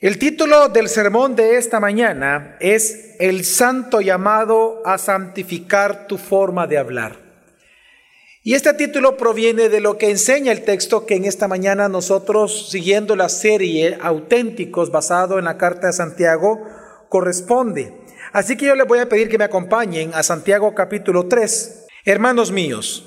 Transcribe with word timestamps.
El 0.00 0.18
título 0.18 0.70
del 0.70 0.88
sermón 0.88 1.36
de 1.36 1.58
esta 1.58 1.78
mañana 1.78 2.56
es 2.58 3.16
El 3.18 3.44
santo 3.44 4.00
llamado 4.00 4.80
a 4.86 4.96
santificar 4.96 6.06
tu 6.06 6.16
forma 6.16 6.66
de 6.66 6.78
hablar. 6.78 7.18
Y 8.42 8.54
este 8.54 8.72
título 8.72 9.18
proviene 9.18 9.68
de 9.68 9.82
lo 9.82 9.98
que 9.98 10.08
enseña 10.08 10.52
el 10.52 10.64
texto 10.64 11.04
que 11.04 11.16
en 11.16 11.26
esta 11.26 11.48
mañana 11.48 11.90
nosotros, 11.90 12.70
siguiendo 12.70 13.14
la 13.14 13.28
serie 13.28 13.98
Auténticos 14.00 14.90
basado 14.90 15.38
en 15.38 15.44
la 15.44 15.58
carta 15.58 15.88
de 15.88 15.92
Santiago, 15.92 16.66
corresponde. 17.10 17.92
Así 18.32 18.56
que 18.56 18.64
yo 18.64 18.76
les 18.76 18.88
voy 18.88 19.00
a 19.00 19.08
pedir 19.10 19.28
que 19.28 19.36
me 19.36 19.44
acompañen 19.44 20.12
a 20.14 20.22
Santiago 20.22 20.74
capítulo 20.74 21.28
3. 21.28 21.88
Hermanos 22.06 22.50
míos, 22.50 23.04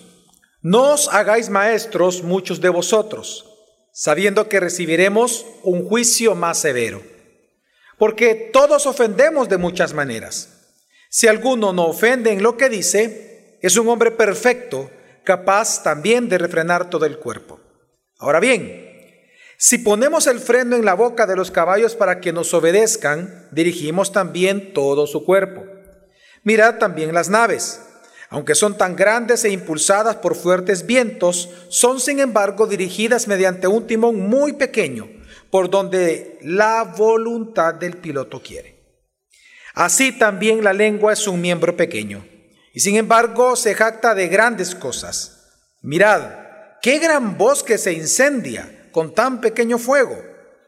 no 0.62 0.94
os 0.94 1.12
hagáis 1.12 1.50
maestros 1.50 2.21
muchos 2.21 2.62
de 2.62 2.70
vosotros 2.70 3.50
sabiendo 3.94 4.50
que 4.50 4.60
recibiremos 4.60 5.46
un 5.62 5.88
juicio 5.88 6.36
más 6.36 6.57
severo. 6.57 7.02
Porque 7.98 8.50
todos 8.52 8.88
ofendemos 8.88 9.48
de 9.48 9.58
muchas 9.58 9.94
maneras. 9.94 10.50
Si 11.09 11.27
alguno 11.27 11.72
no 11.72 11.86
ofende 11.86 12.31
en 12.31 12.41
lo 12.41 12.58
que 12.58 12.70
dice, 12.70 13.59
es 13.62 13.77
un 13.77 13.88
hombre 13.88 14.09
perfecto, 14.12 14.90
capaz 15.23 15.84
también 15.84 16.27
de 16.27 16.40
refrenar 16.40 16.90
todo 16.90 17.05
el 17.05 17.20
cuerpo. 17.20 17.62
Ahora 18.17 18.40
bien, 18.40 18.90
si 19.58 19.77
ponemos 19.77 20.25
el 20.25 20.39
freno 20.39 20.75
en 20.75 20.86
la 20.86 20.95
boca 20.95 21.28
de 21.28 21.36
los 21.36 21.52
caballos 21.52 21.95
para 21.95 22.20
que 22.20 22.34
nos 22.34 22.53
obedezcan, 22.53 23.48
dirigimos 23.52 24.12
también 24.12 24.73
todo 24.73 25.05
su 25.05 25.23
cuerpo. 25.23 25.64
Mirad 26.44 26.80
también 26.80 27.14
las 27.14 27.30
naves 27.30 27.80
aunque 28.34 28.55
son 28.55 28.76
tan 28.80 28.96
grandes 28.96 29.46
e 29.46 29.52
impulsadas 29.52 30.16
por 30.16 30.34
fuertes 30.34 30.88
vientos, 30.88 31.52
son 31.70 32.00
sin 32.00 32.20
embargo 32.20 32.66
dirigidas 32.66 33.28
mediante 33.28 33.68
un 33.68 33.86
timón 33.86 34.22
muy 34.22 34.54
pequeño, 34.54 35.08
por 35.52 35.70
donde 35.70 36.40
la 36.42 36.84
voluntad 36.84 37.76
del 37.76 37.98
piloto 37.98 38.42
quiere. 38.42 38.82
Así 39.76 40.12
también 40.17 40.64
la 40.64 40.73
lengua 40.73 41.14
es 41.14 41.28
un 41.28 41.42
miembro 41.42 41.78
pequeño, 41.78 42.25
y 42.73 42.80
sin 42.80 42.95
embargo 42.95 43.56
se 43.56 43.75
jacta 43.75 44.16
de 44.16 44.28
grandes 44.30 44.73
cosas. 44.73 45.52
Mirad, 45.84 46.23
qué 46.81 46.97
gran 46.97 47.38
bosque 47.38 47.78
se 47.78 47.94
incendia 47.94 48.90
con 48.92 49.14
tan 49.14 49.42
pequeño 49.42 49.78
fuego, 49.78 50.20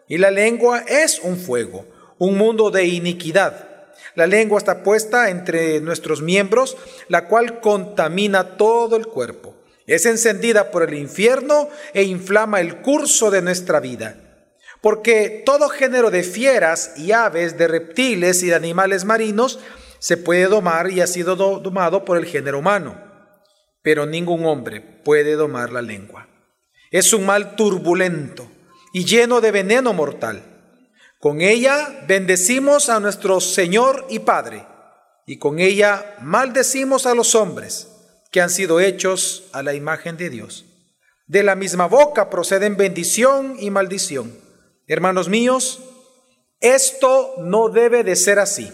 y 0.07 0.19
la 0.19 0.29
lengua 0.29 0.81
es 0.87 1.19
un 1.19 1.35
fuego, 1.35 1.87
un 2.19 2.37
mundo 2.37 2.69
de 2.69 2.85
iniquidad. 2.85 3.64
La 4.15 4.27
lengua 4.27 4.57
está 4.57 4.81
puesta 4.81 5.29
entre 5.29 5.81
nuestros 5.81 6.21
miembros, 6.21 6.77
la 7.09 7.27
cual 7.27 7.59
contamina 7.59 8.55
todo 8.55 8.95
el 8.95 9.07
cuerpo. 9.07 9.55
Es 9.87 10.05
encendida 10.05 10.71
por 10.71 10.83
el 10.83 10.95
infierno 10.95 11.69
e 11.93 12.03
inflama 12.03 12.61
el 12.61 12.81
curso 12.81 13.29
de 13.29 13.41
nuestra 13.41 13.79
vida. 13.79 14.17
Porque 14.81 15.43
todo 15.45 15.67
género 15.67 16.11
de 16.11 16.23
fieras 16.23 16.93
y 16.95 17.11
aves, 17.11 17.57
de 17.57 17.67
reptiles 17.67 18.41
y 18.41 18.47
de 18.47 18.55
animales 18.55 19.03
marinos 19.03 19.59
se 19.99 20.17
puede 20.17 20.45
domar 20.45 20.91
y 20.91 21.01
ha 21.01 21.07
sido 21.07 21.35
domado 21.35 22.05
por 22.05 22.17
el 22.17 22.25
género 22.25 22.59
humano. 22.59 23.01
Pero 23.81 24.05
ningún 24.05 24.45
hombre 24.45 24.81
puede 24.81 25.33
domar 25.33 25.71
la 25.71 25.81
lengua. 25.81 26.29
Es 26.89 27.13
un 27.13 27.25
mal 27.25 27.55
turbulento 27.55 28.49
y 28.93 29.05
lleno 29.05 29.41
de 29.41 29.51
veneno 29.51 29.91
mortal 29.91 30.54
con 31.25 31.41
ella 31.41 32.03
bendecimos 32.07 32.87
a 32.87 32.99
nuestro 32.99 33.41
Señor 33.41 34.05
y 34.09 34.19
Padre, 34.19 34.63
y 35.25 35.39
con 35.39 35.57
ella 35.57 36.17
maldecimos 36.21 37.07
a 37.07 37.15
los 37.15 37.33
hombres 37.33 37.87
que 38.29 38.41
han 38.41 38.51
sido 38.51 38.79
hechos 38.79 39.45
a 39.51 39.63
la 39.63 39.73
imagen 39.73 40.17
de 40.17 40.29
Dios. 40.29 40.65
De 41.25 41.41
la 41.41 41.55
misma 41.55 41.87
boca 41.87 42.29
proceden 42.29 42.77
bendición 42.77 43.55
y 43.59 43.71
maldición. 43.71 44.39
Hermanos 44.85 45.27
míos, 45.27 45.79
esto 46.59 47.33
no 47.39 47.69
debe 47.69 48.03
de 48.03 48.15
ser 48.15 48.37
así. 48.37 48.71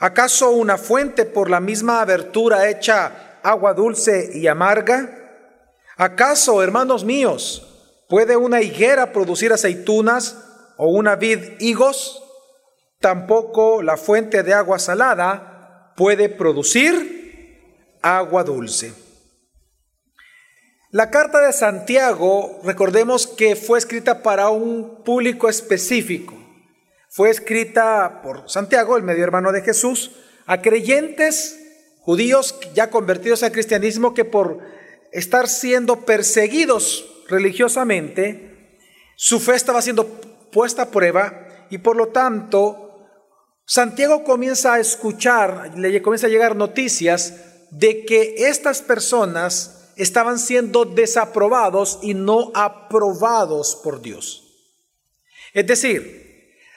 ¿Acaso 0.00 0.50
una 0.50 0.76
fuente 0.76 1.24
por 1.24 1.50
la 1.50 1.60
misma 1.60 2.00
abertura 2.00 2.68
hecha 2.68 3.38
agua 3.44 3.74
dulce 3.74 4.32
y 4.34 4.48
amarga? 4.48 5.20
¿Acaso, 5.96 6.64
hermanos 6.64 7.04
míos, 7.04 8.02
puede 8.08 8.36
una 8.36 8.60
higuera 8.60 9.12
producir 9.12 9.52
aceitunas 9.52 10.48
o 10.84 10.88
una 10.88 11.14
vid 11.14 11.60
higos, 11.60 12.24
tampoco 12.98 13.82
la 13.82 13.96
fuente 13.96 14.42
de 14.42 14.52
agua 14.52 14.80
salada 14.80 15.92
puede 15.96 16.28
producir 16.28 17.94
agua 18.02 18.42
dulce. 18.42 18.92
La 20.90 21.08
carta 21.08 21.40
de 21.46 21.52
Santiago, 21.52 22.58
recordemos 22.64 23.28
que 23.28 23.54
fue 23.54 23.78
escrita 23.78 24.24
para 24.24 24.48
un 24.48 25.04
público 25.04 25.48
específico. 25.48 26.34
Fue 27.08 27.30
escrita 27.30 28.20
por 28.20 28.50
Santiago, 28.50 28.96
el 28.96 29.04
medio 29.04 29.22
hermano 29.22 29.52
de 29.52 29.62
Jesús, 29.62 30.16
a 30.46 30.62
creyentes 30.62 31.60
judíos 32.00 32.58
ya 32.74 32.90
convertidos 32.90 33.44
al 33.44 33.52
cristianismo 33.52 34.14
que 34.14 34.24
por 34.24 34.58
estar 35.12 35.46
siendo 35.46 36.00
perseguidos 36.00 37.22
religiosamente, 37.28 38.80
su 39.14 39.38
fe 39.38 39.54
estaba 39.54 39.80
siendo 39.80 40.31
puesta 40.52 40.82
a 40.82 40.90
prueba 40.90 41.66
y 41.70 41.78
por 41.78 41.96
lo 41.96 42.08
tanto 42.08 42.82
Santiago 43.64 44.22
comienza 44.22 44.74
a 44.74 44.80
escuchar, 44.80 45.72
le 45.76 46.02
comienza 46.02 46.26
a 46.26 46.30
llegar 46.30 46.54
noticias 46.54 47.34
de 47.70 48.04
que 48.04 48.34
estas 48.48 48.82
personas 48.82 49.92
estaban 49.96 50.38
siendo 50.38 50.84
desaprobados 50.84 51.98
y 52.02 52.14
no 52.14 52.50
aprobados 52.54 53.76
por 53.82 54.02
Dios. 54.02 54.42
Es 55.54 55.66
decir, 55.66 56.22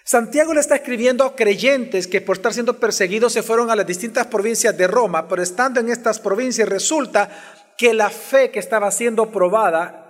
Santiago 0.04 0.54
le 0.54 0.60
está 0.60 0.76
escribiendo 0.76 1.24
a 1.24 1.36
creyentes 1.36 2.08
que 2.08 2.22
por 2.22 2.38
estar 2.38 2.54
siendo 2.54 2.80
perseguidos 2.80 3.34
se 3.34 3.44
fueron 3.44 3.72
a 3.72 3.76
las 3.76 3.88
distintas 3.88 4.28
provincias 4.28 4.78
de 4.78 4.88
Roma, 4.88 5.28
pero 5.28 5.42
estando 5.42 5.80
en 5.80 5.90
estas 5.90 6.20
provincias 6.20 6.70
resulta 6.70 7.30
que 7.78 7.94
la 7.94 8.10
fe 8.10 8.52
que 8.52 8.60
estaba 8.60 8.92
siendo 8.92 9.32
probada 9.32 10.04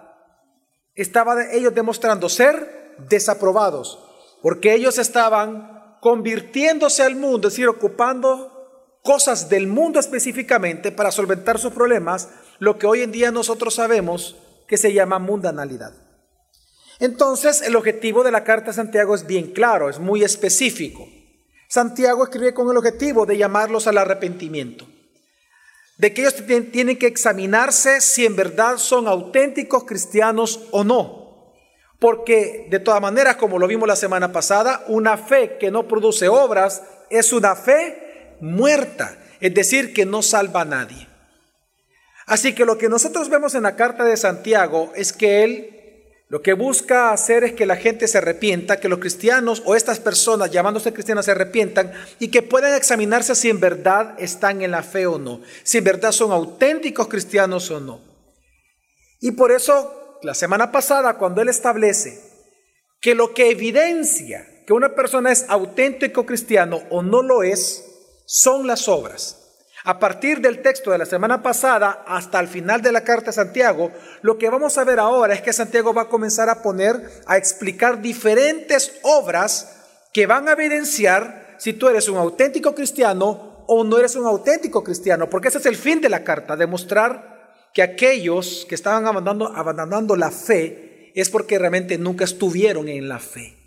estaba 0.94 1.52
ellos 1.52 1.74
demostrando 1.74 2.30
ser 2.30 2.85
desaprobados, 2.98 4.00
porque 4.42 4.74
ellos 4.74 4.98
estaban 4.98 5.98
convirtiéndose 6.02 7.04
al 7.04 7.16
mundo, 7.16 7.48
es 7.48 7.54
decir, 7.54 7.68
ocupando 7.68 9.00
cosas 9.04 9.50
del 9.50 9.68
mundo 9.68 10.00
específicamente 10.00 10.92
para 10.92 11.12
solventar 11.12 11.60
sus 11.60 11.74
problemas, 11.74 12.30
lo 12.60 12.78
que 12.78 12.88
hoy 12.88 13.02
en 13.02 13.12
día 13.12 13.32
nosotros 13.32 13.76
sabemos 13.76 14.36
que 14.68 14.78
se 14.78 14.94
llama 14.94 15.20
mundanalidad. 15.20 15.94
Entonces, 17.00 17.62
el 17.62 17.76
objetivo 17.76 18.24
de 18.24 18.32
la 18.32 18.44
carta 18.44 18.68
de 18.68 18.74
Santiago 18.74 19.16
es 19.16 19.28
bien 19.28 19.52
claro, 19.52 19.90
es 19.90 20.00
muy 20.00 20.24
específico. 20.24 21.08
Santiago 21.68 22.24
escribe 22.24 22.54
con 22.54 22.70
el 22.70 22.78
objetivo 22.78 23.26
de 23.26 23.38
llamarlos 23.38 23.88
al 23.88 23.98
arrepentimiento, 23.98 24.88
de 25.98 26.14
que 26.14 26.22
ellos 26.22 26.36
tienen 26.72 26.98
que 26.98 27.08
examinarse 27.08 28.02
si 28.02 28.26
en 28.26 28.36
verdad 28.36 28.78
son 28.78 29.08
auténticos 29.08 29.84
cristianos 29.84 30.68
o 30.72 30.84
no. 30.84 31.25
Porque 32.06 32.68
de 32.70 32.78
todas 32.78 33.02
maneras, 33.02 33.36
como 33.36 33.58
lo 33.58 33.66
vimos 33.66 33.88
la 33.88 33.96
semana 33.96 34.32
pasada, 34.32 34.84
una 34.90 35.18
fe 35.18 35.58
que 35.60 35.72
no 35.72 35.88
produce 35.88 36.28
obras 36.30 36.84
es 37.10 37.34
una 37.34 37.56
fe 37.56 38.36
muerta, 38.42 39.18
es 39.40 39.52
decir, 39.56 39.92
que 39.92 40.06
no 40.06 40.22
salva 40.22 40.62
a 40.62 40.66
nadie. 40.66 41.08
Así 42.28 42.54
que 42.54 42.64
lo 42.64 42.78
que 42.78 42.90
nosotros 42.90 43.28
vemos 43.28 43.56
en 43.56 43.64
la 43.64 43.76
carta 43.76 44.04
de 44.04 44.18
Santiago 44.18 44.92
es 44.96 45.14
que 45.14 45.44
él 45.44 46.14
lo 46.28 46.44
que 46.44 46.54
busca 46.54 47.12
hacer 47.12 47.44
es 47.44 47.54
que 47.54 47.66
la 47.66 47.76
gente 47.76 48.08
se 48.08 48.20
arrepienta, 48.20 48.80
que 48.80 48.88
los 48.88 49.00
cristianos 49.00 49.64
o 49.66 49.74
estas 49.76 50.00
personas 50.00 50.52
llamándose 50.52 50.94
cristianas 50.94 51.26
se 51.26 51.32
arrepientan 51.32 51.92
y 52.20 52.28
que 52.28 52.44
puedan 52.44 52.76
examinarse 52.76 53.34
si 53.34 53.50
en 53.50 53.60
verdad 53.60 54.14
están 54.20 54.62
en 54.62 54.70
la 54.70 54.84
fe 54.84 55.08
o 55.08 55.18
no, 55.18 55.42
si 55.64 55.80
en 55.80 55.86
verdad 55.86 56.12
son 56.12 56.32
auténticos 56.32 57.08
cristianos 57.08 57.72
o 57.72 57.80
no. 57.80 58.00
Y 59.22 59.32
por 59.32 59.52
eso 59.52 60.05
la 60.26 60.34
semana 60.34 60.72
pasada 60.72 61.18
cuando 61.18 61.42
él 61.42 61.50
establece 61.50 62.20
que 63.00 63.16
lo 63.16 63.34
que 63.34 63.52
evidencia 63.52 64.48
que 64.66 64.74
una 64.74 64.96
persona 64.96 65.32
es 65.32 65.46
auténtico 65.48 66.26
cristiano 66.26 66.82
o 66.90 67.04
no 67.04 67.22
lo 67.22 67.44
es, 67.44 67.86
son 68.26 68.66
las 68.66 68.88
obras. 68.88 69.42
A 69.84 70.00
partir 70.00 70.42
del 70.42 70.64
texto 70.64 70.90
de 70.90 70.98
la 70.98 71.06
semana 71.06 71.44
pasada 71.44 72.04
hasta 72.08 72.40
el 72.40 72.48
final 72.48 72.82
de 72.82 72.92
la 72.92 73.04
carta 73.04 73.28
de 73.28 73.34
Santiago, 73.34 73.92
lo 74.24 74.40
que 74.40 74.50
vamos 74.50 74.80
a 74.80 74.84
ver 74.84 75.00
ahora 75.00 75.36
es 75.36 75.44
que 75.44 75.54
Santiago 75.54 75.94
va 75.94 76.04
a 76.04 76.10
comenzar 76.10 76.50
a 76.50 76.64
poner, 76.64 77.00
a 77.28 77.38
explicar 77.38 78.02
diferentes 78.02 79.00
obras 79.04 80.08
que 80.12 80.26
van 80.26 80.50
a 80.50 80.54
evidenciar 80.54 81.56
si 81.60 81.74
tú 81.74 81.88
eres 81.88 82.10
un 82.10 82.18
auténtico 82.18 82.74
cristiano 82.74 83.64
o 83.68 83.84
no 83.84 84.00
eres 84.00 84.16
un 84.16 84.26
auténtico 84.26 84.84
cristiano, 84.84 85.30
porque 85.30 85.50
ese 85.50 85.60
es 85.60 85.66
el 85.68 85.76
fin 85.76 86.02
de 86.02 86.10
la 86.10 86.24
carta, 86.24 86.56
demostrar 86.56 87.35
que 87.76 87.84
aquellos 87.84 88.66
que 88.70 88.74
estaban 88.74 89.06
abandonando, 89.06 90.16
la 90.16 90.32
fe 90.32 91.12
es 91.14 91.30
porque 91.30 91.60
realmente 91.60 91.98
nunca 91.98 92.24
estuvieron 92.24 92.88
en 92.88 93.10
la 93.10 93.20
fe. 93.20 93.58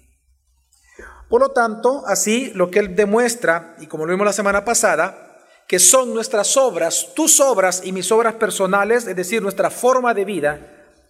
Por 1.28 1.43
lo 1.43 1.50
tanto, 1.50 2.05
así 2.06 2.50
lo 2.55 2.70
que 2.70 2.78
él 2.78 2.96
demuestra, 2.96 3.76
y 3.81 3.87
como 3.87 4.06
lo 4.06 4.12
vimos 4.12 4.25
la 4.25 4.32
semana 4.32 4.64
pasada, 4.64 5.44
que 5.69 5.78
son 5.78 6.14
nuestras 6.14 6.56
obras, 6.56 7.08
tus 7.14 7.38
obras 7.38 7.82
y 7.84 7.93
mis 7.93 8.10
obras 8.10 8.37
personales, 8.37 9.06
es 9.06 9.14
decir, 9.14 9.43
nuestra 9.43 9.69
forma 9.69 10.14
de 10.14 10.25
vida, 10.25 10.58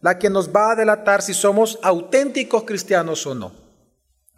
la 0.00 0.18
que 0.18 0.28
nos 0.28 0.50
va 0.50 0.72
a 0.72 0.74
delatar 0.74 1.22
si 1.22 1.34
somos 1.34 1.78
auténticos 1.82 2.64
cristianos 2.64 3.24
o 3.28 3.34
no. 3.36 3.52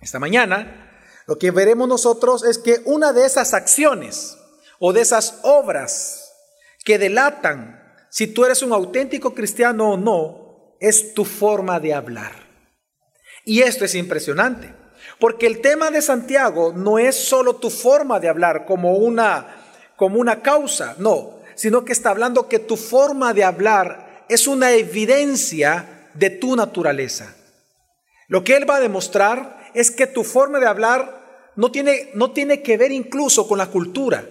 Esta 0.03 0.19
mañana 0.19 1.01
lo 1.27 1.39
que 1.39 1.51
veremos 1.51 1.89
nosotros 1.89 2.45
es 2.45 2.59
que 2.59 2.83
una 2.85 3.15
de 3.15 3.25
esas 3.25 3.55
acciones 3.55 4.37
o 4.79 4.93
de 4.93 5.01
esas 5.01 5.39
obras 5.45 6.31
que 6.85 6.99
delatan 6.99 7.80
si 8.11 8.27
tú 8.27 8.45
eres 8.45 8.63
un 8.63 8.73
auténtico 8.73 9.35
cristiano 9.35 9.93
o 9.93 9.97
no 9.97 10.77
es 10.81 11.15
tu 11.15 11.25
forma 11.25 11.81
de 11.81 11.95
hablar. 11.95 12.33
Y 13.45 13.61
esto 13.63 13.85
es 13.85 13.95
impresionante, 13.95 14.75
porque 15.19 15.47
el 15.47 15.61
tema 15.61 15.91
de 15.91 16.03
Santiago 16.03 16.73
no 16.75 16.99
es 16.99 17.17
solo 17.17 17.57
tu 17.57 17.71
forma 17.71 18.21
de 18.21 18.29
hablar 18.29 18.67
como 18.67 18.97
una 18.97 19.57
como 20.01 20.19
una 20.19 20.41
causa, 20.41 20.95
no, 20.97 21.41
sino 21.55 21.85
que 21.85 21.93
está 21.93 22.09
hablando 22.09 22.49
que 22.49 22.59
tu 22.59 22.79
forma 22.79 23.35
de 23.35 23.45
hablar 23.45 24.25
es 24.31 24.47
una 24.47 24.73
evidencia 24.73 26.09
de 26.15 26.31
tu 26.31 26.57
naturaleza. 26.57 27.37
Lo 28.27 28.43
que 28.43 28.57
él 28.57 28.69
va 28.69 28.77
a 28.77 28.81
demostrar 28.81 29.71
es 29.75 29.91
que 29.91 30.07
tu 30.07 30.25
forma 30.25 30.59
de 30.59 30.67
hablar 30.67 31.53
no 31.57 31.71
tiene, 31.71 32.13
no 32.15 32.31
tiene 32.31 32.63
que 32.63 32.79
ver 32.79 32.93
incluso 32.93 33.47
con 33.47 33.59
la 33.59 33.67
cultura, 33.67 34.25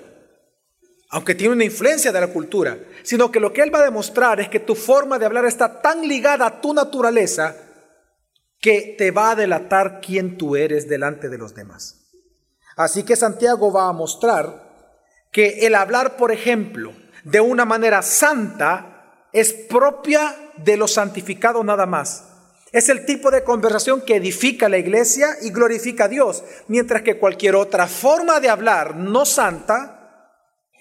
aunque 1.10 1.36
tiene 1.36 1.54
una 1.54 1.66
influencia 1.66 2.12
de 2.12 2.22
la 2.22 2.28
cultura, 2.28 2.78
sino 3.04 3.32
que 3.32 3.40
lo 3.40 3.52
que 3.52 3.62
él 3.62 3.74
va 3.74 3.80
a 3.80 3.86
demostrar 3.86 4.40
es 4.40 4.50
que 4.50 4.60
tu 4.60 4.76
forma 4.76 5.18
de 5.18 5.26
hablar 5.26 5.46
está 5.46 5.82
tan 5.82 6.08
ligada 6.08 6.46
a 6.46 6.62
tu 6.62 6.74
naturaleza 6.74 7.56
que 8.62 8.96
te 8.98 9.12
va 9.12 9.32
a 9.32 9.36
delatar 9.36 10.02
quién 10.02 10.38
tú 10.38 10.56
eres 10.56 10.88
delante 10.88 11.30
de 11.30 11.38
los 11.38 11.56
demás. 11.56 12.12
Así 12.76 13.04
que 13.04 13.16
Santiago 13.16 13.72
va 13.74 13.88
a 13.88 13.94
mostrar 13.94 14.70
que 15.32 15.66
el 15.66 15.76
hablar, 15.76 16.16
por 16.16 16.32
ejemplo, 16.32 16.94
de 17.24 17.42
una 17.42 17.66
manera 17.66 18.02
santa 18.02 19.28
es 19.34 19.54
propia 19.54 20.36
de 20.58 20.78
lo 20.78 20.88
santificado 20.88 21.64
nada 21.64 21.86
más. 21.86 22.26
Es 22.72 22.88
el 22.90 23.06
tipo 23.06 23.32
de 23.32 23.44
conversación 23.44 24.02
que 24.02 24.18
edifica 24.18 24.70
la 24.70 24.78
iglesia 24.78 25.30
y 25.42 25.50
glorifica 25.50 26.06
a 26.06 26.08
Dios, 26.08 26.44
mientras 26.68 27.02
que 27.02 27.18
cualquier 27.18 27.56
otra 27.56 27.88
forma 27.88 28.40
de 28.40 28.50
hablar 28.50 28.96
no 28.96 29.26
santa, 29.26 29.99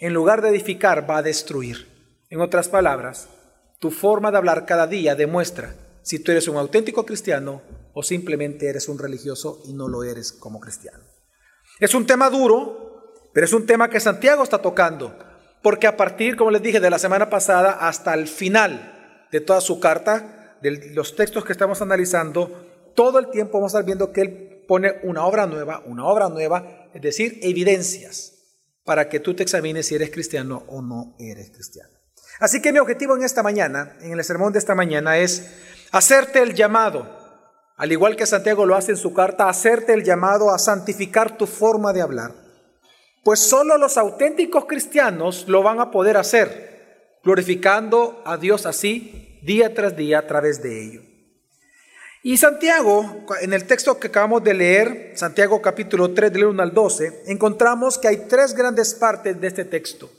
en 0.00 0.14
lugar 0.14 0.42
de 0.42 0.50
edificar, 0.50 1.08
va 1.08 1.18
a 1.18 1.22
destruir. 1.22 1.88
En 2.30 2.40
otras 2.40 2.68
palabras, 2.68 3.28
tu 3.78 3.90
forma 3.90 4.30
de 4.30 4.38
hablar 4.38 4.66
cada 4.66 4.86
día 4.86 5.14
demuestra 5.14 5.74
si 6.02 6.18
tú 6.18 6.32
eres 6.32 6.48
un 6.48 6.56
auténtico 6.56 7.04
cristiano 7.04 7.62
o 7.92 8.02
simplemente 8.02 8.68
eres 8.68 8.88
un 8.88 8.98
religioso 8.98 9.60
y 9.66 9.72
no 9.72 9.88
lo 9.88 10.04
eres 10.04 10.32
como 10.32 10.60
cristiano. 10.60 11.04
Es 11.80 11.94
un 11.94 12.06
tema 12.06 12.30
duro, 12.30 13.12
pero 13.32 13.44
es 13.44 13.52
un 13.52 13.66
tema 13.66 13.90
que 13.90 14.00
Santiago 14.00 14.42
está 14.42 14.62
tocando, 14.62 15.18
porque 15.62 15.86
a 15.86 15.96
partir, 15.96 16.36
como 16.36 16.50
les 16.50 16.62
dije, 16.62 16.80
de 16.80 16.90
la 16.90 16.98
semana 16.98 17.28
pasada 17.28 17.72
hasta 17.72 18.14
el 18.14 18.26
final 18.26 19.26
de 19.30 19.40
toda 19.40 19.60
su 19.60 19.80
carta, 19.80 20.56
de 20.62 20.92
los 20.92 21.16
textos 21.16 21.44
que 21.44 21.52
estamos 21.52 21.82
analizando, 21.82 22.92
todo 22.94 23.18
el 23.18 23.30
tiempo 23.30 23.58
vamos 23.58 23.74
a 23.74 23.78
estar 23.78 23.86
viendo 23.86 24.12
que 24.12 24.20
él 24.22 24.64
pone 24.66 24.94
una 25.02 25.24
obra 25.24 25.46
nueva, 25.46 25.82
una 25.86 26.04
obra 26.04 26.28
nueva, 26.28 26.88
es 26.94 27.02
decir, 27.02 27.38
evidencias 27.42 28.37
para 28.88 29.08
que 29.08 29.20
tú 29.20 29.34
te 29.34 29.44
examines 29.44 29.86
si 29.86 29.94
eres 29.94 30.10
cristiano 30.10 30.64
o 30.68 30.80
no 30.80 31.14
eres 31.20 31.50
cristiano. 31.50 31.90
Así 32.40 32.62
que 32.62 32.72
mi 32.72 32.78
objetivo 32.78 33.14
en 33.14 33.22
esta 33.22 33.42
mañana, 33.42 33.98
en 34.00 34.12
el 34.12 34.24
sermón 34.24 34.52
de 34.52 34.58
esta 34.58 34.74
mañana, 34.74 35.18
es 35.18 35.50
hacerte 35.92 36.40
el 36.40 36.54
llamado, 36.54 37.06
al 37.76 37.92
igual 37.92 38.16
que 38.16 38.24
Santiago 38.24 38.64
lo 38.64 38.74
hace 38.74 38.92
en 38.92 38.96
su 38.96 39.12
carta, 39.12 39.48
hacerte 39.48 39.92
el 39.92 40.02
llamado 40.02 40.50
a 40.50 40.58
santificar 40.58 41.36
tu 41.36 41.46
forma 41.46 41.92
de 41.92 42.00
hablar 42.00 42.48
pues 43.28 43.40
solo 43.40 43.76
los 43.76 43.98
auténticos 43.98 44.64
cristianos 44.64 45.44
lo 45.48 45.62
van 45.62 45.80
a 45.80 45.90
poder 45.90 46.16
hacer, 46.16 47.18
glorificando 47.22 48.22
a 48.24 48.38
Dios 48.38 48.64
así 48.64 49.38
día 49.42 49.74
tras 49.74 49.94
día 49.96 50.20
a 50.20 50.26
través 50.26 50.62
de 50.62 50.82
ello. 50.82 51.02
Y 52.28 52.36
Santiago, 52.36 53.24
en 53.40 53.54
el 53.54 53.66
texto 53.66 53.98
que 53.98 54.08
acabamos 54.08 54.44
de 54.44 54.52
leer, 54.52 55.12
Santiago 55.14 55.62
capítulo 55.62 56.12
3, 56.12 56.30
del 56.30 56.44
1 56.44 56.62
al 56.62 56.74
12, 56.74 57.22
encontramos 57.24 57.96
que 57.96 58.08
hay 58.08 58.16
tres 58.28 58.52
grandes 58.52 58.92
partes 58.92 59.40
de 59.40 59.46
este 59.46 59.64
texto. 59.64 60.10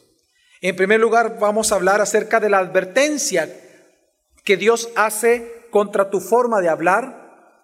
En 0.60 0.76
primer 0.76 1.00
lugar, 1.00 1.38
vamos 1.40 1.72
a 1.72 1.76
hablar 1.76 2.02
acerca 2.02 2.40
de 2.40 2.50
la 2.50 2.58
advertencia 2.58 3.48
que 4.44 4.58
Dios 4.58 4.90
hace 4.96 5.68
contra 5.70 6.10
tu 6.10 6.20
forma 6.20 6.62
de 6.62 6.70
hablar. 6.70 7.62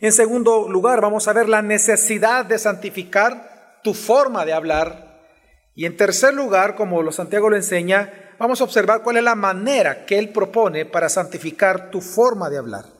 En 0.00 0.12
segundo 0.12 0.66
lugar, 0.66 1.02
vamos 1.02 1.28
a 1.28 1.34
ver 1.34 1.50
la 1.50 1.60
necesidad 1.60 2.46
de 2.46 2.58
santificar 2.58 3.80
tu 3.84 3.92
forma 3.92 4.46
de 4.46 4.54
hablar. 4.54 5.20
Y 5.74 5.84
en 5.84 5.98
tercer 5.98 6.32
lugar, 6.32 6.74
como 6.74 7.02
los 7.02 7.16
Santiago 7.16 7.50
lo 7.50 7.56
enseña, 7.56 8.32
vamos 8.38 8.62
a 8.62 8.64
observar 8.64 9.02
cuál 9.02 9.18
es 9.18 9.24
la 9.24 9.34
manera 9.34 10.06
que 10.06 10.18
él 10.18 10.30
propone 10.30 10.86
para 10.86 11.10
santificar 11.10 11.90
tu 11.90 12.00
forma 12.00 12.48
de 12.48 12.56
hablar. 12.56 12.93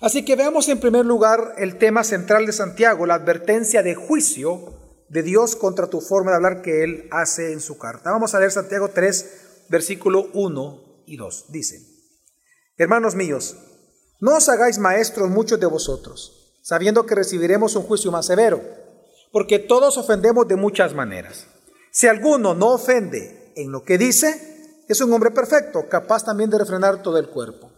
Así 0.00 0.24
que 0.24 0.36
veamos 0.36 0.68
en 0.68 0.80
primer 0.80 1.06
lugar 1.06 1.54
el 1.58 1.78
tema 1.78 2.04
central 2.04 2.46
de 2.46 2.52
Santiago, 2.52 3.06
la 3.06 3.14
advertencia 3.14 3.82
de 3.82 3.94
juicio 3.94 4.74
de 5.08 5.22
Dios 5.22 5.56
contra 5.56 5.88
tu 5.88 6.00
forma 6.00 6.30
de 6.30 6.36
hablar 6.36 6.62
que 6.62 6.84
él 6.84 7.08
hace 7.10 7.52
en 7.52 7.60
su 7.60 7.78
carta. 7.78 8.10
Vamos 8.10 8.34
a 8.34 8.38
leer 8.38 8.50
Santiago 8.50 8.88
3, 8.88 9.66
versículo 9.68 10.28
1 10.34 11.04
y 11.06 11.16
2. 11.16 11.46
Dice, 11.48 11.80
hermanos 12.76 13.14
míos, 13.14 13.56
no 14.20 14.36
os 14.36 14.48
hagáis 14.48 14.78
maestros 14.78 15.30
muchos 15.30 15.60
de 15.60 15.66
vosotros, 15.66 16.60
sabiendo 16.62 17.06
que 17.06 17.14
recibiremos 17.14 17.76
un 17.76 17.82
juicio 17.82 18.10
más 18.10 18.26
severo 18.26 18.60
porque 19.36 19.58
todos 19.58 19.98
ofendemos 19.98 20.48
de 20.48 20.56
muchas 20.56 20.94
maneras. 20.94 21.46
Si 21.90 22.06
alguno 22.06 22.54
no 22.54 22.68
ofende 22.72 23.52
en 23.54 23.70
lo 23.70 23.82
que 23.84 23.98
dice, 23.98 24.82
es 24.88 25.00
un 25.02 25.12
hombre 25.12 25.30
perfecto, 25.30 25.90
capaz 25.90 26.24
también 26.24 26.48
de 26.48 26.56
refrenar 26.56 27.02
todo 27.02 27.18
el 27.18 27.28
cuerpo. 27.28 27.70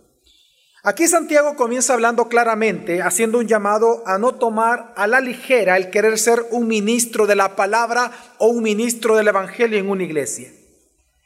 Aquí 0.84 1.08
Santiago 1.08 1.56
comienza 1.56 1.94
hablando 1.94 2.28
claramente, 2.28 3.02
haciendo 3.02 3.38
un 3.38 3.48
llamado 3.48 4.04
a 4.06 4.16
no 4.18 4.36
tomar 4.36 4.92
a 4.96 5.08
la 5.08 5.20
ligera 5.20 5.76
el 5.76 5.90
querer 5.90 6.18
ser 6.18 6.46
un 6.50 6.68
ministro 6.68 7.26
de 7.26 7.34
la 7.34 7.56
palabra 7.56 8.12
o 8.38 8.46
un 8.46 8.62
ministro 8.62 9.16
del 9.16 9.28
Evangelio 9.28 9.78
en 9.78 9.90
una 9.90 10.04
iglesia. 10.04 10.52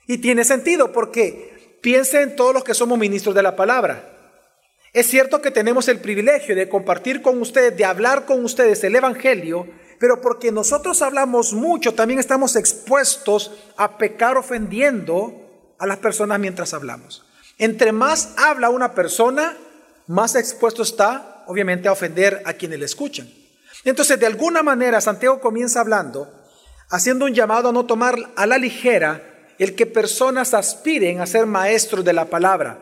Y 0.06 0.18
tiene 0.18 0.44
sentido 0.44 0.92
porque 0.92 1.78
piense 1.82 2.22
en 2.22 2.34
todos 2.34 2.54
los 2.54 2.64
que 2.64 2.74
somos 2.74 2.98
ministros 2.98 3.34
de 3.34 3.42
la 3.42 3.54
palabra. 3.54 4.08
Es 4.94 5.06
cierto 5.06 5.42
que 5.42 5.50
tenemos 5.50 5.88
el 5.88 6.00
privilegio 6.00 6.56
de 6.56 6.68
compartir 6.68 7.20
con 7.20 7.40
ustedes, 7.40 7.76
de 7.76 7.84
hablar 7.84 8.24
con 8.24 8.44
ustedes 8.44 8.82
el 8.84 8.96
Evangelio, 8.96 9.66
pero 9.98 10.20
porque 10.20 10.50
nosotros 10.50 11.02
hablamos 11.02 11.52
mucho, 11.52 11.94
también 11.94 12.20
estamos 12.20 12.56
expuestos 12.56 13.52
a 13.76 13.98
pecar 13.98 14.36
ofendiendo 14.38 15.74
a 15.78 15.86
las 15.86 15.98
personas 15.98 16.40
mientras 16.40 16.72
hablamos. 16.74 17.26
Entre 17.62 17.92
más 17.92 18.34
habla 18.38 18.70
una 18.70 18.92
persona, 18.92 19.56
más 20.08 20.34
expuesto 20.34 20.82
está, 20.82 21.44
obviamente, 21.46 21.86
a 21.86 21.92
ofender 21.92 22.42
a 22.44 22.54
quienes 22.54 22.80
le 22.80 22.86
escuchan. 22.86 23.32
Entonces, 23.84 24.18
de 24.18 24.26
alguna 24.26 24.64
manera, 24.64 25.00
Santiago 25.00 25.40
comienza 25.40 25.78
hablando, 25.78 26.28
haciendo 26.90 27.24
un 27.24 27.34
llamado 27.34 27.68
a 27.68 27.72
no 27.72 27.86
tomar 27.86 28.16
a 28.34 28.46
la 28.46 28.58
ligera 28.58 29.22
el 29.60 29.76
que 29.76 29.86
personas 29.86 30.54
aspiren 30.54 31.20
a 31.20 31.26
ser 31.26 31.46
maestros 31.46 32.04
de 32.04 32.12
la 32.12 32.24
palabra, 32.24 32.80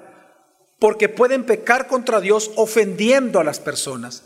porque 0.79 1.11
pueden 1.11 1.45
pecar 1.45 1.87
contra 1.87 2.19
Dios 2.19 2.51
ofendiendo 2.57 3.39
a 3.39 3.45
las 3.45 3.61
personas. 3.61 4.23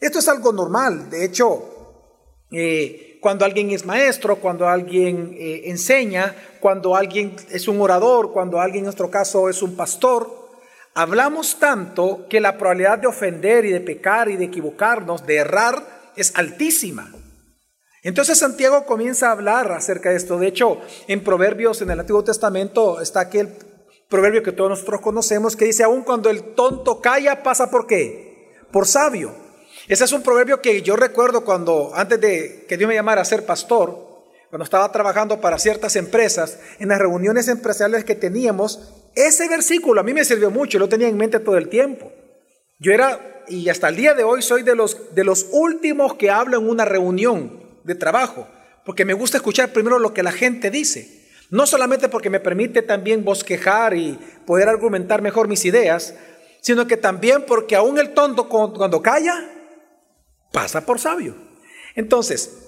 Esto 0.00 0.20
es 0.20 0.28
algo 0.28 0.54
normal. 0.54 1.10
De 1.10 1.22
hecho, 1.22 2.14
eh, 2.50 3.07
cuando 3.20 3.44
alguien 3.44 3.70
es 3.70 3.84
maestro, 3.84 4.36
cuando 4.36 4.68
alguien 4.68 5.34
eh, 5.38 5.62
enseña, 5.64 6.34
cuando 6.60 6.96
alguien 6.96 7.34
es 7.50 7.68
un 7.68 7.80
orador, 7.80 8.32
cuando 8.32 8.60
alguien 8.60 8.80
en 8.80 8.84
nuestro 8.84 9.10
caso 9.10 9.48
es 9.48 9.62
un 9.62 9.76
pastor, 9.76 10.48
hablamos 10.94 11.58
tanto 11.58 12.26
que 12.28 12.40
la 12.40 12.58
probabilidad 12.58 12.98
de 12.98 13.06
ofender 13.06 13.64
y 13.64 13.72
de 13.72 13.80
pecar 13.80 14.28
y 14.28 14.36
de 14.36 14.44
equivocarnos, 14.44 15.26
de 15.26 15.36
errar, 15.36 16.12
es 16.16 16.34
altísima. 16.36 17.12
Entonces 18.02 18.38
Santiago 18.38 18.86
comienza 18.86 19.28
a 19.28 19.32
hablar 19.32 19.72
acerca 19.72 20.10
de 20.10 20.16
esto. 20.16 20.38
De 20.38 20.46
hecho, 20.46 20.80
en 21.08 21.22
Proverbios, 21.22 21.82
en 21.82 21.90
el 21.90 22.00
Antiguo 22.00 22.24
Testamento, 22.24 23.00
está 23.00 23.20
aquel 23.20 23.48
proverbio 24.08 24.42
que 24.42 24.52
todos 24.52 24.70
nosotros 24.70 25.00
conocemos 25.00 25.56
que 25.56 25.66
dice, 25.66 25.84
aun 25.84 26.02
cuando 26.02 26.30
el 26.30 26.54
tonto 26.54 27.00
calla, 27.00 27.42
pasa 27.42 27.70
por 27.70 27.86
qué? 27.86 28.56
Por 28.72 28.86
sabio. 28.86 29.47
Ese 29.88 30.04
es 30.04 30.12
un 30.12 30.22
proverbio 30.22 30.60
que 30.60 30.82
yo 30.82 30.96
recuerdo 30.96 31.44
cuando, 31.44 31.92
antes 31.94 32.20
de 32.20 32.66
que 32.68 32.76
Dios 32.76 32.88
me 32.88 32.94
llamara 32.94 33.22
a 33.22 33.24
ser 33.24 33.46
pastor, 33.46 34.06
cuando 34.50 34.64
estaba 34.64 34.92
trabajando 34.92 35.40
para 35.40 35.58
ciertas 35.58 35.96
empresas, 35.96 36.58
en 36.78 36.88
las 36.88 36.98
reuniones 36.98 37.48
empresariales 37.48 38.04
que 38.04 38.14
teníamos, 38.14 38.92
ese 39.14 39.48
versículo 39.48 40.02
a 40.02 40.04
mí 40.04 40.12
me 40.12 40.26
sirvió 40.26 40.50
mucho, 40.50 40.78
lo 40.78 40.90
tenía 40.90 41.08
en 41.08 41.16
mente 41.16 41.40
todo 41.40 41.56
el 41.56 41.70
tiempo. 41.70 42.12
Yo 42.78 42.92
era, 42.92 43.42
y 43.48 43.70
hasta 43.70 43.88
el 43.88 43.96
día 43.96 44.12
de 44.12 44.24
hoy 44.24 44.42
soy 44.42 44.62
de 44.62 44.74
los, 44.74 45.14
de 45.14 45.24
los 45.24 45.46
últimos 45.52 46.14
que 46.14 46.30
hablo 46.30 46.58
en 46.58 46.68
una 46.68 46.84
reunión 46.84 47.80
de 47.84 47.94
trabajo, 47.94 48.46
porque 48.84 49.06
me 49.06 49.14
gusta 49.14 49.38
escuchar 49.38 49.72
primero 49.72 49.98
lo 49.98 50.12
que 50.12 50.22
la 50.22 50.32
gente 50.32 50.70
dice. 50.70 51.30
No 51.50 51.66
solamente 51.66 52.10
porque 52.10 52.28
me 52.28 52.40
permite 52.40 52.82
también 52.82 53.24
bosquejar 53.24 53.96
y 53.96 54.18
poder 54.46 54.68
argumentar 54.68 55.22
mejor 55.22 55.48
mis 55.48 55.64
ideas, 55.64 56.14
sino 56.60 56.86
que 56.86 56.98
también 56.98 57.44
porque 57.46 57.74
aún 57.74 57.98
el 57.98 58.12
tonto 58.12 58.50
cuando 58.50 59.00
calla, 59.00 59.57
pasa 60.52 60.84
por 60.86 60.98
sabio. 60.98 61.34
Entonces, 61.94 62.66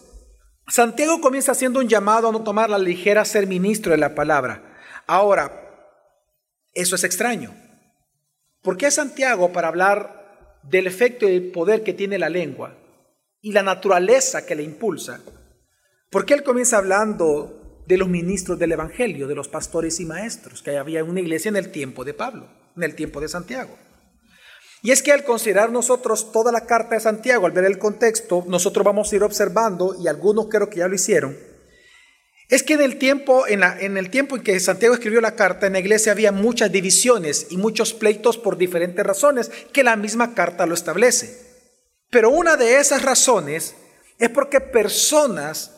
Santiago 0.69 1.21
comienza 1.21 1.53
haciendo 1.53 1.81
un 1.81 1.89
llamado 1.89 2.29
a 2.29 2.33
no 2.33 2.43
tomar 2.43 2.71
la 2.71 2.79
ligera 2.79 3.25
ser 3.25 3.47
ministro 3.47 3.93
de 3.93 3.99
la 3.99 4.15
palabra. 4.15 4.79
Ahora, 5.07 5.97
eso 6.73 6.95
es 6.95 7.05
extraño. 7.05 7.55
¿Por 8.63 8.77
qué 8.77 8.91
Santiago, 8.91 9.53
para 9.53 9.69
hablar 9.69 10.61
del 10.63 10.87
efecto 10.87 11.29
y 11.29 11.35
el 11.37 11.51
poder 11.51 11.83
que 11.83 11.95
tiene 11.95 12.19
la 12.19 12.29
lengua, 12.29 12.77
y 13.43 13.53
la 13.53 13.63
naturaleza 13.63 14.45
que 14.45 14.55
le 14.55 14.63
impulsa. 14.63 15.21
Porque 16.11 16.35
él 16.35 16.43
comienza 16.43 16.79
hablando 16.79 17.83
de 17.87 17.97
los 17.97 18.09
ministros 18.09 18.59
del 18.59 18.73
Evangelio, 18.73 19.27
de 19.27 19.35
los 19.35 19.49
pastores 19.49 20.01
y 20.01 20.05
maestros 20.05 20.63
que 20.63 20.77
había 20.77 21.01
en 21.01 21.09
una 21.09 21.21
iglesia 21.21 21.49
en 21.49 21.57
el 21.57 21.71
tiempo 21.71 22.05
de 22.05 22.15
Pablo, 22.15 22.49
en 22.77 22.83
el 22.83 22.95
tiempo 22.95 23.21
de 23.21 23.29
Santiago. 23.29 23.77
Y 24.83 24.93
es 24.93 25.03
que 25.03 25.13
al 25.13 25.25
considerar 25.25 25.71
nosotros 25.71 26.33
toda 26.33 26.53
la 26.53 26.67
carta 26.67 26.95
de 26.95 27.01
Santiago, 27.01 27.47
al 27.47 27.53
ver 27.53 27.65
el 27.65 27.79
contexto, 27.79 28.45
nosotros 28.47 28.85
vamos 28.85 29.13
a 29.13 29.17
ir 29.17 29.23
observando, 29.23 29.95
y 30.01 30.09
algunos 30.09 30.49
creo 30.49 30.71
que 30.71 30.79
ya 30.79 30.89
lo 30.89 30.95
hicieron, 30.95 31.37
es 32.49 32.65
que 32.65 32.75
en 32.75 32.83
el 32.83 32.99
tiempo 32.99 33.47
en, 33.47 33.63
en, 33.63 33.97
el 33.97 34.11
tiempo 34.11 34.37
en 34.37 34.43
que 34.43 34.59
Santiago 34.59 34.95
escribió 34.95 35.21
la 35.21 35.37
carta, 35.37 35.67
en 35.67 35.75
la 35.75 35.79
iglesia 35.79 36.13
había 36.13 36.33
muchas 36.33 36.73
divisiones 36.73 37.47
y 37.51 37.57
muchos 37.57 37.95
pleitos 37.95 38.39
por 38.39 38.57
diferentes 38.57 39.07
razones 39.07 39.51
que 39.73 39.85
la 39.85 39.95
misma 39.95 40.35
carta 40.35 40.67
lo 40.67 40.75
establece. 40.75 41.51
Pero 42.11 42.31
una 42.31 42.57
de 42.57 42.79
esas 42.79 43.03
razones 43.03 43.77
es 44.19 44.31
porque 44.31 44.61
personas 44.61 45.71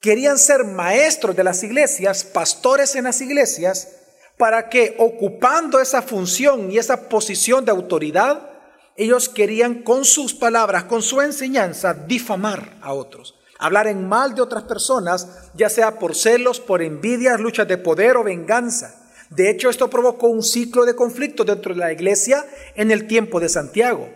querían 0.00 0.38
ser 0.38 0.64
maestros 0.64 1.34
de 1.34 1.42
las 1.42 1.62
iglesias, 1.64 2.22
pastores 2.22 2.94
en 2.94 3.04
las 3.04 3.20
iglesias, 3.20 3.88
para 4.36 4.68
que 4.68 4.96
ocupando 4.98 5.80
esa 5.80 6.02
función 6.02 6.70
y 6.70 6.78
esa 6.78 7.08
posición 7.08 7.64
de 7.64 7.70
autoridad, 7.70 8.50
ellos 8.96 9.28
querían 9.28 9.82
con 9.82 10.04
sus 10.04 10.34
palabras, 10.34 10.84
con 10.84 11.02
su 11.02 11.20
enseñanza, 11.20 11.94
difamar 11.94 12.76
a 12.82 12.92
otros 12.92 13.36
hablar 13.62 13.86
en 13.86 14.08
mal 14.08 14.34
de 14.34 14.42
otras 14.42 14.64
personas, 14.64 15.28
ya 15.54 15.68
sea 15.68 15.98
por 15.98 16.16
celos, 16.16 16.58
por 16.58 16.82
envidias, 16.82 17.40
luchas 17.40 17.68
de 17.68 17.78
poder 17.78 18.16
o 18.16 18.24
venganza. 18.24 18.98
De 19.30 19.50
hecho, 19.50 19.70
esto 19.70 19.88
provocó 19.88 20.28
un 20.28 20.42
ciclo 20.42 20.84
de 20.84 20.96
conflicto 20.96 21.44
dentro 21.44 21.72
de 21.72 21.80
la 21.80 21.92
iglesia 21.92 22.44
en 22.74 22.90
el 22.90 23.06
tiempo 23.06 23.40
de 23.40 23.48
Santiago. 23.48 24.10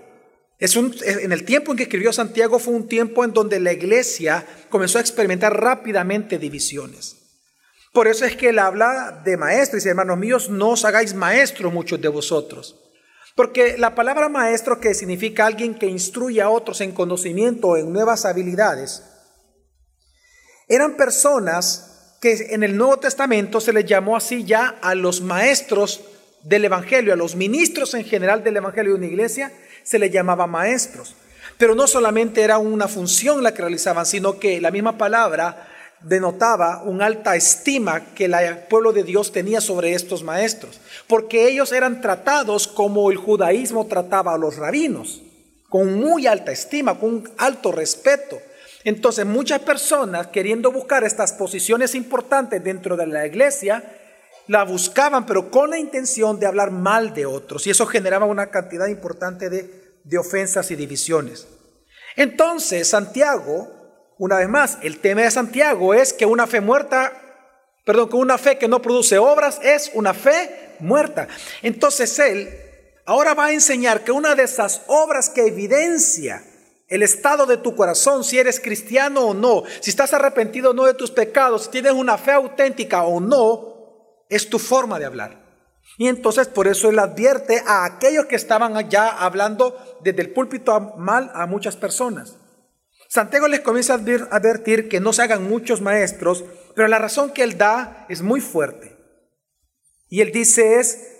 Es 0.59 0.75
un, 0.75 0.95
en 1.05 1.33
el 1.33 1.45
tiempo 1.45 1.71
en 1.71 1.77
que 1.77 1.85
escribió 1.85 2.13
Santiago 2.13 2.59
fue 2.59 2.75
un 2.75 2.89
tiempo 2.89 3.25
en 3.25 3.33
donde 3.33 3.61
la 3.61 3.73
iglesia 3.73 4.45
comenzó 4.69 4.99
a 4.99 5.03
experimentar 5.03 5.59
rápidamente 5.59 6.39
divisiones. 6.39 7.16
Por 7.97 8.09
eso 8.09 8.27
es 8.27 8.37
que 8.37 8.51
él 8.51 8.59
habla 8.59 9.23
de 9.25 9.39
maestros 9.39 9.77
y 9.77 9.77
dice, 9.77 9.89
hermanos 9.89 10.19
míos, 10.19 10.51
no 10.51 10.73
os 10.73 10.85
hagáis 10.85 11.15
maestros 11.15 11.73
muchos 11.73 11.99
de 11.99 12.09
vosotros. 12.09 12.79
Porque 13.35 13.79
la 13.79 13.95
palabra 13.95 14.29
maestro, 14.29 14.79
que 14.79 14.93
significa 14.93 15.47
alguien 15.47 15.75
que 15.75 15.87
instruye 15.87 16.43
a 16.43 16.51
otros 16.51 16.83
en 16.83 16.93
conocimiento 16.93 17.69
o 17.69 17.77
en 17.79 17.91
nuevas 17.91 18.27
habilidades, 18.27 19.03
eran 20.69 20.99
personas 20.99 22.19
que 22.21 22.49
en 22.51 22.65
el 22.65 22.77
Nuevo 22.77 22.99
Testamento 22.99 23.63
se 23.63 23.73
les 23.73 23.87
llamó 23.87 24.15
así 24.15 24.45
ya 24.45 24.77
a 24.83 24.95
los 24.95 25.23
maestros 25.23 26.05
del 26.43 26.67
Evangelio, 26.67 27.15
a 27.15 27.17
los 27.17 27.35
ministros 27.35 27.95
en 27.95 28.05
general 28.05 28.45
del 28.45 28.59
Evangelio 28.59 28.93
de 28.93 28.99
una 28.99 29.07
iglesia, 29.07 29.55
se 29.85 29.99
les 29.99 30.13
llamaba 30.13 30.47
maestros. 30.47 31.17
Pero 31.57 31.75
no 31.75 31.87
solamente 31.87 32.43
era 32.43 32.59
una 32.59 32.89
función 32.89 33.43
la 33.43 33.55
que 33.55 33.63
realizaban, 33.63 34.05
sino 34.05 34.39
que 34.39 34.61
la 34.61 34.71
misma 34.71 34.99
palabra 34.99 35.73
denotaba 36.07 36.83
una 36.85 37.07
alta 37.07 37.35
estima 37.35 38.15
que 38.15 38.27
el 38.27 38.59
pueblo 38.69 38.93
de 38.93 39.03
Dios 39.03 39.33
tenía 39.33 39.61
sobre 39.61 39.93
estos 39.93 40.23
maestros, 40.23 40.81
porque 41.09 41.49
ellos 41.49 41.73
eran 41.73 42.01
tratados 42.01 42.69
como 42.69 43.11
el 43.11 43.17
judaísmo 43.17 43.87
trataba 43.87 44.35
a 44.35 44.39
los 44.39 44.57
rabinos, 44.57 45.23
con 45.69 45.95
muy 45.95 46.29
alta 46.29 46.53
estima, 46.53 46.99
con 46.99 47.15
un 47.15 47.31
alto 47.39 47.73
respeto. 47.73 48.39
Entonces 48.85 49.27
muchas 49.27 49.61
personas 49.63 50.29
queriendo 50.29 50.71
buscar 50.71 51.03
estas 51.03 51.33
posiciones 51.33 51.97
importantes 51.97 52.63
dentro 52.63 52.97
de 52.97 53.09
la 53.09 53.27
iglesia, 53.27 53.83
la 54.47 54.63
buscaban, 54.63 55.27
pero 55.27 55.51
con 55.51 55.71
la 55.71 55.79
intención 55.79 56.39
de 56.39 56.47
hablar 56.47 56.71
mal 56.71 57.15
de 57.15 57.27
otros. 57.27 57.67
Y 57.67 57.71
eso 57.71 57.85
generaba 57.85 58.27
una 58.27 58.47
cantidad 58.53 58.87
importante 58.87 59.51
de, 59.51 59.99
de 60.05 60.19
ofensas 60.19 60.71
y 60.71 60.77
divisiones. 60.77 61.49
Entonces, 62.15 62.89
Santiago, 62.89 63.76
una 64.19 64.39
vez 64.39 64.49
más, 64.49 64.79
el 64.83 64.99
tema 64.99 65.23
de 65.23 65.31
Santiago 65.31 65.93
es 65.95 66.13
que 66.13 66.25
una 66.25 66.47
fe 66.47 66.61
muerta, 66.61 67.13
perdón, 67.85 68.09
que 68.09 68.17
una 68.17 68.39
fe 68.39 68.59
que 68.59 68.69
no 68.69 68.81
produce 68.81 69.19
obras 69.19 69.61
es 69.63 69.91
una 69.95 70.15
fe 70.15 70.75
muerta. 70.81 71.29
Entonces 71.63 72.19
él 72.19 72.49
ahora 73.05 73.35
va 73.35 73.47
a 73.47 73.53
enseñar 73.53 74.05
que 74.05 74.13
una 74.13 74.35
de 74.35 74.45
esas 74.45 74.83
obras 74.87 75.29
que 75.29 75.47
evidencia 75.47 76.43
el 76.89 77.03
estado 77.03 77.47
de 77.47 77.57
tu 77.57 77.75
corazón, 77.75 78.25
si 78.25 78.39
eres 78.39 78.61
cristiano 78.61 79.21
o 79.27 79.35
no, 79.35 79.65
si 79.81 79.91
estás 79.91 80.15
arrepentido 80.15 80.71
o 80.71 80.75
no 80.75 80.85
de 80.85 80.95
tus 80.95 81.11
pecados, 81.11 81.65
si 81.65 81.71
tienes 81.71 81.93
una 81.93 82.17
fe 82.17 82.33
auténtica 82.33 83.03
o 83.05 83.21
no, 83.21 84.25
es 84.29 84.49
tu 84.49 84.59
forma 84.59 84.99
de 84.99 85.05
hablar. 85.05 85.45
Y 85.99 86.09
entonces 86.09 86.49
por 86.49 86.69
eso 86.69 86.89
él 86.89 86.99
advierte 86.99 87.63
a 87.67 87.85
aquellos 87.85 88.27
que 88.27 88.37
estaban 88.37 88.77
allá 88.77 89.09
hablando 89.09 89.77
desde 90.03 90.23
el 90.23 90.33
púlpito 90.33 90.95
mal 90.97 91.31
a 91.35 91.47
muchas 91.47 91.77
personas. 91.77 92.37
Santiago 93.09 93.49
les 93.49 93.61
comienza 93.61 93.95
a 93.95 93.97
advertir 93.97 94.89
que 94.89 95.01
no 95.01 95.13
se 95.13 95.23
hagan 95.23 95.49
muchos 95.49 95.81
maestros, 95.81 96.45
pero 96.75 96.89
la 96.89 96.99
razón 96.99 97.33
que 97.33 97.43
él 97.43 97.57
da 97.57 98.07
es 98.09 98.23
muy 98.23 98.41
fuerte. 98.41 98.97
Y 100.09 100.21
él 100.21 100.33
dice 100.33 100.79
es 100.79 101.13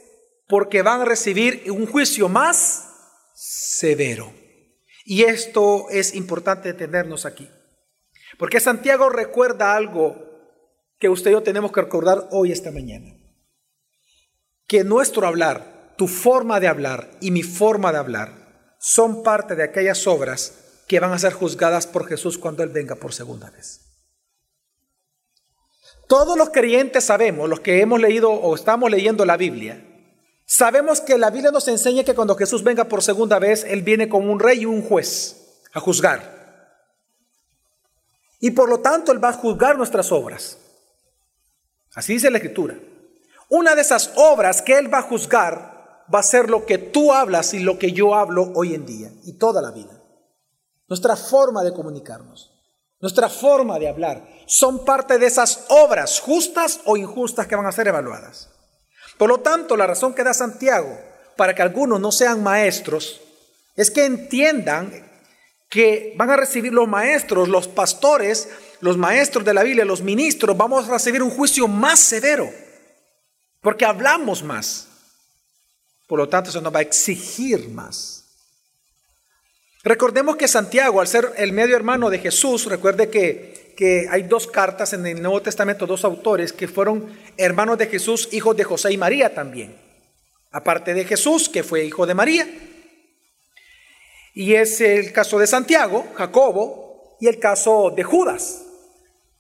porque 0.49 0.83
van 0.83 1.01
a 1.01 1.05
recibir 1.05 1.71
un 1.71 1.87
juicio 1.87 2.29
más 2.29 2.89
severo. 3.35 4.33
Y 5.05 5.25
esto 5.25 5.89
es 5.91 6.15
importante 6.15 6.73
tenernos 6.75 7.27
aquí. 7.27 7.49
Porque 8.39 8.61
Santiago 8.61 9.09
recuerda 9.09 9.75
algo 9.75 10.17
que 10.99 11.09
usted 11.09 11.31
y 11.31 11.35
yo 11.35 11.43
tenemos 11.43 11.73
que 11.73 11.83
recordar 11.83 12.29
hoy, 12.31 12.53
esta 12.53 12.71
mañana. 12.71 13.13
Que 14.67 14.83
nuestro 14.83 15.27
hablar, 15.27 15.95
tu 15.97 16.09
forma 16.09 16.59
de 16.59 16.69
hablar 16.69 17.11
y 17.21 17.31
mi 17.31 17.43
forma 17.43 17.93
de 17.93 17.99
hablar 17.99 18.75
son 18.79 19.23
parte 19.23 19.55
de 19.55 19.63
aquellas 19.63 20.07
obras 20.07 20.66
que 20.87 21.01
van 21.01 21.13
a 21.13 21.19
ser 21.19 21.33
juzgadas 21.33 21.87
por 21.87 22.07
Jesús 22.07 22.39
cuando 22.39 22.63
Él 22.63 22.71
venga 22.71 22.95
por 22.97 23.13
segunda 23.13 23.51
vez. 23.51 23.81
Todos 26.09 26.39
los 26.39 26.51
creyentes 26.51 27.05
sabemos, 27.05 27.49
los 27.49 27.61
que 27.61 27.81
hemos 27.81 28.01
leído 28.01 28.31
o 28.31 28.55
estamos 28.55 28.91
leyendo 28.91 29.25
la 29.25 29.37
Biblia, 29.37 29.83
Sabemos 30.49 31.01
que 31.01 31.19
la 31.19 31.31
Biblia 31.31 31.51
nos 31.51 31.67
enseña 31.67 32.05
que 32.05 32.15
cuando 32.15 32.37
Jesús 32.37 32.63
venga 32.63 32.85
por 32.85 33.03
segunda 33.03 33.41
vez, 33.41 33.65
Él 33.65 33.83
viene 33.83 34.09
como 34.09 34.33
un 34.33 34.39
rey 34.39 34.61
y 34.61 34.67
un 34.67 34.81
juez 34.81 35.59
a 35.73 35.81
juzgar. 35.81 36.37
Y 38.39 38.53
por 38.53 38.69
lo 38.69 38.79
tanto 38.79 39.11
Él 39.11 39.23
va 39.23 39.31
a 39.31 39.33
juzgar 39.33 39.77
nuestras 39.77 40.13
obras. 40.13 40.57
Así 41.95 42.13
dice 42.13 42.31
la 42.31 42.39
Escritura. 42.39 42.77
Una 43.49 43.75
de 43.75 43.81
esas 43.81 44.13
obras 44.15 44.63
que 44.63 44.79
Él 44.79 44.93
va 44.93 44.99
a 44.99 45.03
juzgar 45.03 46.05
va 46.15 46.21
a 46.21 46.23
ser 46.23 46.49
lo 46.49 46.65
que 46.65 46.79
tú 46.79 47.13
hablas 47.13 47.53
y 47.53 47.59
lo 47.59 47.77
que 47.77 47.91
yo 47.91 48.15
hablo 48.15 48.53
hoy 48.55 48.75
en 48.75 48.87
día 48.87 49.11
y 49.25 49.33
toda 49.33 49.61
la 49.61 49.73
vida. 49.73 49.96
Nuestra 50.89 51.17
forma 51.17 51.65
de 51.65 51.73
comunicarnos, 51.73 52.53
nuestra 53.01 53.29
forma 53.29 53.79
de 53.79 53.89
hablar, 53.89 54.27
son 54.47 54.85
parte 54.85 55.19
de 55.19 55.27
esas 55.27 55.65
obras 55.69 56.21
justas 56.21 56.81
o 56.85 56.97
injustas 56.97 57.47
que 57.47 57.57
van 57.57 57.67
a 57.67 57.73
ser 57.73 57.89
evaluadas. 57.89 58.51
Por 59.19 59.29
lo 59.29 59.41
tanto, 59.41 59.77
la 59.77 59.87
razón 59.87 60.15
que 60.15 60.25
da 60.25 60.33
Santiago 60.33 60.99
para 61.37 61.55
que 61.55 61.63
algunos 61.63 62.01
no 62.01 62.13
sean 62.13 62.43
maestros 62.43 63.21
es 63.75 63.91
que 63.91 64.05
entiendan 64.05 65.07
que 65.69 66.15
van 66.17 66.31
a 66.31 66.37
recibir 66.37 66.73
los 66.73 66.89
maestros, 66.89 67.49
los 67.49 67.69
pastores, 67.69 68.49
los 68.81 68.97
maestros 68.97 69.45
de 69.45 69.55
la 69.55 69.63
Biblia, 69.63 69.85
los 69.85 70.03
ministros, 70.03 70.57
vamos 70.57 70.89
a 70.89 70.93
recibir 70.93 71.23
un 71.23 71.31
juicio 71.31 71.67
más 71.67 71.99
severo, 71.99 72.51
porque 73.61 73.85
hablamos 73.85 74.43
más. 74.43 74.89
Por 76.07 76.19
lo 76.19 76.29
tanto, 76.29 76.51
eso 76.51 76.61
nos 76.61 76.73
va 76.73 76.79
a 76.79 76.83
exigir 76.83 77.69
más. 77.71 78.16
Recordemos 79.87 80.35
que 80.35 80.49
Santiago, 80.49 81.01
al 81.01 81.07
ser 81.07 81.33
el 81.37 81.53
medio 81.53 81.77
hermano 81.77 82.11
de 82.11 82.19
Jesús, 82.19 82.67
recuerde 82.67 83.09
que 83.09 83.57
que 83.77 84.09
hay 84.11 84.23
dos 84.23 84.47
cartas 84.47 84.95
en 84.95 85.07
el 85.07 85.23
Nuevo 85.23 85.43
Testamento, 85.43 85.87
dos 85.87 86.05
autores 86.05 86.53
que 86.53 86.67
fueron 86.67 87.15
hermanos 87.37 87.79
de 87.79 87.87
Jesús, 87.87 88.29
hijos 88.33 88.57
de 88.57 88.65
José 88.65 88.93
y 88.93 88.97
María 88.97 89.35
también. 89.35 89.77
Aparte 90.51 90.95
de 90.95 91.05
Jesús, 91.05 91.49
que 91.49 91.63
fue 91.63 91.85
hijo 91.85 92.07
de 92.07 92.15
María. 92.15 92.49
Y 94.35 94.55
es 94.55 94.81
el 94.81 95.13
caso 95.13 95.39
de 95.39 95.47
Santiago, 95.47 96.07
Jacobo, 96.15 97.19
y 97.21 97.29
el 97.29 97.39
caso 97.39 97.93
de 97.95 98.03
Judas, 98.03 98.63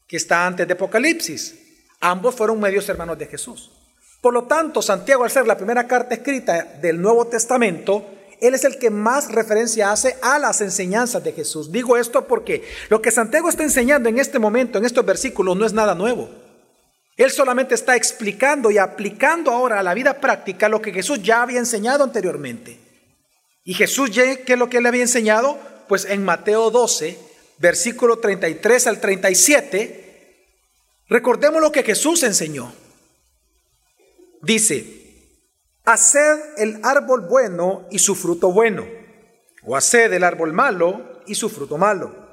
que 0.07 0.19
está 0.19 0.47
antes 0.47 0.67
de 0.67 0.75
Apocalipsis. 0.75 1.55
Ambos 2.01 2.35
fueron 2.35 2.61
medios 2.61 2.89
hermanos 2.89 3.19
de 3.19 3.27
Jesús. 3.27 3.73
Por 4.21 4.35
lo 4.35 4.45
tanto, 4.45 4.83
Santiago, 4.83 5.25
al 5.25 5.31
ser 5.31 5.47
la 5.47 5.57
primera 5.57 5.87
carta 5.87 6.15
escrita 6.15 6.63
del 6.81 7.01
Nuevo 7.01 7.27
Testamento, 7.27 8.05
él 8.41 8.55
es 8.55 8.65
el 8.65 8.79
que 8.79 8.91
más 8.91 9.33
referencia 9.33 9.93
hace 9.93 10.17
a 10.23 10.39
las 10.39 10.61
enseñanzas 10.61 11.25
de 11.25 11.33
Jesús. 11.33 11.73
Digo 11.73 11.97
esto 11.97 12.27
porque 12.27 12.65
lo 12.89 13.01
que 13.01 13.11
Santiago 13.11 13.49
está 13.49 13.63
enseñando 13.63 14.09
en 14.09 14.19
este 14.19 14.39
momento, 14.39 14.79
en 14.79 14.85
estos 14.85 15.05
versículos, 15.05 15.57
no 15.57 15.65
es 15.65 15.73
nada 15.73 15.95
nuevo. 15.95 16.29
Él 17.17 17.31
solamente 17.31 17.75
está 17.75 17.97
explicando 17.97 18.71
y 18.71 18.79
aplicando 18.79 19.51
ahora 19.51 19.81
a 19.81 19.83
la 19.83 19.95
vida 19.95 20.21
práctica 20.21 20.69
lo 20.69 20.83
que 20.83 20.93
Jesús 20.93 21.23
ya 21.23 21.43
había 21.43 21.59
enseñado 21.59 22.05
anteriormente. 22.05 22.79
Y 23.65 23.75
Jesús, 23.75 24.11
¿qué 24.11 24.45
es 24.47 24.59
lo 24.59 24.69
que 24.69 24.79
él 24.79 24.87
había 24.87 25.03
enseñado? 25.03 25.59
Pues 25.89 26.05
en 26.05 26.25
Mateo 26.25 26.71
12, 26.71 27.19
versículo 27.59 28.19
33 28.19 28.87
al 28.87 29.01
37, 29.01 30.47
recordemos 31.09 31.61
lo 31.61 31.73
que 31.73 31.83
Jesús 31.83 32.23
enseñó. 32.23 32.73
Dice, 34.43 35.06
Haced 35.87 36.59
el 36.59 36.81
árbol 36.83 37.23
bueno 37.23 37.87
y 37.91 38.01
su 38.01 38.15
fruto 38.15 38.53
bueno, 38.53 38.85
o 39.63 39.77
haced 39.77 40.13
el 40.13 40.25
árbol 40.25 40.53
malo 40.53 41.23
y 41.27 41.35
su 41.35 41.49
fruto 41.49 41.79
malo. 41.79 42.27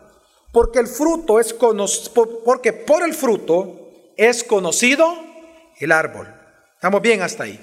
porque 0.52 0.80
el 0.80 0.88
fruto 0.88 1.40
es 1.40 1.52
porque 1.54 2.74
por 2.74 3.04
el 3.04 3.14
fruto 3.16 4.12
es 4.18 4.44
conocido 4.44 5.08
el 5.80 5.92
árbol. 5.92 6.28
Estamos 6.76 7.02
bien 7.02 7.22
hasta 7.24 7.46
ahí. 7.46 7.60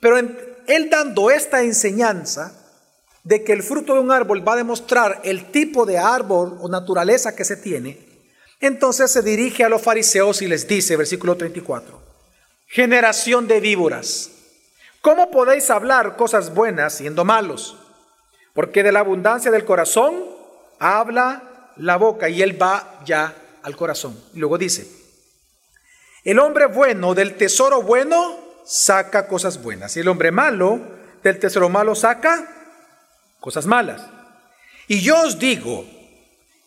Pero 0.00 0.16
él 0.16 0.88
dando 0.90 1.30
esta 1.30 1.62
enseñanza 1.62 2.54
de 3.22 3.44
que 3.44 3.52
el 3.52 3.62
fruto 3.62 3.94
de 3.94 4.00
un 4.00 4.12
árbol 4.12 4.46
va 4.46 4.54
a 4.54 4.56
demostrar 4.56 5.20
el 5.24 5.50
tipo 5.50 5.84
de 5.84 5.98
árbol 5.98 6.56
o 6.60 6.68
naturaleza 6.68 7.36
que 7.36 7.44
se 7.44 7.56
tiene, 7.56 7.98
entonces 8.60 9.10
se 9.10 9.22
dirige 9.22 9.64
a 9.64 9.68
los 9.68 9.82
fariseos 9.82 10.42
y 10.42 10.48
les 10.48 10.66
dice, 10.66 10.96
versículo 10.96 11.36
34, 11.36 12.00
generación 12.66 13.46
de 13.46 13.60
víboras, 13.60 14.30
¿cómo 15.00 15.30
podéis 15.30 15.70
hablar 15.70 16.16
cosas 16.16 16.54
buenas 16.54 16.94
siendo 16.94 17.24
malos? 17.24 17.76
Porque 18.54 18.82
de 18.82 18.92
la 18.92 19.00
abundancia 19.00 19.50
del 19.50 19.64
corazón 19.64 20.24
habla 20.78 21.70
la 21.76 21.96
boca 21.96 22.28
y 22.28 22.42
él 22.42 22.60
va 22.60 23.00
ya 23.04 23.34
al 23.62 23.76
corazón. 23.76 24.18
Y 24.34 24.38
luego 24.38 24.58
dice, 24.58 24.86
el 26.24 26.38
hombre 26.38 26.66
bueno 26.66 27.14
del 27.14 27.36
tesoro 27.36 27.82
bueno 27.82 28.38
saca 28.64 29.26
cosas 29.26 29.62
buenas 29.62 29.96
y 29.96 30.00
el 30.00 30.08
hombre 30.08 30.30
malo 30.30 30.80
del 31.22 31.38
tesoro 31.38 31.68
malo 31.68 31.94
saca 31.94 32.46
cosas 33.40 33.66
malas. 33.66 34.02
Y 34.86 35.00
yo 35.00 35.22
os 35.22 35.38
digo 35.38 35.84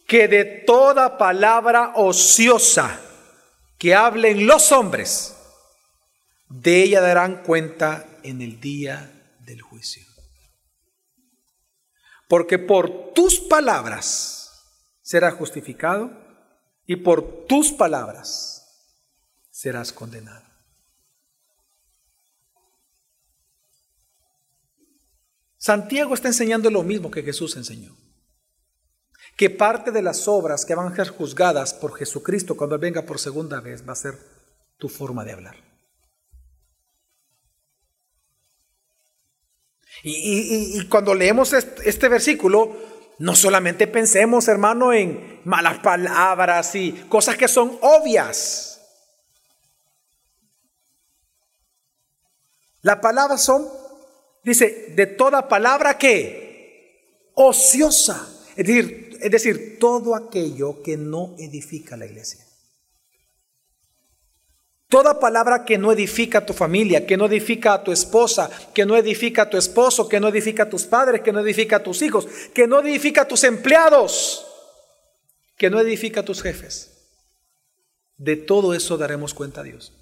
que 0.07 0.27
de 0.27 0.45
toda 0.45 1.17
palabra 1.17 1.93
ociosa 1.95 2.99
que 3.77 3.95
hablen 3.95 4.47
los 4.47 4.71
hombres, 4.71 5.35
de 6.49 6.83
ella 6.83 7.01
darán 7.01 7.43
cuenta 7.43 8.05
en 8.23 8.41
el 8.41 8.59
día 8.59 9.37
del 9.39 9.61
juicio. 9.61 10.05
Porque 12.27 12.57
por 12.57 13.13
tus 13.13 13.39
palabras 13.39 14.43
serás 15.01 15.33
justificado 15.35 16.11
y 16.85 16.95
por 16.97 17.45
tus 17.45 17.71
palabras 17.71 18.63
serás 19.51 19.91
condenado. 19.91 20.53
Santiago 25.57 26.13
está 26.13 26.27
enseñando 26.27 26.69
lo 26.69 26.83
mismo 26.83 27.09
que 27.09 27.23
Jesús 27.23 27.55
enseñó. 27.55 27.95
Que 29.37 29.49
parte 29.49 29.91
de 29.91 30.01
las 30.01 30.27
obras 30.27 30.65
que 30.65 30.75
van 30.75 30.91
a 30.91 30.95
ser 30.95 31.07
juzgadas 31.07 31.73
por 31.73 31.95
Jesucristo 31.95 32.57
cuando 32.57 32.77
venga 32.77 33.03
por 33.03 33.17
segunda 33.17 33.61
vez 33.61 33.87
va 33.87 33.93
a 33.93 33.95
ser 33.95 34.19
tu 34.77 34.89
forma 34.89 35.23
de 35.23 35.31
hablar. 35.31 35.72
Y, 40.05 40.85
cuando 40.87 41.15
leemos 41.15 41.53
este, 41.53 42.09
versículo, 42.09 42.75
no 43.19 43.35
solamente 43.35 43.87
pensemos, 43.87 44.49
hermano, 44.49 44.91
en 44.91 45.39
malas 45.45 45.79
palabras 45.79 46.75
y 46.75 46.91
cosas 47.07 47.37
que 47.37 47.47
son 47.47 47.77
obvias. 47.81 48.81
Las 52.81 52.97
palabras 52.97 53.41
son, 53.41 53.65
dice, 54.43 54.93
de 54.93 55.05
toda 55.07 55.47
palabra 55.47 55.97
que 55.97 57.31
ociosa. 57.35 58.27
Es 58.57 58.67
decir, 58.67 59.17
es 59.21 59.31
decir, 59.31 59.79
todo 59.79 60.15
aquello 60.15 60.83
que 60.83 60.97
no 60.97 61.33
edifica 61.39 61.95
la 61.95 62.07
iglesia. 62.07 62.42
Toda 64.93 65.19
palabra 65.19 65.65
que 65.65 65.79
no 65.79 65.91
edifica 65.91 66.37
a 66.37 66.45
tu 66.45 66.53
familia, 66.53 67.03
que 67.03 67.17
no 67.17 67.25
edifica 67.25 67.73
a 67.73 67.83
tu 67.83 67.91
esposa, 67.91 68.47
que 68.75 68.85
no 68.85 68.95
edifica 68.95 69.41
a 69.41 69.49
tu 69.49 69.57
esposo, 69.57 70.07
que 70.07 70.19
no 70.19 70.27
edifica 70.27 70.61
a 70.61 70.69
tus 70.69 70.83
padres, 70.83 71.21
que 71.21 71.31
no 71.31 71.39
edifica 71.39 71.77
a 71.77 71.79
tus 71.81 72.03
hijos, 72.03 72.27
que 72.53 72.67
no 72.67 72.79
edifica 72.79 73.23
a 73.23 73.27
tus 73.27 73.43
empleados, 73.43 74.45
que 75.57 75.71
no 75.71 75.79
edifica 75.79 76.19
a 76.19 76.23
tus 76.23 76.43
jefes. 76.43 76.91
De 78.17 78.35
todo 78.35 78.75
eso 78.75 78.95
daremos 78.95 79.33
cuenta 79.33 79.61
a 79.61 79.63
Dios. 79.63 79.93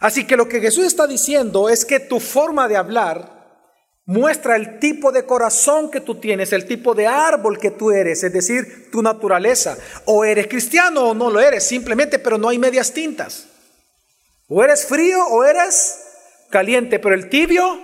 Así 0.00 0.26
que 0.26 0.36
lo 0.36 0.46
que 0.46 0.60
Jesús 0.60 0.84
está 0.84 1.06
diciendo 1.06 1.70
es 1.70 1.86
que 1.86 1.98
tu 1.98 2.20
forma 2.20 2.68
de 2.68 2.76
hablar 2.76 3.43
muestra 4.06 4.56
el 4.56 4.78
tipo 4.78 5.12
de 5.12 5.24
corazón 5.24 5.90
que 5.90 6.00
tú 6.00 6.16
tienes, 6.16 6.52
el 6.52 6.66
tipo 6.66 6.94
de 6.94 7.06
árbol 7.06 7.58
que 7.58 7.70
tú 7.70 7.90
eres, 7.90 8.22
es 8.22 8.32
decir, 8.32 8.90
tu 8.90 9.02
naturaleza. 9.02 9.76
O 10.04 10.24
eres 10.24 10.46
cristiano 10.46 11.10
o 11.10 11.14
no 11.14 11.30
lo 11.30 11.40
eres, 11.40 11.64
simplemente, 11.64 12.18
pero 12.18 12.38
no 12.38 12.48
hay 12.48 12.58
medias 12.58 12.92
tintas. 12.92 13.46
O 14.48 14.62
eres 14.62 14.84
frío 14.86 15.24
o 15.26 15.44
eres 15.44 16.00
caliente, 16.50 16.98
pero 16.98 17.14
el 17.14 17.28
tibio 17.30 17.80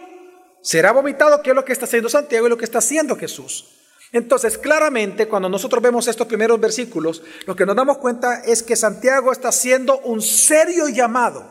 será 0.62 0.92
vomitado, 0.92 1.42
que 1.42 1.50
es 1.50 1.56
lo 1.56 1.64
que 1.64 1.72
está 1.72 1.86
haciendo 1.86 2.08
Santiago 2.08 2.46
y 2.46 2.50
lo 2.50 2.58
que 2.58 2.66
está 2.66 2.78
haciendo 2.78 3.16
Jesús. 3.16 3.76
Entonces, 4.12 4.58
claramente, 4.58 5.28
cuando 5.28 5.48
nosotros 5.48 5.82
vemos 5.82 6.08
estos 6.08 6.26
primeros 6.26 6.60
versículos, 6.60 7.22
lo 7.46 7.54
que 7.54 7.64
nos 7.64 7.76
damos 7.76 7.98
cuenta 7.98 8.42
es 8.44 8.62
que 8.62 8.76
Santiago 8.76 9.32
está 9.32 9.48
haciendo 9.48 10.00
un 10.00 10.20
serio 10.20 10.88
llamado 10.88 11.50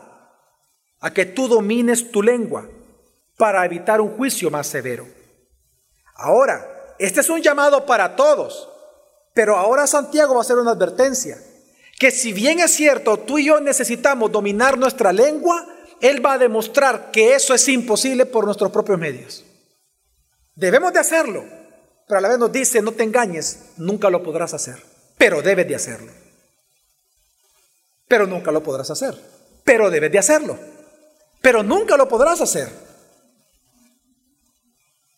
a 1.00 1.12
que 1.12 1.24
tú 1.24 1.48
domines 1.48 2.10
tu 2.10 2.22
lengua 2.22 2.68
para 3.40 3.64
evitar 3.64 4.02
un 4.02 4.18
juicio 4.18 4.50
más 4.50 4.66
severo. 4.66 5.08
Ahora, 6.14 6.94
este 6.98 7.20
es 7.20 7.30
un 7.30 7.40
llamado 7.40 7.86
para 7.86 8.14
todos, 8.14 8.68
pero 9.32 9.56
ahora 9.56 9.86
Santiago 9.86 10.34
va 10.34 10.40
a 10.40 10.42
hacer 10.42 10.58
una 10.58 10.72
advertencia, 10.72 11.38
que 11.98 12.10
si 12.10 12.34
bien 12.34 12.60
es 12.60 12.72
cierto, 12.72 13.16
tú 13.16 13.38
y 13.38 13.46
yo 13.46 13.58
necesitamos 13.58 14.30
dominar 14.30 14.76
nuestra 14.76 15.10
lengua, 15.14 15.66
Él 16.02 16.22
va 16.24 16.34
a 16.34 16.38
demostrar 16.38 17.10
que 17.10 17.34
eso 17.34 17.54
es 17.54 17.66
imposible 17.68 18.26
por 18.26 18.44
nuestros 18.44 18.70
propios 18.70 18.98
medios. 18.98 19.42
Debemos 20.54 20.92
de 20.92 21.00
hacerlo, 21.00 21.42
pero 22.06 22.18
a 22.18 22.20
la 22.20 22.28
vez 22.28 22.38
nos 22.38 22.52
dice, 22.52 22.82
no 22.82 22.92
te 22.92 23.04
engañes, 23.04 23.70
nunca 23.78 24.10
lo 24.10 24.22
podrás 24.22 24.52
hacer, 24.52 24.84
pero 25.16 25.40
debes 25.40 25.66
de 25.66 25.76
hacerlo. 25.76 26.12
Pero 28.06 28.26
nunca 28.26 28.52
lo 28.52 28.62
podrás 28.62 28.90
hacer, 28.90 29.18
pero 29.64 29.88
debes 29.88 30.12
de 30.12 30.18
hacerlo, 30.18 30.58
pero 31.40 31.62
nunca 31.62 31.96
lo 31.96 32.06
podrás 32.06 32.42
hacer. 32.42 32.89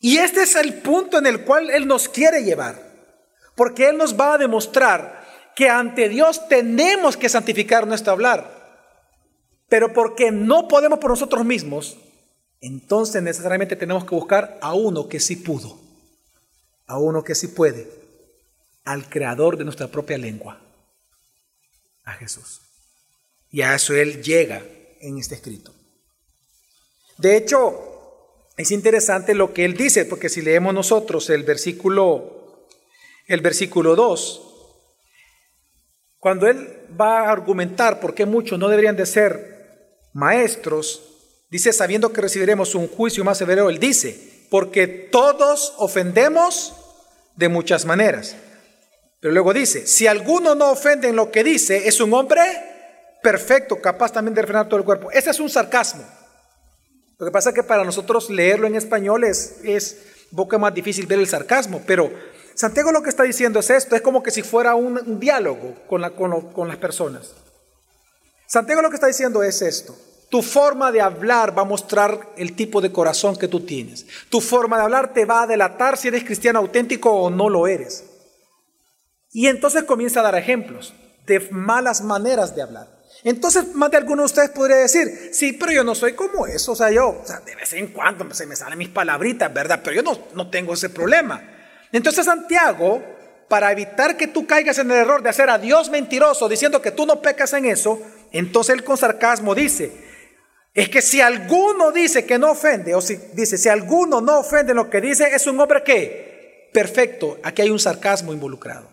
Y 0.04 0.18
este 0.18 0.42
es 0.42 0.56
el 0.56 0.82
punto 0.82 1.18
en 1.18 1.26
el 1.26 1.44
cual 1.44 1.70
Él 1.70 1.86
nos 1.86 2.08
quiere 2.08 2.42
llevar, 2.42 2.82
porque 3.54 3.88
Él 3.88 3.96
nos 3.96 4.18
va 4.18 4.34
a 4.34 4.38
demostrar 4.38 5.24
que 5.54 5.68
ante 5.68 6.08
Dios 6.08 6.48
tenemos 6.48 7.16
que 7.16 7.28
santificar 7.28 7.86
nuestro 7.86 8.12
hablar, 8.12 8.90
pero 9.68 9.92
porque 9.92 10.32
no 10.32 10.66
podemos 10.66 10.98
por 10.98 11.10
nosotros 11.10 11.44
mismos, 11.44 11.96
entonces 12.60 13.22
necesariamente 13.22 13.76
tenemos 13.76 14.04
que 14.04 14.16
buscar 14.16 14.58
a 14.60 14.74
uno 14.74 15.08
que 15.08 15.20
sí 15.20 15.36
pudo, 15.36 15.78
a 16.86 16.98
uno 16.98 17.22
que 17.22 17.36
sí 17.36 17.46
puede, 17.46 17.88
al 18.84 19.08
creador 19.08 19.56
de 19.56 19.62
nuestra 19.64 19.86
propia 19.86 20.18
lengua, 20.18 20.60
a 22.02 22.14
Jesús. 22.14 22.60
Y 23.50 23.62
a 23.62 23.76
eso 23.76 23.94
Él 23.94 24.20
llega 24.20 24.64
en 25.00 25.18
este 25.18 25.36
escrito. 25.36 25.72
De 27.18 27.36
hecho, 27.36 27.91
es 28.56 28.70
interesante 28.70 29.34
lo 29.34 29.54
que 29.54 29.64
él 29.64 29.74
dice, 29.74 30.04
porque 30.04 30.28
si 30.28 30.42
leemos 30.42 30.74
nosotros 30.74 31.30
el 31.30 31.42
versículo, 31.42 32.66
el 33.26 33.40
versículo 33.40 33.96
2, 33.96 34.48
cuando 36.18 36.46
él 36.46 36.86
va 37.00 37.20
a 37.20 37.32
argumentar 37.32 37.98
por 37.98 38.14
qué 38.14 38.26
muchos 38.26 38.58
no 38.58 38.68
deberían 38.68 38.96
de 38.96 39.06
ser 39.06 40.06
maestros, 40.12 41.02
dice, 41.50 41.72
sabiendo 41.72 42.12
que 42.12 42.20
recibiremos 42.20 42.74
un 42.74 42.88
juicio 42.88 43.24
más 43.24 43.38
severo, 43.38 43.70
él 43.70 43.78
dice, 43.78 44.46
porque 44.50 44.86
todos 44.86 45.74
ofendemos 45.78 46.74
de 47.36 47.48
muchas 47.48 47.86
maneras. 47.86 48.36
Pero 49.18 49.32
luego 49.32 49.54
dice, 49.54 49.86
si 49.86 50.06
alguno 50.06 50.54
no 50.54 50.70
ofende 50.70 51.08
en 51.08 51.16
lo 51.16 51.30
que 51.30 51.42
dice, 51.42 51.88
es 51.88 52.00
un 52.00 52.12
hombre 52.12 52.42
perfecto, 53.22 53.80
capaz 53.80 54.12
también 54.12 54.34
de 54.34 54.42
refrenar 54.42 54.68
todo 54.68 54.78
el 54.78 54.84
cuerpo. 54.84 55.10
Ese 55.10 55.30
es 55.30 55.40
un 55.40 55.48
sarcasmo. 55.48 56.04
Lo 57.22 57.26
que 57.26 57.30
pasa 57.30 57.50
es 57.50 57.54
que 57.54 57.62
para 57.62 57.84
nosotros 57.84 58.30
leerlo 58.30 58.66
en 58.66 58.74
español 58.74 59.22
es, 59.22 59.60
es 59.62 59.96
un 60.32 60.38
poco 60.38 60.58
más 60.58 60.74
difícil 60.74 61.06
ver 61.06 61.20
el 61.20 61.28
sarcasmo, 61.28 61.80
pero 61.86 62.10
Santiago 62.52 62.90
lo 62.90 63.00
que 63.00 63.10
está 63.10 63.22
diciendo 63.22 63.60
es 63.60 63.70
esto, 63.70 63.94
es 63.94 64.02
como 64.02 64.24
que 64.24 64.32
si 64.32 64.42
fuera 64.42 64.74
un, 64.74 65.20
diálogo 65.20 65.76
con, 65.86 66.02
con 66.52 66.66
las 66.66 66.78
personas. 66.78 67.32
Santiago 68.48 68.82
lo 68.82 68.90
que 68.90 68.96
está 68.96 69.06
diciendo 69.06 69.40
es 69.44 69.62
esto. 69.62 69.96
Tu 70.30 70.42
forma 70.42 70.90
de 70.90 71.00
hablar 71.00 71.56
va 71.56 71.62
a 71.62 71.64
mostrar 71.64 72.32
el 72.36 72.56
tipo 72.56 72.80
de 72.80 72.90
corazón 72.90 73.36
que 73.36 73.46
tú 73.46 73.60
tienes. 73.60 74.04
Tu 74.28 74.40
forma 74.40 74.76
de 74.78 74.82
hablar 74.82 75.12
te 75.12 75.24
va 75.24 75.42
a 75.42 75.46
delatar 75.46 75.96
si 75.96 76.08
eres 76.08 76.24
cristiano 76.24 76.58
auténtico 76.58 77.12
o 77.12 77.30
no 77.30 77.48
lo 77.48 77.68
eres. 77.68 78.02
Y 79.30 79.46
entonces 79.46 79.84
comienza 79.84 80.18
a 80.18 80.24
dar 80.24 80.34
ejemplos 80.34 80.92
de 81.24 81.38
malas 81.52 82.02
maneras 82.02 82.56
de 82.56 82.62
hablar. 82.62 83.01
Entonces, 83.24 83.74
más 83.74 83.90
de 83.90 83.98
alguno 83.98 84.22
de 84.22 84.26
ustedes 84.26 84.50
podría 84.50 84.78
decir, 84.78 85.30
sí, 85.32 85.52
pero 85.52 85.72
yo 85.72 85.84
no 85.84 85.94
soy 85.94 86.14
como 86.14 86.46
eso, 86.46 86.72
o 86.72 86.76
sea, 86.76 86.90
yo, 86.90 87.22
de 87.46 87.54
vez 87.54 87.72
en 87.74 87.88
cuando 87.88 88.32
se 88.34 88.46
me 88.46 88.56
salen 88.56 88.78
mis 88.78 88.88
palabritas, 88.88 89.52
¿verdad? 89.52 89.80
Pero 89.82 89.96
yo 89.96 90.02
no, 90.02 90.18
no 90.34 90.50
tengo 90.50 90.74
ese 90.74 90.90
problema. 90.90 91.40
Entonces, 91.92 92.24
Santiago, 92.24 93.02
para 93.48 93.70
evitar 93.70 94.16
que 94.16 94.26
tú 94.26 94.46
caigas 94.46 94.78
en 94.78 94.90
el 94.90 94.96
error 94.96 95.22
de 95.22 95.28
hacer 95.28 95.50
a 95.50 95.58
Dios 95.58 95.90
mentiroso 95.90 96.48
diciendo 96.48 96.82
que 96.82 96.90
tú 96.90 97.06
no 97.06 97.20
pecas 97.20 97.52
en 97.52 97.66
eso, 97.66 98.00
entonces 98.32 98.74
él 98.74 98.82
con 98.82 98.96
sarcasmo 98.96 99.54
dice, 99.54 99.92
es 100.74 100.88
que 100.88 101.02
si 101.02 101.20
alguno 101.20 101.92
dice 101.92 102.24
que 102.24 102.38
no 102.38 102.50
ofende, 102.50 102.94
o 102.94 103.00
si 103.00 103.16
dice, 103.34 103.58
si 103.58 103.68
alguno 103.68 104.20
no 104.20 104.40
ofende 104.40 104.72
en 104.72 104.76
lo 104.76 104.88
que 104.88 105.00
dice, 105.00 105.28
es 105.34 105.46
un 105.46 105.60
hombre 105.60 105.82
que 105.84 106.70
perfecto, 106.72 107.38
aquí 107.42 107.62
hay 107.62 107.70
un 107.70 107.78
sarcasmo 107.78 108.32
involucrado. 108.32 108.91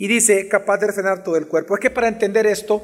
Y 0.00 0.08
dice, 0.08 0.48
capaz 0.48 0.78
de 0.78 0.86
refrenar 0.86 1.22
todo 1.22 1.36
el 1.36 1.46
cuerpo. 1.46 1.74
Es 1.74 1.80
que 1.80 1.90
para 1.90 2.08
entender 2.08 2.46
esto 2.46 2.80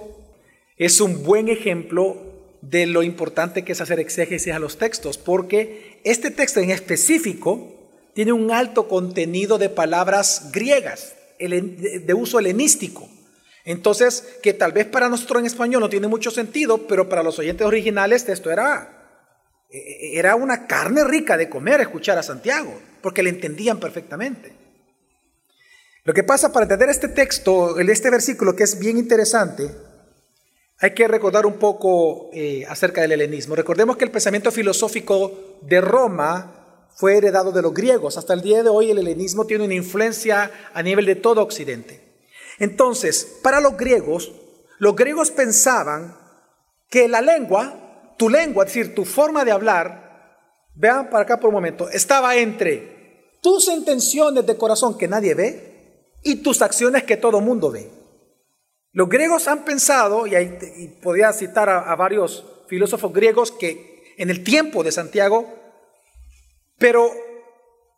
es 0.76 1.00
un 1.00 1.24
buen 1.24 1.48
ejemplo 1.48 2.58
de 2.60 2.84
lo 2.84 3.02
importante 3.02 3.64
que 3.64 3.72
es 3.72 3.80
hacer 3.80 3.98
exégesis 4.00 4.52
a 4.52 4.58
los 4.58 4.76
textos, 4.76 5.16
porque 5.16 5.98
este 6.04 6.30
texto 6.30 6.60
en 6.60 6.70
específico 6.70 7.72
tiene 8.12 8.34
un 8.34 8.50
alto 8.50 8.86
contenido 8.86 9.56
de 9.56 9.70
palabras 9.70 10.50
griegas, 10.52 11.14
de 11.38 12.14
uso 12.14 12.38
helenístico. 12.38 13.08
Entonces, 13.64 14.36
que 14.42 14.52
tal 14.52 14.72
vez 14.72 14.84
para 14.84 15.08
nosotros 15.08 15.40
en 15.40 15.46
español 15.46 15.80
no 15.80 15.88
tiene 15.88 16.08
mucho 16.08 16.30
sentido, 16.30 16.86
pero 16.86 17.08
para 17.08 17.22
los 17.22 17.38
oyentes 17.38 17.66
originales 17.66 18.28
esto 18.28 18.50
era, 18.50 19.24
e, 19.70 19.78
e, 19.78 20.18
era 20.18 20.36
una 20.36 20.66
carne 20.66 21.02
rica 21.02 21.38
de 21.38 21.48
comer 21.48 21.80
escuchar 21.80 22.18
a 22.18 22.22
Santiago, 22.22 22.78
porque 23.00 23.22
le 23.22 23.30
entendían 23.30 23.80
perfectamente. 23.80 24.65
Lo 26.06 26.14
que 26.14 26.22
pasa 26.22 26.52
para 26.52 26.62
entender 26.62 26.88
este 26.88 27.08
texto, 27.08 27.80
este 27.80 28.10
versículo 28.10 28.54
que 28.54 28.62
es 28.62 28.78
bien 28.78 28.96
interesante, 28.96 29.68
hay 30.78 30.94
que 30.94 31.08
recordar 31.08 31.46
un 31.46 31.54
poco 31.54 32.30
eh, 32.32 32.64
acerca 32.68 33.00
del 33.00 33.10
helenismo. 33.10 33.56
Recordemos 33.56 33.96
que 33.96 34.04
el 34.04 34.12
pensamiento 34.12 34.52
filosófico 34.52 35.58
de 35.62 35.80
Roma 35.80 36.86
fue 36.94 37.16
heredado 37.16 37.50
de 37.50 37.60
los 37.60 37.74
griegos. 37.74 38.16
Hasta 38.16 38.34
el 38.34 38.42
día 38.42 38.62
de 38.62 38.68
hoy 38.68 38.92
el 38.92 38.98
helenismo 38.98 39.46
tiene 39.46 39.64
una 39.64 39.74
influencia 39.74 40.52
a 40.72 40.80
nivel 40.80 41.06
de 41.06 41.16
todo 41.16 41.42
Occidente. 41.42 42.22
Entonces, 42.60 43.38
para 43.42 43.60
los 43.60 43.76
griegos, 43.76 44.32
los 44.78 44.94
griegos 44.94 45.32
pensaban 45.32 46.16
que 46.88 47.08
la 47.08 47.20
lengua, 47.20 48.14
tu 48.16 48.30
lengua, 48.30 48.64
es 48.64 48.72
decir, 48.72 48.94
tu 48.94 49.04
forma 49.04 49.44
de 49.44 49.50
hablar, 49.50 50.36
vean 50.72 51.10
para 51.10 51.24
acá 51.24 51.40
por 51.40 51.48
un 51.48 51.54
momento, 51.54 51.88
estaba 51.88 52.36
entre 52.36 53.38
tus 53.42 53.66
intenciones 53.66 54.46
de 54.46 54.56
corazón 54.56 54.96
que 54.96 55.08
nadie 55.08 55.34
ve 55.34 55.75
y 56.26 56.42
tus 56.42 56.60
acciones 56.60 57.04
que 57.04 57.16
todo 57.16 57.40
mundo 57.40 57.70
ve. 57.70 57.88
Los 58.90 59.08
griegos 59.08 59.46
han 59.46 59.64
pensado, 59.64 60.26
y, 60.26 60.34
y 60.34 60.88
podía 61.00 61.32
citar 61.32 61.68
a 61.68 61.94
varios 61.94 62.44
filósofos 62.66 63.12
griegos 63.12 63.52
que 63.52 64.14
en 64.18 64.30
el 64.30 64.42
tiempo 64.42 64.82
de 64.82 64.90
Santiago, 64.90 65.46
pero 66.78 67.12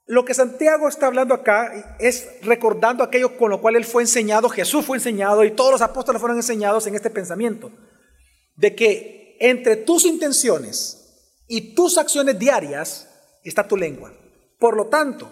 lo 0.06 0.26
que 0.26 0.34
Santiago 0.34 0.88
está 0.88 1.06
hablando 1.06 1.32
acá 1.32 1.96
es 1.98 2.28
recordando 2.42 3.02
aquello 3.02 3.38
con 3.38 3.50
lo 3.50 3.62
cual 3.62 3.76
él 3.76 3.86
fue 3.86 4.02
enseñado, 4.02 4.50
Jesús 4.50 4.84
fue 4.84 4.98
enseñado 4.98 5.42
y 5.42 5.52
todos 5.52 5.72
los 5.72 5.82
apóstoles 5.82 6.20
fueron 6.20 6.36
enseñados 6.36 6.86
en 6.86 6.96
este 6.96 7.08
pensamiento, 7.08 7.70
de 8.56 8.74
que 8.74 9.38
entre 9.40 9.76
tus 9.76 10.04
intenciones 10.04 11.32
y 11.46 11.74
tus 11.74 11.96
acciones 11.96 12.38
diarias 12.38 13.08
está 13.42 13.66
tu 13.66 13.76
lengua. 13.76 14.12
Por 14.58 14.76
lo 14.76 14.88
tanto, 14.88 15.30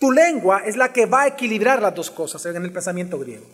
tu 0.00 0.10
lengua 0.10 0.62
es 0.64 0.76
la 0.76 0.92
que 0.94 1.04
va 1.04 1.22
a 1.22 1.26
equilibrar 1.28 1.82
las 1.82 1.94
dos 1.94 2.10
cosas 2.10 2.44
en 2.46 2.64
el 2.64 2.72
pensamiento 2.72 3.18
griego. 3.18 3.46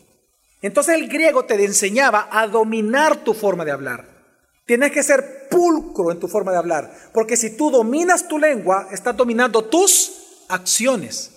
Entonces 0.63 0.95
el 0.95 1.09
griego 1.09 1.45
te 1.45 1.63
enseñaba 1.63 2.29
a 2.31 2.47
dominar 2.47 3.25
tu 3.25 3.35
forma 3.35 3.65
de 3.65 3.73
hablar. 3.73 4.07
Tienes 4.65 4.93
que 4.93 5.03
ser 5.03 5.49
pulcro 5.51 6.13
en 6.13 6.21
tu 6.21 6.29
forma 6.29 6.53
de 6.53 6.59
hablar, 6.59 7.11
porque 7.13 7.37
si 7.37 7.57
tú 7.57 7.71
dominas 7.71 8.29
tu 8.29 8.39
lengua, 8.39 8.89
estás 8.93 9.17
dominando 9.17 9.65
tus 9.65 10.45
acciones. 10.49 11.33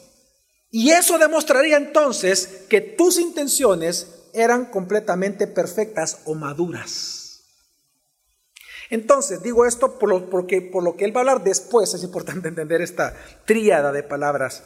Y 0.70 0.92
eso 0.92 1.18
demostraría 1.18 1.78
entonces 1.78 2.66
que 2.70 2.80
tus 2.80 3.20
intenciones 3.20 4.28
eran 4.34 4.66
completamente 4.66 5.48
perfectas 5.48 6.20
o 6.26 6.36
maduras. 6.36 7.42
Entonces, 8.92 9.42
digo 9.42 9.66
esto 9.66 9.98
por 9.98 10.10
lo, 10.10 10.30
porque 10.30 10.62
por 10.62 10.84
lo 10.84 10.96
que 10.96 11.06
él 11.06 11.16
va 11.16 11.22
a 11.22 11.24
hablar 11.24 11.44
después, 11.44 11.96
es 11.96 12.04
importante 12.04 12.48
entender 12.48 12.82
esta 12.84 13.16
tríada 13.46 13.92
de 13.92 14.04
palabras 14.04 14.64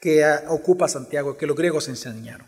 que 0.00 0.24
ah, 0.24 0.44
ocupa 0.48 0.88
Santiago, 0.88 1.36
que 1.36 1.46
los 1.46 1.56
griegos 1.56 1.88
enseñaron. 1.88 2.46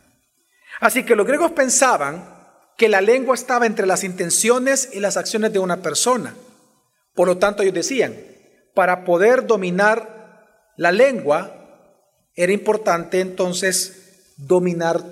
Así 0.81 1.05
que 1.05 1.17
los 1.17 1.27
griegos 1.27 1.53
pensaban 1.53 2.39
que 2.77 2.89
la 2.89 3.01
lengua 3.01 3.35
estaba 3.35 3.67
entre 3.67 3.87
las 3.87 4.05
intenciones 4.05 4.91
y 4.93 5.01
las 5.01 5.17
acciones 5.17 5.53
de 5.53 5.59
una 5.59 5.83
persona. 5.83 6.35
Por 7.15 7.29
lo 7.29 7.39
tanto, 7.39 7.63
ellos 7.63 7.75
decían, 7.75 8.17
para 8.75 9.05
poder 9.05 9.47
dominar 9.47 10.65
la 10.77 10.93
lengua, 10.93 11.57
era 12.35 12.53
importante 12.53 13.21
entonces 13.21 14.33
dominar 14.39 15.03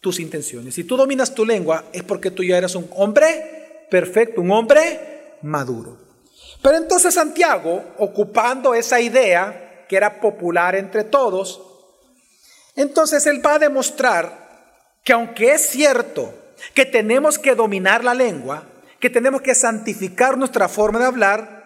tus 0.00 0.18
intenciones. 0.18 0.74
Si 0.74 0.84
tú 0.84 0.96
dominas 0.96 1.34
tu 1.34 1.46
lengua, 1.46 1.84
es 1.92 2.02
porque 2.02 2.30
tú 2.30 2.42
ya 2.42 2.58
eres 2.58 2.74
un 2.74 2.88
hombre 2.96 3.86
perfecto, 3.90 4.40
un 4.40 4.50
hombre 4.50 5.36
maduro. 5.42 5.98
Pero 6.60 6.78
entonces 6.78 7.14
Santiago, 7.14 7.84
ocupando 7.98 8.74
esa 8.74 9.00
idea 9.00 9.86
que 9.88 9.96
era 9.96 10.20
popular 10.20 10.74
entre 10.74 11.04
todos, 11.04 11.73
entonces 12.74 13.26
él 13.26 13.44
va 13.44 13.54
a 13.54 13.58
demostrar 13.58 14.44
que 15.04 15.12
aunque 15.12 15.52
es 15.52 15.68
cierto 15.68 16.34
que 16.74 16.86
tenemos 16.86 17.38
que 17.38 17.54
dominar 17.54 18.04
la 18.04 18.14
lengua, 18.14 18.64
que 19.00 19.10
tenemos 19.10 19.42
que 19.42 19.54
santificar 19.54 20.38
nuestra 20.38 20.68
forma 20.68 20.98
de 20.98 21.04
hablar, 21.04 21.64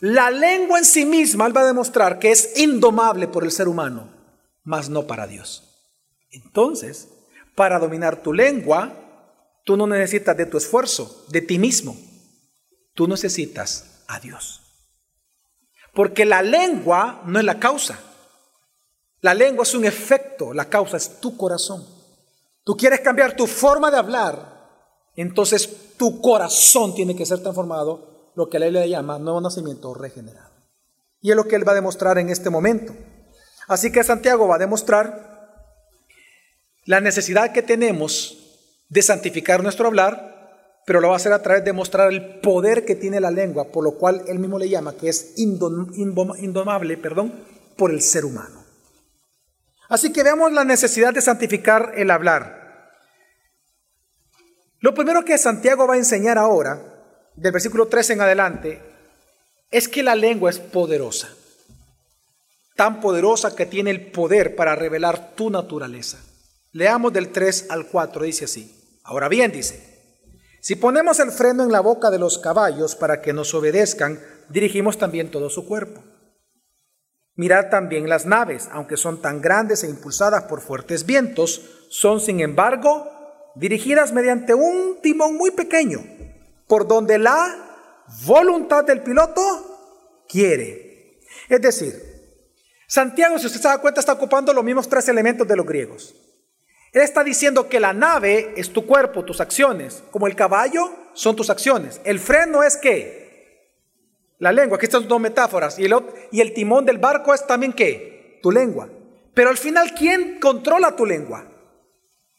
la 0.00 0.30
lengua 0.30 0.78
en 0.78 0.84
sí 0.84 1.04
misma 1.04 1.48
va 1.48 1.62
a 1.62 1.66
demostrar 1.66 2.18
que 2.18 2.30
es 2.30 2.58
indomable 2.58 3.28
por 3.28 3.44
el 3.44 3.52
ser 3.52 3.68
humano, 3.68 4.08
mas 4.64 4.88
no 4.88 5.06
para 5.06 5.26
Dios. 5.26 5.68
Entonces, 6.30 7.08
para 7.54 7.78
dominar 7.78 8.22
tu 8.22 8.32
lengua, 8.32 8.92
tú 9.64 9.76
no 9.76 9.86
necesitas 9.86 10.36
de 10.36 10.46
tu 10.46 10.56
esfuerzo, 10.56 11.24
de 11.28 11.42
ti 11.42 11.58
mismo. 11.58 11.96
Tú 12.94 13.06
necesitas 13.06 14.04
a 14.08 14.20
Dios. 14.20 14.60
Porque 15.94 16.24
la 16.24 16.42
lengua 16.42 17.22
no 17.26 17.38
es 17.38 17.44
la 17.44 17.58
causa. 17.58 17.98
La 19.22 19.34
lengua 19.34 19.62
es 19.62 19.74
un 19.74 19.84
efecto, 19.84 20.52
la 20.52 20.66
causa 20.66 20.96
es 20.96 21.20
tu 21.20 21.36
corazón. 21.36 21.86
Tú 22.64 22.76
quieres 22.76 23.00
cambiar 23.00 23.36
tu 23.36 23.46
forma 23.46 23.90
de 23.90 23.96
hablar, 23.96 24.62
entonces 25.14 25.94
tu 25.96 26.20
corazón 26.20 26.92
tiene 26.94 27.14
que 27.14 27.24
ser 27.24 27.40
transformado, 27.40 28.32
lo 28.34 28.48
que 28.48 28.58
la 28.58 28.68
le 28.68 28.88
llama 28.88 29.20
nuevo 29.20 29.40
nacimiento 29.40 29.94
regenerado. 29.94 30.50
Y 31.20 31.30
es 31.30 31.36
lo 31.36 31.46
que 31.46 31.54
él 31.54 31.66
va 31.66 31.72
a 31.72 31.76
demostrar 31.76 32.18
en 32.18 32.30
este 32.30 32.50
momento. 32.50 32.94
Así 33.68 33.92
que 33.92 34.02
Santiago 34.02 34.48
va 34.48 34.56
a 34.56 34.58
demostrar 34.58 35.32
la 36.84 37.00
necesidad 37.00 37.52
que 37.52 37.62
tenemos 37.62 38.38
de 38.88 39.02
santificar 39.02 39.62
nuestro 39.62 39.86
hablar, 39.86 40.82
pero 40.84 41.00
lo 41.00 41.08
va 41.08 41.14
a 41.14 41.18
hacer 41.18 41.32
a 41.32 41.42
través 41.42 41.64
de 41.64 41.72
mostrar 41.72 42.12
el 42.12 42.40
poder 42.40 42.84
que 42.84 42.96
tiene 42.96 43.20
la 43.20 43.30
lengua, 43.30 43.70
por 43.70 43.84
lo 43.84 43.92
cual 43.92 44.24
él 44.26 44.40
mismo 44.40 44.58
le 44.58 44.68
llama 44.68 44.94
que 44.94 45.08
es 45.08 45.34
indomable, 45.36 46.96
perdón, 46.96 47.32
por 47.76 47.92
el 47.92 48.02
ser 48.02 48.24
humano. 48.24 48.61
Así 49.92 50.10
que 50.10 50.22
veamos 50.22 50.50
la 50.52 50.64
necesidad 50.64 51.12
de 51.12 51.20
santificar 51.20 51.92
el 51.96 52.10
hablar. 52.10 52.88
Lo 54.80 54.94
primero 54.94 55.22
que 55.22 55.36
Santiago 55.36 55.86
va 55.86 55.96
a 55.96 55.98
enseñar 55.98 56.38
ahora, 56.38 56.80
del 57.36 57.52
versículo 57.52 57.88
3 57.88 58.08
en 58.08 58.22
adelante, 58.22 58.82
es 59.70 59.88
que 59.88 60.02
la 60.02 60.14
lengua 60.14 60.48
es 60.48 60.60
poderosa. 60.60 61.28
Tan 62.74 63.02
poderosa 63.02 63.54
que 63.54 63.66
tiene 63.66 63.90
el 63.90 64.10
poder 64.10 64.56
para 64.56 64.74
revelar 64.74 65.34
tu 65.34 65.50
naturaleza. 65.50 66.16
Leamos 66.72 67.12
del 67.12 67.28
3 67.28 67.66
al 67.68 67.86
4, 67.86 68.22
dice 68.22 68.46
así. 68.46 68.98
Ahora 69.04 69.28
bien, 69.28 69.52
dice, 69.52 70.16
si 70.62 70.74
ponemos 70.74 71.20
el 71.20 71.32
freno 71.32 71.64
en 71.64 71.70
la 71.70 71.80
boca 71.80 72.10
de 72.10 72.18
los 72.18 72.38
caballos 72.38 72.96
para 72.96 73.20
que 73.20 73.34
nos 73.34 73.52
obedezcan, 73.52 74.18
dirigimos 74.48 74.96
también 74.96 75.30
todo 75.30 75.50
su 75.50 75.66
cuerpo. 75.66 76.02
Mirad 77.34 77.70
también 77.70 78.08
las 78.08 78.26
naves, 78.26 78.68
aunque 78.72 78.96
son 78.96 79.22
tan 79.22 79.40
grandes 79.40 79.82
e 79.84 79.88
impulsadas 79.88 80.44
por 80.44 80.60
fuertes 80.60 81.06
vientos, 81.06 81.86
son 81.88 82.20
sin 82.20 82.40
embargo 82.40 83.10
dirigidas 83.54 84.12
mediante 84.12 84.54
un 84.54 84.98
timón 85.02 85.36
muy 85.36 85.50
pequeño, 85.50 86.00
por 86.66 86.86
donde 86.86 87.18
la 87.18 88.02
voluntad 88.26 88.84
del 88.84 89.00
piloto 89.00 90.24
quiere. 90.28 91.20
Es 91.48 91.60
decir, 91.60 92.12
Santiago, 92.86 93.38
si 93.38 93.46
usted 93.46 93.60
se 93.60 93.68
da 93.68 93.78
cuenta, 93.78 94.00
está 94.00 94.12
ocupando 94.12 94.52
los 94.52 94.64
mismos 94.64 94.88
tres 94.88 95.08
elementos 95.08 95.48
de 95.48 95.56
los 95.56 95.64
griegos. 95.66 96.14
Él 96.92 97.00
está 97.00 97.24
diciendo 97.24 97.70
que 97.70 97.80
la 97.80 97.94
nave 97.94 98.52
es 98.56 98.70
tu 98.70 98.84
cuerpo, 98.84 99.24
tus 99.24 99.40
acciones, 99.40 100.02
como 100.10 100.26
el 100.26 100.36
caballo 100.36 100.92
son 101.14 101.34
tus 101.34 101.48
acciones. 101.48 102.02
El 102.04 102.18
freno 102.18 102.62
es 102.62 102.76
que 102.76 103.21
la 104.42 104.50
lengua, 104.50 104.76
aquí 104.76 104.86
están 104.86 105.06
dos 105.06 105.20
metáforas. 105.20 105.78
Y 105.78 105.84
el, 105.84 105.94
y 106.32 106.40
el 106.40 106.52
timón 106.52 106.84
del 106.84 106.98
barco 106.98 107.32
es 107.32 107.46
también 107.46 107.72
qué? 107.72 108.40
Tu 108.42 108.50
lengua. 108.50 108.88
Pero 109.34 109.50
al 109.50 109.56
final, 109.56 109.94
¿quién 109.94 110.40
controla 110.40 110.96
tu 110.96 111.06
lengua? 111.06 111.46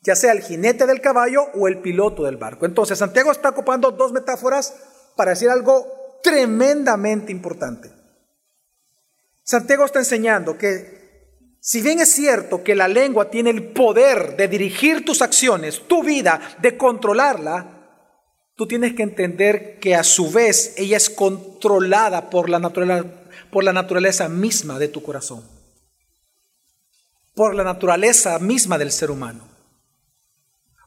Ya 0.01 0.13
sea 0.13 0.33
el 0.33 0.41
jinete 0.41 0.85
del 0.85 0.99
caballo 0.99 1.43
o 1.53 1.69
el 1.69 1.77
piloto 1.79 2.25
del 2.25 2.35
barco. 2.35 2.65
Entonces, 2.65 2.99
Santiago 2.99 3.31
está 3.31 3.51
ocupando 3.51 3.89
dos 3.91 4.11
metáforas 4.11 4.75
para 5.15 5.31
decir 5.31 5.49
algo 5.49 6.19
tremendamente 6.21 7.31
importante. 7.31 7.89
Santiago 9.43 9.85
está 9.85 9.99
enseñando 9.99 10.57
que 10.57 11.55
si 11.61 11.81
bien 11.81 12.01
es 12.01 12.11
cierto 12.11 12.65
que 12.65 12.75
la 12.75 12.89
lengua 12.89 13.29
tiene 13.29 13.49
el 13.49 13.71
poder 13.71 14.35
de 14.35 14.49
dirigir 14.49 15.05
tus 15.05 15.21
acciones, 15.21 15.87
tu 15.87 16.03
vida, 16.03 16.41
de 16.61 16.75
controlarla, 16.75 17.82
tú 18.55 18.67
tienes 18.67 18.93
que 18.93 19.03
entender 19.03 19.79
que 19.79 19.95
a 19.95 20.03
su 20.03 20.31
vez 20.31 20.73
ella 20.77 20.97
es 20.97 21.09
controlada 21.09 22.29
por 22.29 22.49
la 22.49 22.59
naturaleza, 22.59 23.07
por 23.51 23.63
la 23.63 23.73
naturaleza 23.73 24.29
misma 24.29 24.79
de 24.79 24.87
tu 24.87 25.03
corazón, 25.03 25.43
por 27.35 27.55
la 27.55 27.63
naturaleza 27.63 28.37
misma 28.39 28.77
del 28.77 28.91
ser 28.91 29.11
humano. 29.11 29.47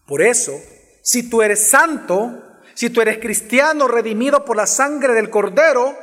Por 0.07 0.23
eso, 0.23 0.53
si 1.03 1.29
tú 1.29 1.43
eres 1.43 1.69
santo, 1.69 2.43
si 2.75 2.91
tú 2.91 3.01
eres 3.01 3.19
cristiano 3.19 3.89
redimido 3.89 4.45
por 4.45 4.57
la 4.57 4.67
sangre 4.67 5.15
del 5.15 5.31
cordero, 5.31 5.97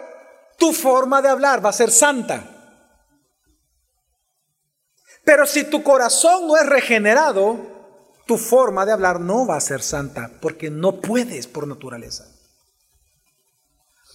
tu 0.57 0.73
forma 0.73 1.21
de 1.21 1.29
hablar 1.29 1.63
va 1.63 1.69
a 1.69 1.73
ser 1.73 1.91
santa. 1.91 2.49
Pero 5.23 5.45
si 5.45 5.63
tu 5.63 5.83
corazón 5.83 6.47
no 6.47 6.57
es 6.57 6.65
regenerado, 6.65 7.72
tu 8.25 8.37
forma 8.37 8.85
de 8.85 8.91
hablar 8.91 9.19
no 9.19 9.45
va 9.45 9.57
a 9.57 9.61
ser 9.61 9.81
santa, 9.81 10.31
porque 10.41 10.69
no 10.69 11.01
puedes 11.01 11.47
por 11.47 11.67
naturaleza. 11.67 12.25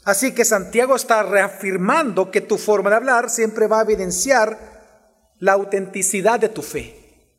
Así 0.05 0.35
que 0.35 0.45
Santiago 0.45 0.97
está 0.97 1.23
reafirmando 1.23 2.31
que 2.31 2.41
tu 2.41 2.57
forma 2.57 2.91
de 2.91 2.97
hablar 2.97 3.29
siempre 3.29 3.67
va 3.67 3.81
a 3.81 3.83
evidenciar 3.83 5.35
la 5.39 5.53
autenticidad 5.53 6.41
de 6.41 6.49
tu 6.49 6.63
fe, 6.63 7.35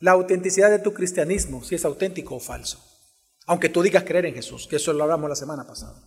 la 0.00 0.12
autenticidad 0.12 0.70
de 0.70 0.80
tu 0.80 0.92
cristianismo, 0.92 1.62
si 1.62 1.76
es 1.76 1.84
auténtico 1.84 2.36
o 2.36 2.40
falso. 2.40 2.84
Aunque 3.46 3.68
tú 3.68 3.82
digas 3.82 4.04
creer 4.04 4.26
en 4.26 4.34
Jesús, 4.34 4.66
que 4.68 4.76
eso 4.76 4.92
lo 4.92 5.04
hablamos 5.04 5.30
la 5.30 5.36
semana 5.36 5.66
pasada. 5.66 6.02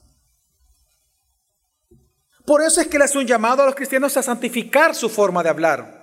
Por 2.45 2.61
eso 2.61 2.81
es 2.81 2.87
que 2.87 2.97
le 2.97 3.05
hace 3.05 3.17
un 3.17 3.27
llamado 3.27 3.63
a 3.63 3.65
los 3.65 3.75
cristianos 3.75 4.17
a 4.17 4.23
santificar 4.23 4.93
su 4.93 5.09
forma 5.09 5.43
de 5.43 5.49
hablar. 5.49 6.01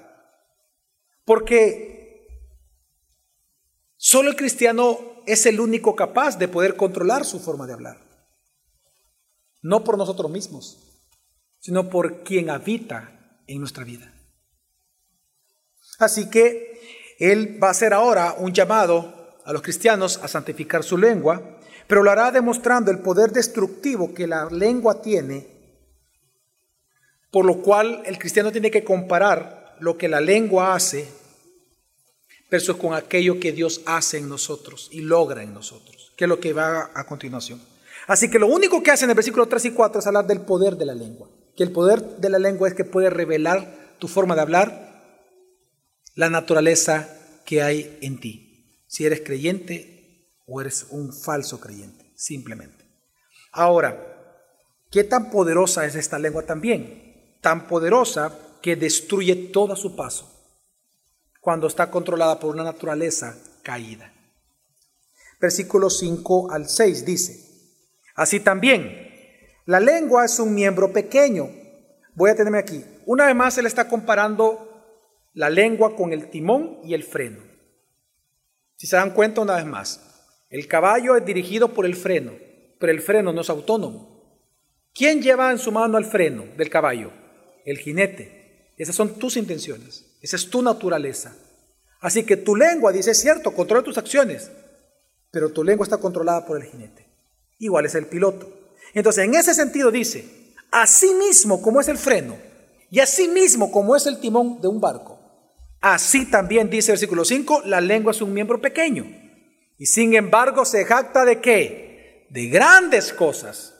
Porque 1.24 1.97
solo 3.98 4.30
el 4.30 4.36
cristiano 4.36 4.98
es 5.26 5.44
el 5.44 5.60
único 5.60 5.94
capaz 5.94 6.38
de 6.38 6.48
poder 6.48 6.76
controlar 6.76 7.26
su 7.26 7.38
forma 7.38 7.66
de 7.66 7.74
hablar 7.74 8.08
no 9.62 9.84
por 9.84 9.98
nosotros 9.98 10.30
mismos, 10.30 10.78
sino 11.60 11.88
por 11.90 12.22
quien 12.22 12.50
habita 12.50 13.42
en 13.46 13.60
nuestra 13.60 13.84
vida. 13.84 14.12
Así 15.98 16.30
que 16.30 17.16
Él 17.18 17.62
va 17.62 17.68
a 17.68 17.72
hacer 17.72 17.92
ahora 17.92 18.34
un 18.38 18.52
llamado 18.52 19.36
a 19.44 19.52
los 19.52 19.62
cristianos 19.62 20.20
a 20.22 20.28
santificar 20.28 20.84
su 20.84 20.96
lengua, 20.96 21.58
pero 21.86 22.02
lo 22.02 22.10
hará 22.10 22.30
demostrando 22.30 22.90
el 22.90 23.00
poder 23.00 23.32
destructivo 23.32 24.14
que 24.14 24.26
la 24.26 24.46
lengua 24.46 25.02
tiene, 25.02 25.48
por 27.30 27.44
lo 27.44 27.60
cual 27.62 28.02
el 28.04 28.18
cristiano 28.18 28.52
tiene 28.52 28.70
que 28.70 28.84
comparar 28.84 29.76
lo 29.80 29.96
que 29.96 30.08
la 30.08 30.20
lengua 30.20 30.74
hace 30.74 31.08
versus 32.50 32.76
con 32.76 32.94
aquello 32.94 33.38
que 33.38 33.52
Dios 33.52 33.82
hace 33.86 34.18
en 34.18 34.28
nosotros 34.28 34.88
y 34.90 35.00
logra 35.00 35.42
en 35.42 35.54
nosotros, 35.54 36.12
que 36.16 36.24
es 36.24 36.28
lo 36.28 36.40
que 36.40 36.52
va 36.52 36.90
a 36.94 37.06
continuación. 37.06 37.60
Así 38.06 38.30
que 38.30 38.38
lo 38.38 38.46
único 38.46 38.82
que 38.82 38.90
hace 38.90 39.04
en 39.04 39.10
el 39.10 39.16
versículo 39.16 39.46
3 39.46 39.66
y 39.66 39.70
4 39.72 40.00
es 40.00 40.06
hablar 40.06 40.26
del 40.26 40.40
poder 40.40 40.76
de 40.76 40.86
la 40.86 40.94
lengua. 40.94 41.28
Que 41.56 41.62
el 41.62 41.72
poder 41.72 42.02
de 42.02 42.30
la 42.30 42.38
lengua 42.38 42.68
es 42.68 42.74
que 42.74 42.84
puede 42.84 43.10
revelar 43.10 43.96
tu 43.98 44.08
forma 44.08 44.34
de 44.34 44.40
hablar, 44.40 45.24
la 46.14 46.30
naturaleza 46.30 47.08
que 47.44 47.62
hay 47.62 47.98
en 48.00 48.18
ti. 48.18 48.84
Si 48.86 49.04
eres 49.04 49.20
creyente 49.20 50.32
o 50.46 50.60
eres 50.60 50.86
un 50.90 51.12
falso 51.12 51.60
creyente, 51.60 52.12
simplemente. 52.16 52.86
Ahora, 53.52 54.46
¿qué 54.90 55.04
tan 55.04 55.30
poderosa 55.30 55.84
es 55.84 55.94
esta 55.94 56.18
lengua 56.18 56.44
también? 56.44 57.36
Tan 57.42 57.66
poderosa 57.66 58.38
que 58.62 58.76
destruye 58.76 59.34
todo 59.34 59.76
su 59.76 59.94
paso 59.96 60.37
cuando 61.48 61.66
está 61.66 61.90
controlada 61.90 62.38
por 62.38 62.54
una 62.54 62.62
naturaleza 62.62 63.34
caída. 63.62 64.12
Versículo 65.40 65.88
5 65.88 66.52
al 66.52 66.68
6 66.68 67.06
dice, 67.06 67.40
Así 68.14 68.40
también, 68.40 69.08
la 69.64 69.80
lengua 69.80 70.26
es 70.26 70.38
un 70.40 70.54
miembro 70.54 70.92
pequeño. 70.92 71.48
Voy 72.12 72.28
a 72.28 72.34
tenerme 72.34 72.58
aquí. 72.58 72.84
Una 73.06 73.24
vez 73.24 73.34
más, 73.34 73.56
él 73.56 73.64
está 73.64 73.88
comparando 73.88 75.24
la 75.32 75.48
lengua 75.48 75.96
con 75.96 76.12
el 76.12 76.28
timón 76.28 76.80
y 76.84 76.92
el 76.92 77.02
freno. 77.02 77.42
Si 78.76 78.86
se 78.86 78.96
dan 78.96 79.14
cuenta 79.14 79.40
una 79.40 79.56
vez 79.56 79.64
más, 79.64 80.02
el 80.50 80.68
caballo 80.68 81.16
es 81.16 81.24
dirigido 81.24 81.72
por 81.72 81.86
el 81.86 81.96
freno, 81.96 82.32
pero 82.78 82.92
el 82.92 83.00
freno 83.00 83.32
no 83.32 83.40
es 83.40 83.48
autónomo. 83.48 84.52
¿Quién 84.92 85.22
lleva 85.22 85.50
en 85.50 85.58
su 85.58 85.72
mano 85.72 85.96
el 85.96 86.04
freno 86.04 86.44
del 86.58 86.68
caballo? 86.68 87.10
El 87.64 87.78
jinete. 87.78 88.74
Esas 88.76 88.94
son 88.94 89.18
tus 89.18 89.38
intenciones, 89.38 90.07
esa 90.20 90.36
es 90.36 90.50
tu 90.50 90.62
naturaleza. 90.62 91.34
Así 92.00 92.24
que 92.24 92.36
tu 92.36 92.54
lengua, 92.54 92.92
dice, 92.92 93.10
es 93.10 93.20
cierto, 93.20 93.52
controla 93.52 93.82
tus 93.82 93.98
acciones, 93.98 94.50
pero 95.30 95.50
tu 95.50 95.64
lengua 95.64 95.84
está 95.84 95.98
controlada 95.98 96.46
por 96.46 96.56
el 96.56 96.68
jinete 96.68 97.08
igual 97.58 97.86
es 97.86 97.94
el 97.94 98.06
piloto. 98.06 98.48
Entonces, 98.94 99.24
en 99.24 99.34
ese 99.34 99.54
sentido 99.54 99.90
dice, 99.90 100.54
así 100.70 101.12
mismo 101.14 101.60
como 101.60 101.80
es 101.80 101.88
el 101.88 101.98
freno 101.98 102.36
y 102.90 103.00
así 103.00 103.28
mismo 103.28 103.70
como 103.70 103.96
es 103.96 104.06
el 104.06 104.20
timón 104.20 104.60
de 104.60 104.68
un 104.68 104.80
barco, 104.80 105.18
así 105.80 106.26
también 106.30 106.70
dice 106.70 106.92
el 106.92 106.94
versículo 106.94 107.24
5, 107.24 107.62
la 107.66 107.80
lengua 107.80 108.12
es 108.12 108.22
un 108.22 108.32
miembro 108.32 108.60
pequeño 108.60 109.04
y 109.76 109.86
sin 109.86 110.14
embargo 110.14 110.64
se 110.64 110.84
jacta 110.84 111.24
de 111.24 111.40
qué? 111.40 112.26
De 112.30 112.46
grandes 112.46 113.12
cosas. 113.12 113.74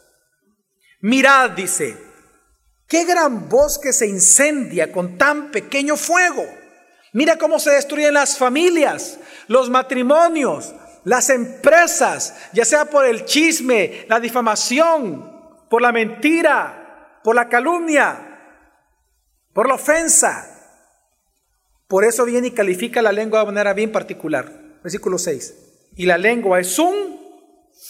Mirad, 1.01 1.51
dice, 1.51 1.97
qué 2.89 3.05
gran 3.05 3.49
bosque 3.49 3.93
se 3.93 4.09
incendia 4.09 4.91
con 4.91 5.17
tan 5.17 5.51
pequeño 5.51 5.97
fuego. 5.97 6.45
Mira 7.13 7.37
cómo 7.37 7.59
se 7.59 7.71
destruyen 7.71 8.15
las 8.15 8.37
familias, 8.37 9.19
los 9.47 9.71
matrimonios, 9.71 10.75
las 11.05 11.31
empresas, 11.31 12.35
ya 12.53 12.65
sea 12.65 12.87
por 12.87 13.07
el 13.07 13.25
chisme, 13.25 14.05
la 14.09 14.19
difamación, 14.21 15.67
por 15.71 15.81
la 15.81 15.93
mentira, 15.93 17.21
por 17.23 17.35
la 17.35 17.49
calumnia, 17.49 18.29
por 19.53 19.69
la 19.69 19.75
ofensa. 19.75 20.55
Por 21.87 22.05
eso 22.05 22.25
viene 22.25 22.49
y 22.49 22.53
califica 22.53 23.01
la 23.01 23.13
lengua 23.13 23.41
de 23.41 23.47
manera 23.47 23.73
bien 23.73 23.93
particular. 23.93 24.53
Versículo 24.83 25.19
6. 25.19 25.55
Y 25.97 26.07
la 26.07 26.19
lengua 26.19 26.61
es 26.61 26.79
un 26.79 27.19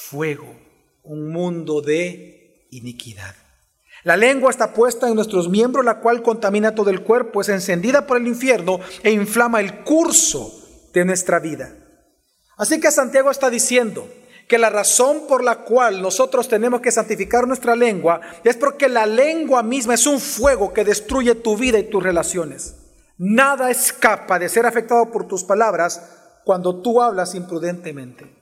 fuego, 0.08 0.56
un 1.02 1.28
mundo 1.28 1.80
de 1.80 2.68
iniquidad. 2.70 3.34
La 4.04 4.16
lengua 4.16 4.50
está 4.50 4.72
puesta 4.72 5.08
en 5.08 5.14
nuestros 5.14 5.48
miembros, 5.48 5.84
la 5.84 5.98
cual 6.00 6.22
contamina 6.22 6.74
todo 6.74 6.90
el 6.90 7.02
cuerpo, 7.02 7.40
es 7.40 7.48
encendida 7.48 8.06
por 8.06 8.16
el 8.16 8.28
infierno 8.28 8.78
e 9.02 9.10
inflama 9.10 9.60
el 9.60 9.82
curso 9.82 10.52
de 10.92 11.04
nuestra 11.04 11.40
vida. 11.40 11.74
Así 12.56 12.80
que 12.80 12.90
Santiago 12.90 13.30
está 13.30 13.50
diciendo 13.50 14.08
que 14.48 14.58
la 14.58 14.70
razón 14.70 15.26
por 15.28 15.44
la 15.44 15.56
cual 15.64 16.00
nosotros 16.00 16.48
tenemos 16.48 16.80
que 16.80 16.90
santificar 16.90 17.46
nuestra 17.46 17.76
lengua 17.76 18.20
es 18.44 18.56
porque 18.56 18.88
la 18.88 19.04
lengua 19.04 19.62
misma 19.62 19.94
es 19.94 20.06
un 20.06 20.20
fuego 20.20 20.72
que 20.72 20.84
destruye 20.84 21.34
tu 21.34 21.56
vida 21.56 21.78
y 21.78 21.90
tus 21.90 22.02
relaciones. 22.02 22.76
Nada 23.18 23.70
escapa 23.70 24.38
de 24.38 24.48
ser 24.48 24.64
afectado 24.64 25.10
por 25.10 25.26
tus 25.26 25.44
palabras 25.44 26.02
cuando 26.44 26.80
tú 26.80 27.02
hablas 27.02 27.34
imprudentemente. 27.34 28.37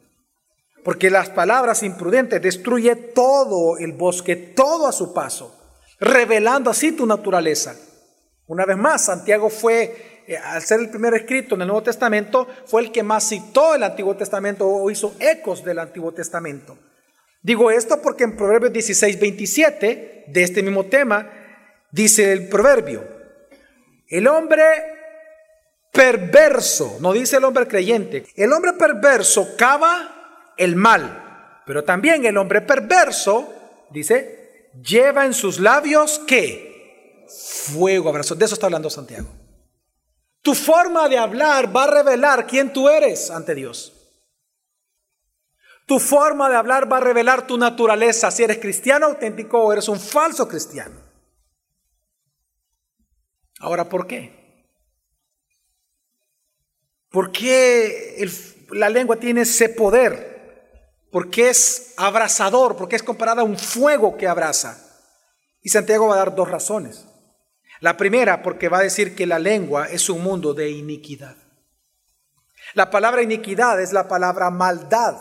Porque 0.87 1.11
las 1.11 1.31
palabras 1.31 1.83
imprudentes 1.83 2.41
destruye 2.41 2.95
todo 2.95 3.77
el 3.77 3.93
bosque, 3.95 4.37
todo 4.37 4.87
a 4.87 4.93
su 4.93 5.13
paso, 5.13 5.53
revelando 5.99 6.71
así 6.71 6.93
tu 6.93 7.05
naturaleza. 7.07 7.75
Una 8.47 8.65
vez 8.65 8.77
más, 8.77 9.07
Santiago 9.07 9.51
fue 9.51 10.23
eh, 10.29 10.37
al 10.37 10.63
ser 10.63 10.79
el 10.79 10.89
primer 10.89 11.13
escrito 11.15 11.57
en 11.57 11.63
el 11.63 11.67
Nuevo 11.67 11.83
Testamento, 11.83 12.47
fue 12.67 12.83
el 12.83 12.93
que 12.93 13.03
más 13.03 13.29
citó 13.29 13.75
el 13.75 13.83
Antiguo 13.83 14.15
Testamento 14.15 14.65
o 14.65 14.89
hizo 14.89 15.17
ecos 15.19 15.65
del 15.65 15.81
Antiguo 15.81 16.13
Testamento. 16.13 16.79
Digo 17.43 17.73
esto 17.73 18.01
porque 18.01 18.23
en 18.23 18.37
Proverbios 18.37 18.73
16, 18.73 19.19
27, 19.19 20.27
de 20.29 20.43
este 20.45 20.63
mismo 20.63 20.87
tema, 20.87 21.29
dice 21.91 22.31
el 22.31 22.49
proverbio, 22.49 23.03
el 24.07 24.29
hombre 24.29 24.63
perverso, 25.93 26.99
no 27.01 27.13
dice 27.13 27.39
el 27.39 27.45
hombre 27.45 27.67
creyente, 27.67 28.25
el 28.37 28.53
hombre 28.53 28.75
perverso 28.75 29.57
cava 29.57 30.16
el 30.57 30.77
mal, 30.77 31.63
pero 31.67 31.85
también 31.85 32.25
el 32.25 32.37
hombre 32.37 32.61
perverso, 32.61 33.53
dice, 33.91 34.71
lleva 34.83 35.27
en 35.27 35.35
sus 35.35 35.59
labios 35.59 36.21
qué? 36.27 37.25
Fuego, 37.29 38.09
abrazo. 38.09 38.35
De 38.35 38.45
eso 38.45 38.55
está 38.55 38.67
hablando 38.67 38.89
Santiago. 38.89 39.29
Tu 40.43 40.55
forma 40.55 41.09
de 41.09 41.19
hablar 41.19 41.75
va 41.75 41.85
a 41.85 41.91
revelar 41.91 42.47
quién 42.47 42.73
tú 42.73 42.89
eres 42.89 43.31
ante 43.31 43.55
Dios. 43.55 43.93
Tu 45.87 45.99
forma 45.99 46.49
de 46.49 46.57
hablar 46.57 46.91
va 46.91 46.99
a 46.99 47.01
revelar 47.01 47.47
tu 47.47 47.57
naturaleza, 47.57 48.31
si 48.31 48.43
eres 48.43 48.59
cristiano 48.59 49.07
auténtico 49.07 49.61
o 49.63 49.73
eres 49.73 49.89
un 49.89 50.01
falso 50.01 50.49
cristiano. 50.49 51.01
Ahora, 53.61 53.89
¿por 53.89 54.07
qué? 54.07 54.67
¿Por 57.09 57.33
qué 57.33 58.29
la 58.71 58.89
lengua 58.89 59.17
tiene 59.17 59.43
ese 59.43 59.69
poder? 59.69 60.36
Porque 61.11 61.49
es 61.49 61.95
abrasador, 61.97 62.77
porque 62.77 62.97
es 62.97 63.03
comparada 63.03 63.43
a 63.43 63.45
un 63.45 63.59
fuego 63.59 64.17
que 64.17 64.29
abraza. 64.29 64.79
Y 65.63 65.69
Santiago 65.69 66.09
va 66.09 66.15
a 66.15 66.19
dar 66.19 66.35
dos 66.35 66.51
razones. 66.51 67.07
La 67.81 67.97
primera, 67.97 68.43
porque 68.43 68.69
va 68.69 68.79
a 68.79 68.83
decir 68.83 69.15
que 69.15 69.27
la 69.27 69.39
lengua 69.39 69.87
es 69.87 70.09
un 70.09 70.23
mundo 70.23 70.55
de 70.55 70.71
iniquidad. 70.71 71.37
La 72.75 72.91
palabra 72.91 73.23
iniquidad 73.23 73.81
es 73.81 73.93
la 73.93 74.09
palabra 74.09 74.51
maldad, 74.51 75.17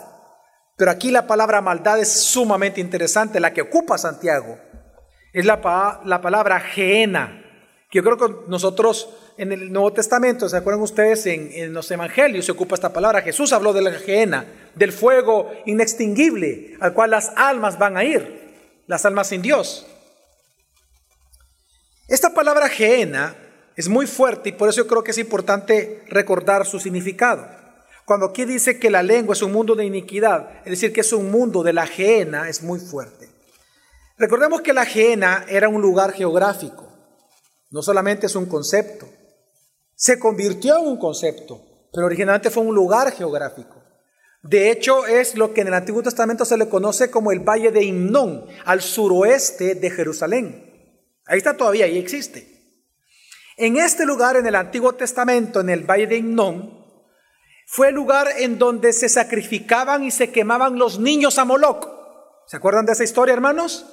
pero 0.76 0.90
aquí 0.90 1.10
la 1.10 1.26
palabra 1.26 1.60
maldad 1.60 1.98
es 1.98 2.12
sumamente 2.12 2.80
interesante, 2.80 3.40
la 3.40 3.52
que 3.52 3.62
ocupa 3.62 3.98
Santiago. 3.98 4.58
es 5.32 5.44
la, 5.44 6.00
la 6.04 6.20
palabra 6.20 6.60
geena, 6.60 7.42
que 7.90 7.98
yo 7.98 8.04
creo 8.04 8.16
que 8.16 8.48
nosotros 8.48 9.08
en 9.38 9.52
el 9.52 9.72
Nuevo 9.72 9.92
Testamento, 9.92 10.48
¿se 10.48 10.56
acuerdan 10.56 10.82
ustedes? 10.82 11.26
En, 11.26 11.72
los 11.72 11.90
Evangelios 11.90 12.46
se 12.46 12.52
ocupa 12.52 12.74
esta 12.74 12.92
palabra. 12.92 13.22
Jesús 13.22 13.52
habló 13.52 13.72
de 13.72 13.82
la 13.82 13.92
geena, 13.92 14.46
del 14.74 14.92
fuego 14.92 15.50
inextinguible 15.66 16.76
al 16.80 16.94
cual 16.94 17.10
las 17.10 17.32
almas 17.36 17.78
van 17.78 17.96
a 17.96 18.04
ir, 18.04 18.82
las 18.86 19.04
almas 19.04 19.28
sin 19.28 19.42
Dios. 19.42 19.86
Esta 22.08 22.32
palabra 22.32 22.68
geena 22.68 23.36
es 23.74 23.88
muy 23.88 24.06
fuerte 24.06 24.50
y 24.50 24.52
por 24.52 24.68
eso 24.68 24.82
yo 24.82 24.86
creo 24.86 25.04
que 25.04 25.10
es 25.10 25.18
importante 25.18 26.02
recordar 26.08 26.64
su 26.64 26.78
significado. 26.78 27.46
Cuando 28.04 28.26
aquí 28.26 28.44
dice 28.44 28.78
que 28.78 28.88
la 28.88 29.02
lengua 29.02 29.34
es 29.34 29.42
un 29.42 29.52
mundo 29.52 29.74
de 29.74 29.84
iniquidad, 29.84 30.60
es 30.64 30.70
decir, 30.70 30.92
que 30.92 31.00
es 31.00 31.12
un 31.12 31.30
mundo 31.30 31.62
de 31.64 31.72
la 31.72 31.86
geena, 31.86 32.48
es 32.48 32.62
muy 32.62 32.78
fuerte. 32.78 33.28
Recordemos 34.16 34.62
que 34.62 34.72
la 34.72 34.86
geena 34.86 35.44
era 35.48 35.68
un 35.68 35.82
lugar 35.82 36.12
geográfico, 36.12 36.88
no 37.70 37.82
solamente 37.82 38.26
es 38.26 38.36
un 38.36 38.46
concepto, 38.46 39.06
se 39.96 40.18
convirtió 40.18 40.78
en 40.78 40.86
un 40.86 40.98
concepto, 40.98 41.88
pero 41.92 42.06
originalmente 42.06 42.50
fue 42.50 42.62
un 42.62 42.74
lugar 42.74 43.10
geográfico. 43.12 43.82
De 44.42 44.70
hecho, 44.70 45.06
es 45.06 45.34
lo 45.34 45.52
que 45.52 45.62
en 45.62 45.68
el 45.68 45.74
Antiguo 45.74 46.02
Testamento 46.02 46.44
se 46.44 46.56
le 46.56 46.68
conoce 46.68 47.10
como 47.10 47.32
el 47.32 47.40
Valle 47.40 47.72
de 47.72 47.82
Himnón, 47.82 48.46
al 48.64 48.82
suroeste 48.82 49.74
de 49.74 49.90
Jerusalén. 49.90 50.92
Ahí 51.24 51.38
está 51.38 51.56
todavía, 51.56 51.86
ahí 51.86 51.98
existe. 51.98 52.46
En 53.56 53.78
este 53.78 54.04
lugar, 54.04 54.36
en 54.36 54.46
el 54.46 54.54
Antiguo 54.54 54.92
Testamento, 54.92 55.60
en 55.60 55.70
el 55.70 55.84
Valle 55.84 56.06
de 56.06 56.18
Himnón, 56.18 56.76
fue 57.66 57.88
el 57.88 57.94
lugar 57.94 58.28
en 58.38 58.58
donde 58.58 58.92
se 58.92 59.08
sacrificaban 59.08 60.04
y 60.04 60.10
se 60.10 60.30
quemaban 60.30 60.78
los 60.78 61.00
niños 61.00 61.38
a 61.38 61.44
Moloch. 61.44 61.88
¿Se 62.46 62.58
acuerdan 62.58 62.86
de 62.86 62.92
esa 62.92 63.02
historia, 63.02 63.32
hermanos? 63.32 63.86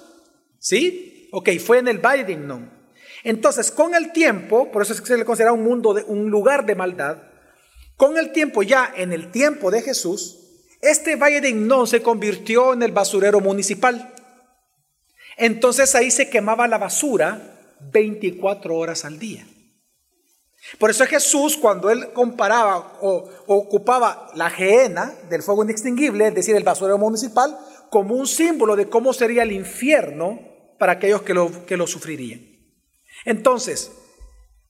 ¿Sí? 0.60 1.30
Ok, 1.32 1.50
fue 1.66 1.80
en 1.80 1.88
el 1.88 1.98
Valle 1.98 2.26
de 2.26 2.34
Himnón. 2.34 2.83
Entonces, 3.24 3.72
con 3.72 3.96
el 3.96 4.12
tiempo, 4.12 4.72
por 4.72 4.82
eso 4.82 4.94
es 4.94 5.02
que 5.02 5.08
se 5.08 5.18
le 5.18 5.26
considera 5.26 5.54
un 5.54 5.64
mundo, 5.64 5.94
de, 5.94 6.04
un 6.04 6.30
lugar 6.30 6.66
de 6.66 6.76
maldad, 6.76 7.18
con 7.96 8.18
el 8.18 8.32
tiempo, 8.32 8.64
ya 8.64 8.92
en 8.96 9.14
el 9.14 9.32
tiempo 9.32 9.72
de 9.72 9.82
Jesús, 9.82 10.40
este 10.82 11.16
valle 11.16 11.40
de 11.40 11.50
Innón 11.50 11.88
se 11.88 12.02
convirtió 12.02 12.74
en 12.74 12.84
el 12.84 12.92
basurero 12.92 13.40
municipal. 13.40 14.14
Entonces 15.38 15.96
ahí 15.96 16.12
se 16.12 16.30
quemaba 16.30 16.68
la 16.68 16.78
basura 16.78 17.76
24 17.92 18.76
horas 18.76 19.06
al 19.06 19.20
día. 19.20 19.48
Por 20.78 20.90
eso 20.90 21.06
Jesús, 21.06 21.58
cuando 21.58 21.90
él 21.90 22.12
comparaba 22.14 22.98
o, 23.02 23.30
ocupaba 23.48 24.32
la 24.36 24.50
gehenna 24.50 25.14
del 25.30 25.44
fuego 25.44 25.64
inextinguible, 25.64 26.28
es 26.28 26.36
decir, 26.36 26.56
el 26.56 26.64
basurero 26.64 26.98
municipal, 26.98 27.58
como 27.90 28.16
un 28.16 28.28
símbolo 28.28 28.76
de 28.76 28.90
cómo 28.90 29.14
sería 29.14 29.44
el 29.44 29.52
infierno 29.52 30.40
para 30.80 30.94
aquellos 30.94 31.22
que 31.22 31.34
lo, 31.34 31.66
que 31.66 31.78
lo 31.78 31.86
sufrirían. 31.86 32.53
Entonces, 33.26 33.92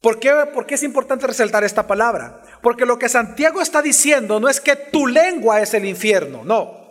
¿por 0.02 0.20
qué, 0.20 0.32
¿por 0.54 0.66
qué 0.66 0.76
es 0.76 0.84
importante 0.84 1.28
resaltar 1.28 1.64
esta 1.64 1.88
palabra? 1.88 2.42
Porque 2.62 2.86
lo 2.86 3.00
que 3.00 3.10
Santiago 3.10 3.62
está 3.62 3.82
diciendo 3.82 4.40
no 4.40 4.50
es 4.50 4.62
que 4.62 4.76
tu 4.76 5.08
lengua 5.08 5.62
es 5.62 5.74
el 5.74 5.86
infierno, 5.86 6.44
no. 6.44 6.84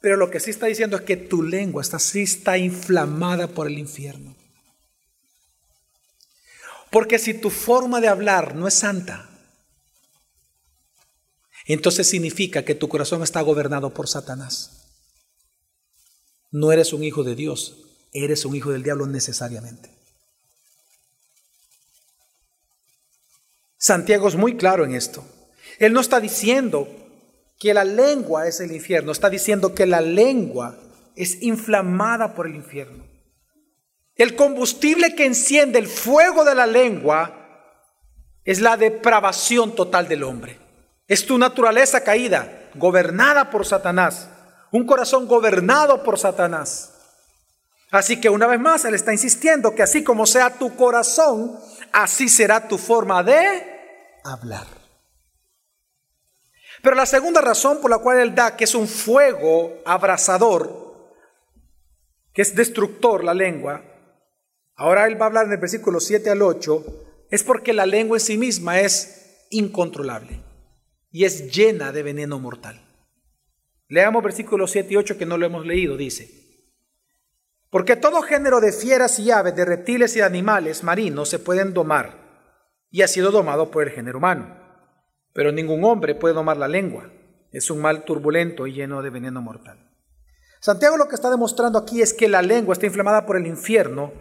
Pero 0.00 0.16
lo 0.16 0.30
que 0.30 0.40
sí 0.40 0.50
está 0.50 0.66
diciendo 0.66 0.96
es 0.96 1.02
que 1.02 1.16
tu 1.16 1.42
lengua 1.42 1.82
está, 1.82 1.98
sí 1.98 2.22
está 2.22 2.56
inflamada 2.56 3.48
por 3.48 3.66
el 3.66 3.78
infierno. 3.78 4.34
Porque 6.90 7.18
si 7.18 7.34
tu 7.34 7.50
forma 7.50 8.00
de 8.00 8.08
hablar 8.08 8.54
no 8.56 8.66
es 8.66 8.74
santa, 8.74 9.28
entonces 11.66 12.08
significa 12.08 12.64
que 12.64 12.74
tu 12.74 12.88
corazón 12.88 13.22
está 13.22 13.40
gobernado 13.42 13.94
por 13.94 14.08
Satanás. 14.08 14.80
No 16.50 16.72
eres 16.72 16.92
un 16.92 17.04
hijo 17.04 17.22
de 17.22 17.36
Dios, 17.36 17.76
eres 18.12 18.44
un 18.44 18.56
hijo 18.56 18.72
del 18.72 18.82
diablo 18.82 19.06
necesariamente. 19.06 19.99
Santiago 23.80 24.28
es 24.28 24.36
muy 24.36 24.58
claro 24.58 24.84
en 24.84 24.94
esto. 24.94 25.24
Él 25.78 25.94
no 25.94 26.00
está 26.00 26.20
diciendo 26.20 26.86
que 27.58 27.72
la 27.72 27.84
lengua 27.84 28.46
es 28.46 28.60
el 28.60 28.72
infierno, 28.72 29.10
está 29.10 29.30
diciendo 29.30 29.74
que 29.74 29.86
la 29.86 30.02
lengua 30.02 30.76
es 31.16 31.42
inflamada 31.42 32.34
por 32.34 32.46
el 32.46 32.56
infierno. 32.56 33.06
El 34.16 34.36
combustible 34.36 35.14
que 35.14 35.24
enciende 35.24 35.78
el 35.78 35.86
fuego 35.86 36.44
de 36.44 36.54
la 36.54 36.66
lengua 36.66 37.40
es 38.44 38.60
la 38.60 38.76
depravación 38.76 39.74
total 39.74 40.08
del 40.08 40.24
hombre. 40.24 40.58
Es 41.08 41.24
tu 41.24 41.38
naturaleza 41.38 42.04
caída, 42.04 42.68
gobernada 42.74 43.48
por 43.48 43.64
Satanás, 43.64 44.28
un 44.70 44.84
corazón 44.84 45.26
gobernado 45.26 46.02
por 46.02 46.18
Satanás. 46.18 46.99
Así 47.90 48.20
que 48.20 48.28
una 48.28 48.46
vez 48.46 48.60
más 48.60 48.84
Él 48.84 48.94
está 48.94 49.12
insistiendo 49.12 49.74
que 49.74 49.82
así 49.82 50.04
como 50.04 50.26
sea 50.26 50.58
tu 50.58 50.76
corazón, 50.76 51.58
así 51.92 52.28
será 52.28 52.68
tu 52.68 52.78
forma 52.78 53.22
de 53.22 54.20
hablar. 54.24 54.66
Pero 56.82 56.96
la 56.96 57.06
segunda 57.06 57.40
razón 57.40 57.80
por 57.80 57.90
la 57.90 57.98
cual 57.98 58.20
Él 58.20 58.34
da 58.34 58.56
que 58.56 58.64
es 58.64 58.74
un 58.74 58.86
fuego 58.86 59.80
abrasador, 59.84 61.14
que 62.32 62.42
es 62.42 62.54
destructor 62.54 63.24
la 63.24 63.34
lengua, 63.34 63.82
ahora 64.76 65.06
Él 65.06 65.20
va 65.20 65.26
a 65.26 65.28
hablar 65.28 65.46
en 65.46 65.52
el 65.52 65.58
versículo 65.58 66.00
7 66.00 66.30
al 66.30 66.42
8, 66.42 66.84
es 67.30 67.42
porque 67.42 67.72
la 67.72 67.86
lengua 67.86 68.16
en 68.16 68.20
sí 68.20 68.38
misma 68.38 68.80
es 68.80 69.46
incontrolable 69.50 70.40
y 71.10 71.24
es 71.24 71.52
llena 71.52 71.92
de 71.92 72.04
veneno 72.04 72.38
mortal. 72.38 72.80
Leamos 73.88 74.22
versículos 74.22 74.70
7 74.70 74.94
y 74.94 74.96
8 74.96 75.18
que 75.18 75.26
no 75.26 75.36
lo 75.36 75.46
hemos 75.46 75.66
leído, 75.66 75.96
dice. 75.96 76.39
Porque 77.70 77.96
todo 77.96 78.22
género 78.22 78.60
de 78.60 78.72
fieras 78.72 79.18
y 79.20 79.30
aves, 79.30 79.54
de 79.54 79.64
reptiles 79.64 80.16
y 80.16 80.18
de 80.18 80.24
animales 80.24 80.82
marinos 80.82 81.28
se 81.28 81.38
pueden 81.38 81.72
domar, 81.72 82.18
y 82.90 83.02
ha 83.02 83.08
sido 83.08 83.30
domado 83.30 83.70
por 83.70 83.84
el 83.84 83.90
género 83.90 84.18
humano. 84.18 84.56
Pero 85.32 85.52
ningún 85.52 85.84
hombre 85.84 86.16
puede 86.16 86.34
domar 86.34 86.56
la 86.56 86.66
lengua. 86.66 87.10
Es 87.52 87.70
un 87.70 87.80
mal 87.80 88.04
turbulento 88.04 88.66
y 88.66 88.72
lleno 88.72 89.02
de 89.02 89.10
veneno 89.10 89.40
mortal. 89.40 89.78
Santiago 90.60 90.96
lo 90.96 91.08
que 91.08 91.14
está 91.14 91.30
demostrando 91.30 91.78
aquí 91.78 92.02
es 92.02 92.12
que 92.12 92.28
la 92.28 92.42
lengua 92.42 92.74
está 92.74 92.86
inflamada 92.86 93.24
por 93.24 93.36
el 93.36 93.46
infierno, 93.46 94.12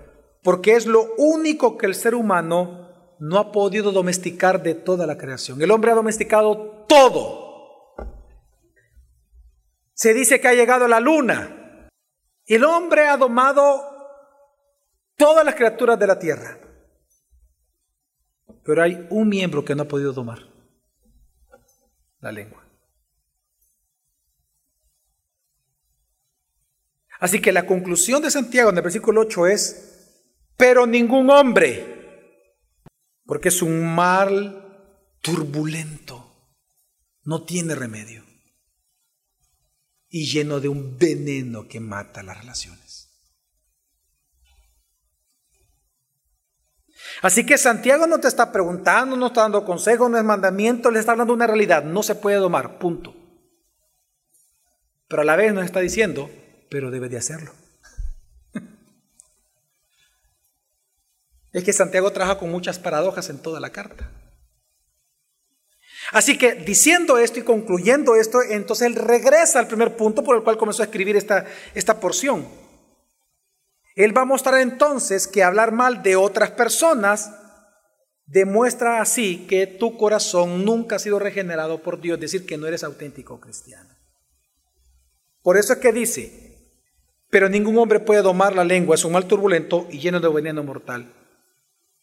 porque 0.43 0.75
es 0.75 0.85
lo 0.85 1.13
único 1.17 1.77
que 1.77 1.87
el 1.87 1.95
ser 1.95 2.15
humano 2.15 3.15
no 3.19 3.37
ha 3.37 3.51
podido 3.51 3.91
domesticar 3.91 4.63
de 4.63 4.75
toda 4.75 5.05
la 5.05 5.17
creación. 5.17 5.61
El 5.61 5.71
hombre 5.71 5.91
ha 5.91 5.95
domesticado 5.95 6.85
todo. 6.87 7.95
Se 9.93 10.13
dice 10.13 10.39
que 10.39 10.47
ha 10.47 10.53
llegado 10.53 10.85
a 10.85 10.87
la 10.87 11.01
luna, 11.01 11.58
el 12.55 12.63
hombre 12.63 13.07
ha 13.07 13.15
domado 13.15 13.85
todas 15.15 15.45
las 15.45 15.53
criaturas 15.53 15.99
de 15.99 16.07
la 16.07 16.17
tierra. 16.17 16.59
Pero 18.63 18.81
hay 18.81 19.07
un 19.11 19.29
miembro 19.29 19.63
que 19.63 19.75
no 19.75 19.83
ha 19.83 19.87
podido 19.87 20.13
domar, 20.13 20.39
la 22.19 22.31
lengua. 22.31 22.65
Así 27.19 27.41
que 27.41 27.51
la 27.51 27.67
conclusión 27.67 28.21
de 28.21 28.31
Santiago 28.31 28.69
en 28.69 28.77
el 28.77 28.83
versículo 28.83 29.21
8 29.21 29.47
es, 29.47 30.25
pero 30.57 30.87
ningún 30.87 31.29
hombre, 31.29 32.55
porque 33.25 33.49
es 33.49 33.61
un 33.61 33.93
mal 33.93 34.95
turbulento, 35.21 36.25
no 37.23 37.43
tiene 37.43 37.75
remedio 37.75 38.28
y 40.09 40.25
lleno 40.25 40.59
de 40.59 40.67
un 40.67 40.97
veneno 40.97 41.67
que 41.67 41.79
mata 41.79 42.23
las 42.23 42.39
relaciones. 42.39 43.09
Así 47.21 47.45
que 47.45 47.57
Santiago 47.57 48.07
no 48.07 48.19
te 48.19 48.27
está 48.27 48.51
preguntando, 48.51 49.15
no 49.15 49.27
está 49.27 49.41
dando 49.41 49.65
consejo, 49.65 50.09
no 50.09 50.17
es 50.17 50.23
mandamiento, 50.23 50.91
le 50.91 50.99
está 50.99 51.11
hablando 51.11 51.33
una 51.33 51.47
realidad, 51.47 51.83
no 51.83 52.03
se 52.03 52.15
puede 52.15 52.37
domar, 52.37 52.79
punto. 52.79 53.15
Pero 55.07 55.21
a 55.23 55.25
la 55.25 55.35
vez 55.35 55.53
nos 55.53 55.65
está 55.65 55.79
diciendo, 55.79 56.29
pero 56.69 56.91
debe 56.91 57.09
de 57.09 57.17
hacerlo. 57.17 57.51
es 61.51 61.63
que 61.63 61.73
Santiago 61.73 62.11
trabaja 62.11 62.39
con 62.39 62.51
muchas 62.51 62.79
paradojas 62.79 63.29
en 63.29 63.39
toda 63.39 63.59
la 63.59 63.71
carta. 63.71 64.11
Así 66.11 66.37
que 66.37 66.55
diciendo 66.55 67.17
esto 67.17 67.39
y 67.39 67.43
concluyendo 67.43 68.15
esto, 68.15 68.41
entonces 68.41 68.87
él 68.87 68.95
regresa 68.95 69.59
al 69.59 69.67
primer 69.67 69.95
punto 69.95 70.23
por 70.23 70.35
el 70.35 70.43
cual 70.43 70.57
comenzó 70.57 70.81
a 70.81 70.85
escribir 70.85 71.15
esta, 71.15 71.45
esta 71.75 71.99
porción. 71.99 72.47
Él 73.95 74.15
va 74.17 74.21
a 74.21 74.25
mostrar 74.25 74.59
entonces 74.59 75.27
que 75.27 75.43
hablar 75.43 75.71
mal 75.71 76.01
de 76.01 76.15
otras 76.15 76.51
personas 76.51 77.31
demuestra 78.25 79.01
así 79.01 79.45
que 79.47 79.67
tu 79.67 79.97
corazón 79.97 80.63
nunca 80.63 80.95
ha 80.95 80.99
sido 80.99 81.19
regenerado 81.19 81.81
por 81.81 81.99
Dios, 81.99 82.15
es 82.15 82.21
decir, 82.21 82.45
que 82.45 82.57
no 82.57 82.67
eres 82.67 82.83
auténtico 82.83 83.39
cristiano. 83.39 83.89
Por 85.41 85.57
eso 85.57 85.73
es 85.73 85.79
que 85.79 85.91
dice, 85.91 86.73
pero 87.29 87.49
ningún 87.49 87.77
hombre 87.77 87.99
puede 87.99 88.21
domar 88.21 88.55
la 88.55 88.63
lengua, 88.63 88.95
es 88.95 89.05
un 89.05 89.13
mal 89.13 89.25
turbulento 89.25 89.87
y 89.91 89.99
lleno 89.99 90.19
de 90.19 90.29
veneno 90.29 90.63
mortal. 90.63 91.13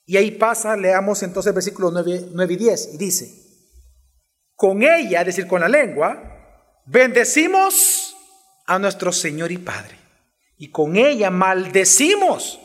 Y 0.05 0.17
ahí 0.17 0.33
pasa, 0.33 0.77
leamos 0.77 1.23
entonces 1.23 1.51
el 1.51 1.55
versículo 1.55 1.91
9, 1.91 2.31
9 2.33 2.55
y 2.55 2.57
10, 2.57 2.95
y 2.95 2.97
dice, 2.97 3.46
con 4.57 4.83
ella, 4.83 5.21
es 5.21 5.27
decir, 5.27 5.47
con 5.47 5.61
la 5.61 5.69
lengua, 5.69 6.83
bendecimos 6.87 8.17
a 8.67 8.79
nuestro 8.79 9.13
Señor 9.13 9.53
y 9.53 9.59
Padre. 9.59 9.97
Y 10.57 10.71
con 10.71 10.97
ella 10.97 11.31
maldecimos 11.31 12.59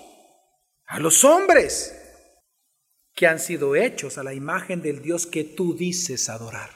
a 0.88 1.00
los 1.00 1.24
hombres 1.26 1.98
que 3.14 3.28
han 3.28 3.40
sido 3.40 3.76
hechos 3.76 4.18
a 4.18 4.24
la 4.24 4.34
imagen 4.34 4.82
del 4.82 5.02
Dios 5.02 5.28
que 5.28 5.44
tú 5.44 5.76
dices 5.76 6.30
adorar. 6.30 6.70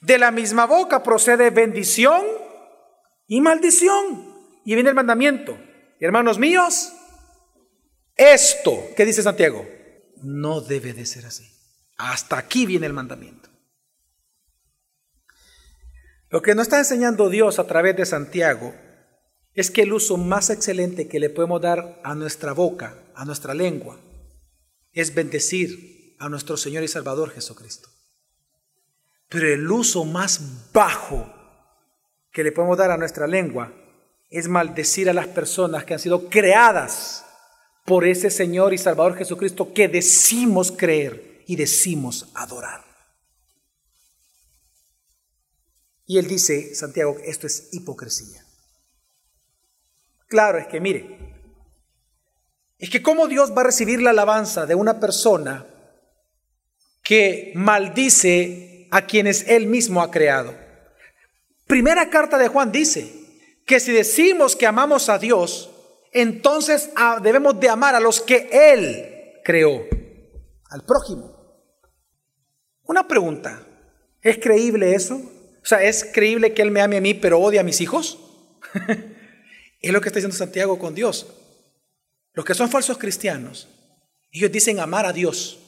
De 0.00 0.16
la 0.16 0.30
misma 0.30 0.66
boca 0.66 1.02
procede 1.02 1.50
bendición 1.50 2.24
y 3.26 3.40
maldición. 3.40 4.36
Y 4.64 4.74
viene 4.74 4.90
el 4.90 4.94
mandamiento. 4.94 5.58
Hermanos 5.98 6.38
míos, 6.38 6.92
esto, 8.14 8.90
¿qué 8.96 9.04
dice 9.04 9.24
Santiago? 9.24 9.77
No 10.22 10.60
debe 10.60 10.92
de 10.92 11.06
ser 11.06 11.26
así. 11.26 11.50
Hasta 11.96 12.38
aquí 12.38 12.66
viene 12.66 12.86
el 12.86 12.92
mandamiento. 12.92 13.48
Lo 16.30 16.42
que 16.42 16.54
nos 16.54 16.66
está 16.66 16.78
enseñando 16.78 17.30
Dios 17.30 17.58
a 17.58 17.66
través 17.66 17.96
de 17.96 18.04
Santiago 18.04 18.74
es 19.54 19.70
que 19.70 19.82
el 19.82 19.92
uso 19.92 20.16
más 20.16 20.50
excelente 20.50 21.08
que 21.08 21.18
le 21.18 21.30
podemos 21.30 21.60
dar 21.60 22.00
a 22.04 22.14
nuestra 22.14 22.52
boca, 22.52 22.96
a 23.14 23.24
nuestra 23.24 23.54
lengua, 23.54 23.98
es 24.92 25.14
bendecir 25.14 26.16
a 26.18 26.28
nuestro 26.28 26.56
Señor 26.56 26.84
y 26.84 26.88
Salvador 26.88 27.30
Jesucristo. 27.30 27.88
Pero 29.28 29.48
el 29.48 29.70
uso 29.70 30.04
más 30.04 30.72
bajo 30.72 31.32
que 32.30 32.44
le 32.44 32.52
podemos 32.52 32.78
dar 32.78 32.90
a 32.90 32.96
nuestra 32.96 33.26
lengua 33.26 33.72
es 34.30 34.48
maldecir 34.48 35.08
a 35.08 35.14
las 35.14 35.28
personas 35.28 35.84
que 35.84 35.94
han 35.94 36.00
sido 36.00 36.28
creadas 36.28 37.24
por 37.88 38.04
ese 38.04 38.28
Señor 38.28 38.74
y 38.74 38.78
Salvador 38.78 39.16
Jesucristo 39.16 39.72
que 39.72 39.88
decimos 39.88 40.70
creer 40.70 41.42
y 41.46 41.56
decimos 41.56 42.30
adorar. 42.34 42.84
Y 46.04 46.18
él 46.18 46.28
dice, 46.28 46.74
Santiago, 46.74 47.16
esto 47.24 47.46
es 47.46 47.70
hipocresía. 47.72 48.44
Claro, 50.26 50.58
es 50.58 50.66
que 50.66 50.80
mire, 50.80 51.18
es 52.76 52.90
que 52.90 53.02
cómo 53.02 53.26
Dios 53.26 53.52
va 53.56 53.62
a 53.62 53.64
recibir 53.64 54.02
la 54.02 54.10
alabanza 54.10 54.66
de 54.66 54.74
una 54.74 55.00
persona 55.00 55.66
que 57.02 57.52
maldice 57.54 58.86
a 58.90 59.06
quienes 59.06 59.48
Él 59.48 59.66
mismo 59.66 60.02
ha 60.02 60.10
creado. 60.10 60.54
Primera 61.66 62.10
carta 62.10 62.36
de 62.36 62.48
Juan 62.48 62.70
dice 62.70 63.10
que 63.64 63.80
si 63.80 63.92
decimos 63.92 64.56
que 64.56 64.66
amamos 64.66 65.08
a 65.08 65.18
Dios, 65.18 65.70
entonces 66.12 66.90
ah, 66.96 67.20
debemos 67.22 67.58
de 67.60 67.68
amar 67.68 67.94
a 67.94 68.00
los 68.00 68.20
que 68.20 68.48
Él 68.52 69.40
creó, 69.44 69.82
al 70.70 70.84
prójimo. 70.84 71.34
Una 72.84 73.06
pregunta, 73.06 73.62
¿es 74.22 74.38
creíble 74.38 74.94
eso? 74.94 75.16
O 75.16 75.66
sea, 75.66 75.82
¿es 75.82 76.04
creíble 76.12 76.54
que 76.54 76.62
Él 76.62 76.70
me 76.70 76.80
ame 76.80 76.96
a 76.96 77.00
mí 77.00 77.14
pero 77.14 77.38
odia 77.38 77.60
a 77.60 77.64
mis 77.64 77.80
hijos? 77.80 78.18
Es 79.80 79.92
lo 79.92 80.00
que 80.00 80.08
está 80.08 80.18
diciendo 80.18 80.36
Santiago 80.36 80.76
con 80.76 80.92
Dios. 80.92 81.26
Los 82.32 82.44
que 82.44 82.54
son 82.54 82.68
falsos 82.68 82.98
cristianos, 82.98 83.68
ellos 84.32 84.50
dicen 84.50 84.80
amar 84.80 85.06
a 85.06 85.12
Dios. 85.12 85.60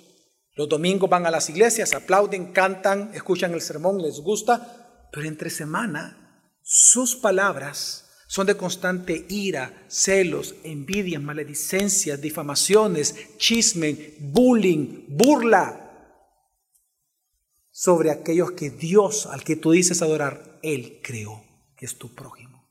Los 0.56 0.68
domingos 0.68 1.08
van 1.08 1.26
a 1.26 1.30
las 1.30 1.48
iglesias, 1.48 1.94
aplauden, 1.94 2.52
cantan, 2.52 3.12
escuchan 3.14 3.54
el 3.54 3.60
sermón, 3.60 4.02
les 4.02 4.18
gusta, 4.20 5.08
pero 5.12 5.26
entre 5.26 5.48
semana 5.48 6.50
sus 6.62 7.16
palabras 7.16 8.09
son 8.30 8.46
de 8.46 8.56
constante 8.56 9.26
ira, 9.28 9.84
celos, 9.88 10.54
envidia, 10.62 11.18
maledicencias, 11.18 12.20
difamaciones, 12.20 13.36
chisme, 13.38 14.14
bullying, 14.20 15.04
burla 15.08 16.30
sobre 17.72 18.12
aquellos 18.12 18.52
que 18.52 18.70
Dios, 18.70 19.26
al 19.26 19.42
que 19.42 19.56
tú 19.56 19.72
dices 19.72 20.00
adorar, 20.00 20.60
Él 20.62 21.00
creó, 21.02 21.44
que 21.76 21.86
es 21.86 21.98
tu 21.98 22.14
prójimo. 22.14 22.70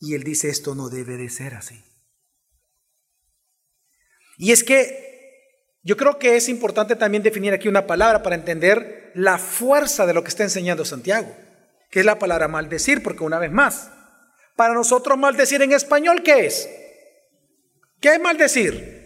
Y 0.00 0.14
él 0.14 0.24
dice, 0.24 0.48
esto 0.48 0.74
no 0.74 0.88
debe 0.88 1.16
de 1.16 1.30
ser 1.30 1.54
así. 1.54 1.80
Y 4.36 4.50
es 4.50 4.64
que 4.64 5.76
yo 5.84 5.96
creo 5.96 6.18
que 6.18 6.34
es 6.34 6.48
importante 6.48 6.96
también 6.96 7.22
definir 7.22 7.52
aquí 7.52 7.68
una 7.68 7.86
palabra 7.86 8.24
para 8.24 8.34
entender 8.34 9.12
la 9.14 9.38
fuerza 9.38 10.06
de 10.06 10.14
lo 10.14 10.24
que 10.24 10.30
está 10.30 10.42
enseñando 10.42 10.84
Santiago, 10.84 11.36
que 11.90 12.00
es 12.00 12.06
la 12.06 12.18
palabra 12.18 12.48
maldecir, 12.48 13.02
porque 13.02 13.24
una 13.24 13.38
vez 13.38 13.50
más, 13.50 13.90
para 14.56 14.74
nosotros 14.74 15.18
maldecir 15.18 15.60
en 15.62 15.72
español, 15.72 16.22
¿qué 16.22 16.46
es? 16.46 16.68
¿Qué 18.00 18.14
es 18.14 18.20
maldecir? 18.20 19.00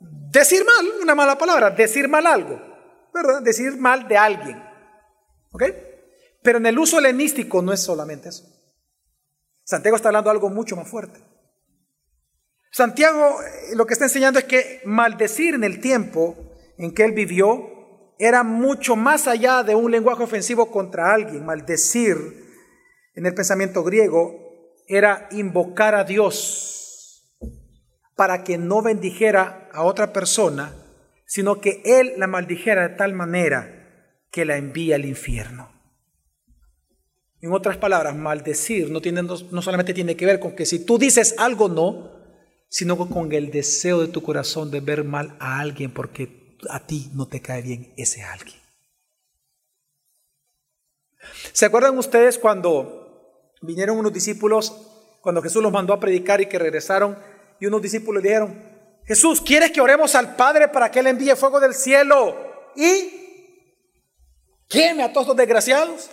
Decir 0.00 0.64
mal, 0.64 1.02
una 1.02 1.14
mala 1.14 1.36
palabra, 1.36 1.70
decir 1.70 2.08
mal 2.08 2.26
algo, 2.26 2.60
¿verdad? 3.12 3.42
Decir 3.42 3.76
mal 3.76 4.08
de 4.08 4.16
alguien. 4.16 4.62
¿Ok? 5.50 5.64
Pero 6.42 6.58
en 6.58 6.66
el 6.66 6.78
uso 6.78 6.98
helenístico 6.98 7.60
no 7.60 7.72
es 7.72 7.80
solamente 7.82 8.30
eso. 8.30 8.44
Santiago 9.64 9.96
está 9.96 10.08
hablando 10.08 10.30
de 10.30 10.36
algo 10.36 10.50
mucho 10.50 10.76
más 10.76 10.88
fuerte. 10.88 11.20
Santiago 12.70 13.42
eh, 13.42 13.76
lo 13.76 13.86
que 13.86 13.92
está 13.92 14.06
enseñando 14.06 14.38
es 14.38 14.46
que 14.46 14.80
maldecir 14.84 15.54
en 15.54 15.64
el 15.64 15.80
tiempo 15.80 16.36
en 16.78 16.94
que 16.94 17.04
él 17.04 17.12
vivió 17.12 17.71
era 18.18 18.42
mucho 18.42 18.96
más 18.96 19.26
allá 19.26 19.62
de 19.62 19.74
un 19.74 19.90
lenguaje 19.90 20.22
ofensivo 20.22 20.70
contra 20.70 21.12
alguien. 21.12 21.44
Maldecir 21.44 22.16
en 23.14 23.26
el 23.26 23.34
pensamiento 23.34 23.82
griego 23.82 24.42
era 24.86 25.28
invocar 25.32 25.94
a 25.94 26.04
Dios 26.04 27.38
para 28.14 28.44
que 28.44 28.58
no 28.58 28.82
bendijera 28.82 29.68
a 29.72 29.82
otra 29.82 30.12
persona, 30.12 30.74
sino 31.26 31.60
que 31.60 31.82
él 31.84 32.12
la 32.18 32.26
maldijera 32.26 32.88
de 32.88 32.94
tal 32.96 33.14
manera 33.14 34.20
que 34.30 34.44
la 34.44 34.56
envía 34.56 34.96
al 34.96 35.04
infierno. 35.04 35.70
En 37.40 37.52
otras 37.52 37.76
palabras, 37.76 38.14
maldecir 38.14 38.90
no, 38.90 39.00
tiene, 39.00 39.22
no, 39.22 39.62
solamente 39.62 39.94
tiene 39.94 40.16
que 40.16 40.26
ver 40.26 40.38
con 40.38 40.54
que 40.54 40.64
si 40.64 40.84
tú 40.84 40.98
dices 40.98 41.34
algo 41.38 41.68
no, 41.68 42.12
sino 42.68 42.96
con 42.96 43.32
el 43.32 43.50
deseo 43.50 44.00
de 44.00 44.08
tu 44.08 44.22
corazón 44.22 44.70
de 44.70 44.80
ver 44.80 45.04
mal 45.04 45.36
a 45.40 45.58
alguien 45.58 45.90
porque 45.90 46.41
a 46.68 46.86
ti 46.86 47.10
no 47.14 47.26
te 47.26 47.40
cae 47.40 47.62
bien 47.62 47.92
ese 47.96 48.22
alguien. 48.22 48.60
¿Se 51.52 51.66
acuerdan 51.66 51.96
ustedes 51.98 52.38
cuando 52.38 53.54
vinieron 53.60 53.98
unos 53.98 54.12
discípulos, 54.12 54.74
cuando 55.20 55.42
Jesús 55.42 55.62
los 55.62 55.72
mandó 55.72 55.92
a 55.92 56.00
predicar 56.00 56.40
y 56.40 56.46
que 56.46 56.58
regresaron 56.58 57.18
y 57.60 57.66
unos 57.66 57.82
discípulos 57.82 58.22
dijeron, 58.22 58.72
Jesús, 59.04 59.40
¿quieres 59.40 59.70
que 59.70 59.80
oremos 59.80 60.14
al 60.14 60.36
Padre 60.36 60.68
para 60.68 60.90
que 60.90 61.00
Él 61.00 61.06
envíe 61.08 61.34
fuego 61.36 61.60
del 61.60 61.74
cielo 61.74 62.70
y 62.76 63.22
queme 64.68 65.02
a 65.02 65.12
todos 65.12 65.28
los 65.28 65.36
desgraciados? 65.36 66.10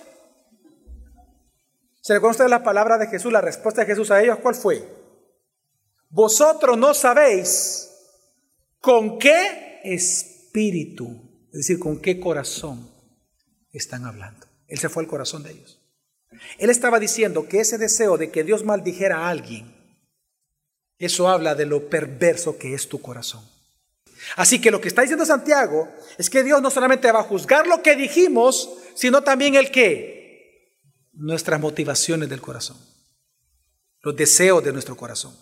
¿Se 2.01 2.13
le 2.13 2.21
conoce 2.21 2.47
la 2.47 2.63
palabra 2.63 2.97
de 2.97 3.07
Jesús, 3.07 3.31
la 3.31 3.41
respuesta 3.41 3.81
de 3.81 3.87
Jesús 3.87 4.09
a 4.11 4.21
ellos? 4.21 4.39
¿Cuál 4.39 4.55
fue? 4.55 4.87
Vosotros 6.09 6.77
no 6.77 6.93
sabéis 6.93 7.89
con 8.79 9.19
qué 9.19 9.79
espíritu, 9.83 10.28
es 10.53 11.57
decir, 11.57 11.79
con 11.79 11.99
qué 11.99 12.19
corazón 12.19 12.89
están 13.71 14.05
hablando. 14.05 14.47
Él 14.67 14.77
se 14.77 14.89
fue 14.89 15.03
al 15.03 15.09
corazón 15.09 15.43
de 15.43 15.51
ellos. 15.51 15.79
Él 16.57 16.69
estaba 16.69 16.99
diciendo 16.99 17.47
que 17.47 17.59
ese 17.59 17.77
deseo 17.77 18.17
de 18.17 18.31
que 18.31 18.43
Dios 18.43 18.63
maldijera 18.63 19.19
a 19.19 19.29
alguien, 19.29 19.75
eso 20.97 21.29
habla 21.29 21.55
de 21.55 21.65
lo 21.65 21.89
perverso 21.89 22.57
que 22.57 22.73
es 22.73 22.87
tu 22.87 23.01
corazón. 23.01 23.43
Así 24.35 24.59
que 24.59 24.69
lo 24.69 24.81
que 24.81 24.89
está 24.89 25.01
diciendo 25.01 25.25
Santiago 25.25 25.87
es 26.17 26.29
que 26.29 26.43
Dios 26.43 26.61
no 26.61 26.69
solamente 26.69 27.11
va 27.11 27.21
a 27.21 27.23
juzgar 27.23 27.67
lo 27.67 27.81
que 27.81 27.95
dijimos, 27.95 28.69
sino 28.95 29.23
también 29.23 29.55
el 29.55 29.71
que 29.71 30.77
nuestras 31.13 31.59
motivaciones 31.59 32.29
del 32.29 32.41
corazón, 32.41 32.77
los 34.01 34.15
deseos 34.15 34.63
de 34.63 34.73
nuestro 34.73 34.95
corazón. 34.95 35.35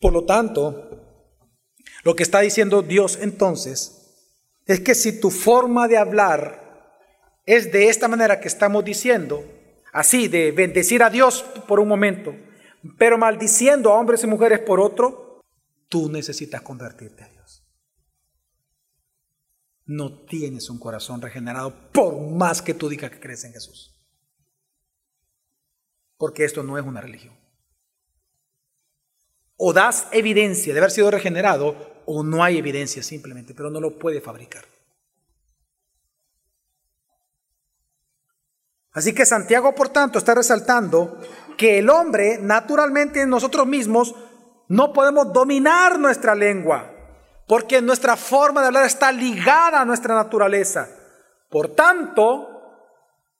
Por 0.00 0.12
lo 0.12 0.24
tanto, 0.24 1.03
lo 2.04 2.14
que 2.14 2.22
está 2.22 2.40
diciendo 2.40 2.82
Dios 2.82 3.18
entonces 3.20 4.00
es 4.66 4.80
que 4.80 4.94
si 4.94 5.20
tu 5.20 5.30
forma 5.30 5.88
de 5.88 5.98
hablar 5.98 6.62
es 7.46 7.72
de 7.72 7.88
esta 7.88 8.08
manera 8.08 8.40
que 8.40 8.48
estamos 8.48 8.84
diciendo, 8.84 9.44
así 9.92 10.28
de 10.28 10.52
bendecir 10.52 11.02
a 11.02 11.10
Dios 11.10 11.44
por 11.66 11.80
un 11.80 11.88
momento, 11.88 12.34
pero 12.96 13.18
maldiciendo 13.18 13.92
a 13.92 13.98
hombres 13.98 14.22
y 14.24 14.26
mujeres 14.26 14.60
por 14.60 14.80
otro, 14.80 15.40
tú 15.88 16.10
necesitas 16.10 16.62
convertirte 16.62 17.24
a 17.24 17.28
Dios 17.28 17.34
no 19.86 20.24
tienes 20.24 20.70
un 20.70 20.78
corazón 20.78 21.20
regenerado 21.20 21.74
por 21.92 22.18
más 22.18 22.62
que 22.62 22.74
tú 22.74 22.88
digas 22.88 23.10
que 23.10 23.20
crees 23.20 23.44
en 23.44 23.52
Jesús. 23.52 23.90
Porque 26.16 26.44
esto 26.44 26.62
no 26.62 26.78
es 26.78 26.84
una 26.84 27.00
religión. 27.00 27.36
O 29.56 29.72
das 29.72 30.08
evidencia 30.12 30.72
de 30.72 30.80
haber 30.80 30.90
sido 30.90 31.10
regenerado 31.10 31.93
o 32.06 32.22
no 32.22 32.42
hay 32.42 32.58
evidencia 32.58 33.02
simplemente, 33.02 33.54
pero 33.54 33.70
no 33.70 33.80
lo 33.80 33.98
puede 33.98 34.20
fabricar. 34.20 34.64
Así 38.92 39.12
que 39.12 39.26
Santiago, 39.26 39.74
por 39.74 39.88
tanto, 39.88 40.18
está 40.18 40.34
resaltando 40.34 41.20
que 41.56 41.78
el 41.78 41.90
hombre, 41.90 42.38
naturalmente, 42.38 43.26
nosotros 43.26 43.66
mismos, 43.66 44.14
no 44.68 44.92
podemos 44.92 45.32
dominar 45.32 45.98
nuestra 45.98 46.34
lengua 46.34 46.90
porque 47.46 47.82
nuestra 47.82 48.16
forma 48.16 48.60
de 48.60 48.68
hablar 48.68 48.86
está 48.86 49.12
ligada 49.12 49.80
a 49.80 49.84
nuestra 49.84 50.14
naturaleza. 50.14 50.88
Por 51.50 51.74
tanto, 51.74 52.48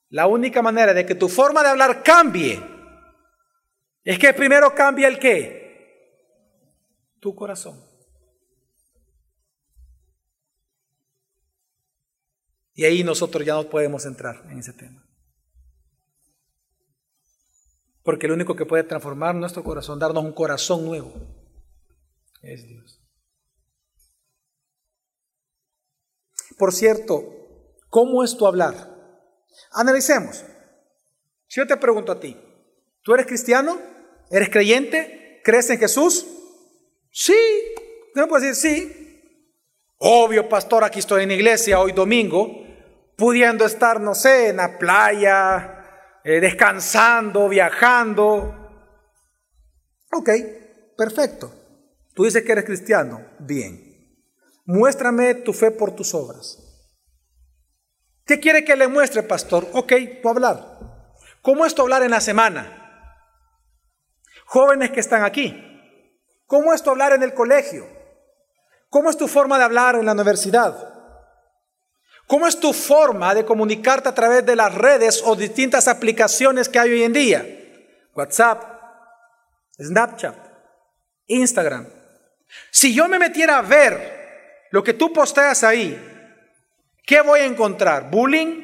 la 0.09 0.27
única 0.27 0.61
manera 0.61 0.93
de 0.93 1.05
que 1.05 1.15
tu 1.15 1.27
forma 1.27 1.63
de 1.63 1.69
hablar 1.69 2.03
cambie 2.03 2.61
es 4.03 4.19
que 4.19 4.33
primero 4.33 4.75
cambie 4.75 5.07
el 5.07 5.17
qué? 5.17 5.65
Tu 7.19 7.33
corazón. 7.33 7.94
Y 12.75 12.85
ahí 12.85 13.03
nosotros 13.03 13.45
ya 13.45 13.55
no 13.55 13.69
podemos 13.69 14.05
entrar 14.05 14.43
en 14.51 14.59
ese 14.59 14.73
tema. 14.73 15.03
Porque 18.03 18.27
el 18.27 18.33
único 18.33 18.55
que 18.55 18.65
puede 18.65 18.83
transformar 18.83 19.33
nuestro 19.33 19.63
corazón, 19.63 19.97
darnos 19.97 20.23
un 20.23 20.33
corazón 20.33 20.85
nuevo, 20.85 21.11
es 22.41 22.67
Dios. 22.67 23.01
Por 26.57 26.71
cierto, 26.73 27.23
¿cómo 27.89 28.23
es 28.23 28.37
tu 28.37 28.45
hablar? 28.45 28.93
Analicemos. 29.71 30.43
Si 31.47 31.59
yo 31.59 31.65
te 31.65 31.77
pregunto 31.77 32.11
a 32.11 32.19
ti, 32.19 32.37
¿tú 33.01 33.13
eres 33.13 33.25
cristiano? 33.25 33.79
¿Eres 34.29 34.49
creyente? 34.49 35.41
¿Crees 35.43 35.69
en 35.69 35.79
Jesús? 35.79 36.25
Sí. 37.09 37.35
No 38.13 38.27
puedes 38.27 38.61
decir 38.61 38.87
sí. 38.87 39.05
Obvio, 39.97 40.47
pastor, 40.49 40.83
aquí 40.83 40.99
estoy 40.99 41.23
en 41.23 41.31
iglesia 41.31 41.79
hoy 41.79 41.91
domingo, 41.91 42.64
pudiendo 43.15 43.65
estar, 43.65 43.99
no 43.99 44.15
sé, 44.15 44.49
en 44.49 44.57
la 44.57 44.77
playa, 44.77 46.19
eh, 46.23 46.39
descansando, 46.39 47.47
viajando. 47.49 48.53
Ok, 50.11 50.29
perfecto. 50.97 51.51
Tú 52.13 52.23
dices 52.23 52.43
que 52.43 52.51
eres 52.51 52.65
cristiano. 52.65 53.21
Bien. 53.39 53.81
Muéstrame 54.65 55.35
tu 55.35 55.53
fe 55.53 55.71
por 55.71 55.95
tus 55.95 56.13
obras. 56.13 56.61
¿Qué 58.25 58.39
quiere 58.39 58.65
que 58.65 58.75
le 58.75 58.87
muestre, 58.87 59.21
pastor? 59.21 59.67
Ok, 59.73 59.93
tu 60.21 60.29
hablar. 60.29 60.79
¿Cómo 61.41 61.65
es 61.65 61.75
tu 61.75 61.83
hablar 61.83 62.01
en 62.01 62.11
la 62.11 62.21
semana? 62.21 62.81
Jóvenes 64.45 64.91
que 64.91 64.99
están 64.99 65.23
aquí. 65.23 65.61
¿Cómo 66.47 66.73
es 66.73 66.81
tu 66.81 66.89
hablar 66.89 67.13
en 67.13 67.21
el 67.21 67.33
colegio? 67.33 67.85
¿Cómo 68.89 69.09
es 69.09 69.17
tu 69.17 69.27
forma 69.27 69.57
de 69.57 69.65
hablar 69.65 69.95
en 69.95 70.05
la 70.05 70.13
universidad? 70.13 70.94
¿Cómo 72.27 72.47
es 72.47 72.59
tu 72.59 72.73
forma 72.73 73.35
de 73.35 73.45
comunicarte 73.45 74.09
a 74.09 74.15
través 74.15 74.45
de 74.45 74.55
las 74.55 74.73
redes 74.73 75.21
o 75.23 75.35
distintas 75.35 75.87
aplicaciones 75.87 76.69
que 76.69 76.79
hay 76.79 76.91
hoy 76.91 77.03
en 77.03 77.13
día? 77.13 77.45
WhatsApp, 78.15 78.63
Snapchat, 79.79 80.35
Instagram. 81.27 81.87
Si 82.71 82.93
yo 82.93 83.07
me 83.07 83.19
metiera 83.19 83.59
a 83.59 83.61
ver 83.61 84.67
lo 84.71 84.83
que 84.83 84.93
tú 84.93 85.13
posteas 85.13 85.63
ahí, 85.63 85.95
¿qué 87.05 87.21
voy 87.21 87.41
a 87.41 87.45
encontrar? 87.45 88.09
¿Bullying? 88.09 88.63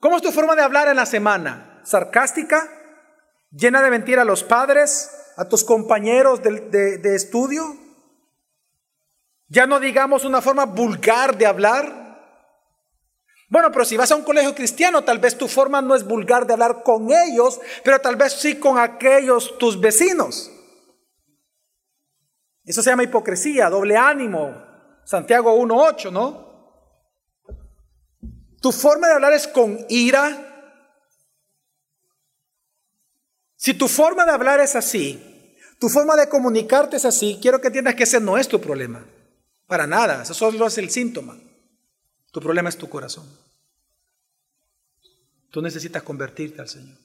¿Cómo 0.00 0.16
es 0.16 0.22
tu 0.22 0.32
forma 0.32 0.56
de 0.56 0.62
hablar 0.62 0.88
en 0.88 0.96
la 0.96 1.06
semana? 1.06 1.82
¿Sarcástica? 1.84 2.68
¿Llena 3.50 3.80
de 3.80 3.90
mentira 3.90 4.22
a 4.22 4.24
los 4.24 4.42
padres? 4.42 5.10
¿A 5.36 5.44
tus 5.48 5.62
compañeros 5.62 6.42
de, 6.42 6.98
de 6.98 7.14
estudio? 7.14 7.85
Ya 9.48 9.66
no 9.66 9.78
digamos 9.78 10.24
una 10.24 10.40
forma 10.40 10.64
vulgar 10.64 11.36
de 11.36 11.46
hablar. 11.46 12.06
Bueno, 13.48 13.70
pero 13.70 13.84
si 13.84 13.96
vas 13.96 14.10
a 14.10 14.16
un 14.16 14.24
colegio 14.24 14.54
cristiano, 14.54 15.04
tal 15.04 15.18
vez 15.18 15.38
tu 15.38 15.46
forma 15.46 15.80
no 15.80 15.94
es 15.94 16.04
vulgar 16.04 16.46
de 16.46 16.54
hablar 16.54 16.82
con 16.82 17.12
ellos, 17.12 17.60
pero 17.84 18.00
tal 18.00 18.16
vez 18.16 18.32
sí 18.32 18.58
con 18.58 18.78
aquellos 18.78 19.56
tus 19.58 19.80
vecinos. 19.80 20.50
Eso 22.64 22.82
se 22.82 22.90
llama 22.90 23.04
hipocresía, 23.04 23.70
doble 23.70 23.96
ánimo. 23.96 24.66
Santiago 25.04 25.56
1.8, 25.56 26.10
¿no? 26.10 26.44
Tu 28.60 28.72
forma 28.72 29.06
de 29.06 29.14
hablar 29.14 29.32
es 29.32 29.46
con 29.46 29.78
ira. 29.88 30.42
Si 33.54 33.74
tu 33.74 33.86
forma 33.86 34.24
de 34.24 34.32
hablar 34.32 34.58
es 34.58 34.74
así, 34.74 35.56
tu 35.78 35.88
forma 35.88 36.16
de 36.16 36.28
comunicarte 36.28 36.96
es 36.96 37.04
así, 37.04 37.38
quiero 37.40 37.60
que 37.60 37.68
entiendas 37.68 37.94
que 37.94 38.02
ese 38.02 38.18
no 38.18 38.36
es 38.36 38.48
tu 38.48 38.60
problema. 38.60 39.04
Para 39.66 39.86
nada, 39.86 40.22
eso 40.22 40.34
solo 40.34 40.66
es 40.66 40.78
el 40.78 40.90
síntoma. 40.90 41.38
Tu 42.30 42.40
problema 42.40 42.68
es 42.68 42.76
tu 42.76 42.88
corazón. 42.88 43.26
Tú 45.50 45.62
necesitas 45.62 46.02
convertirte 46.02 46.60
al 46.60 46.68
Señor. 46.68 46.98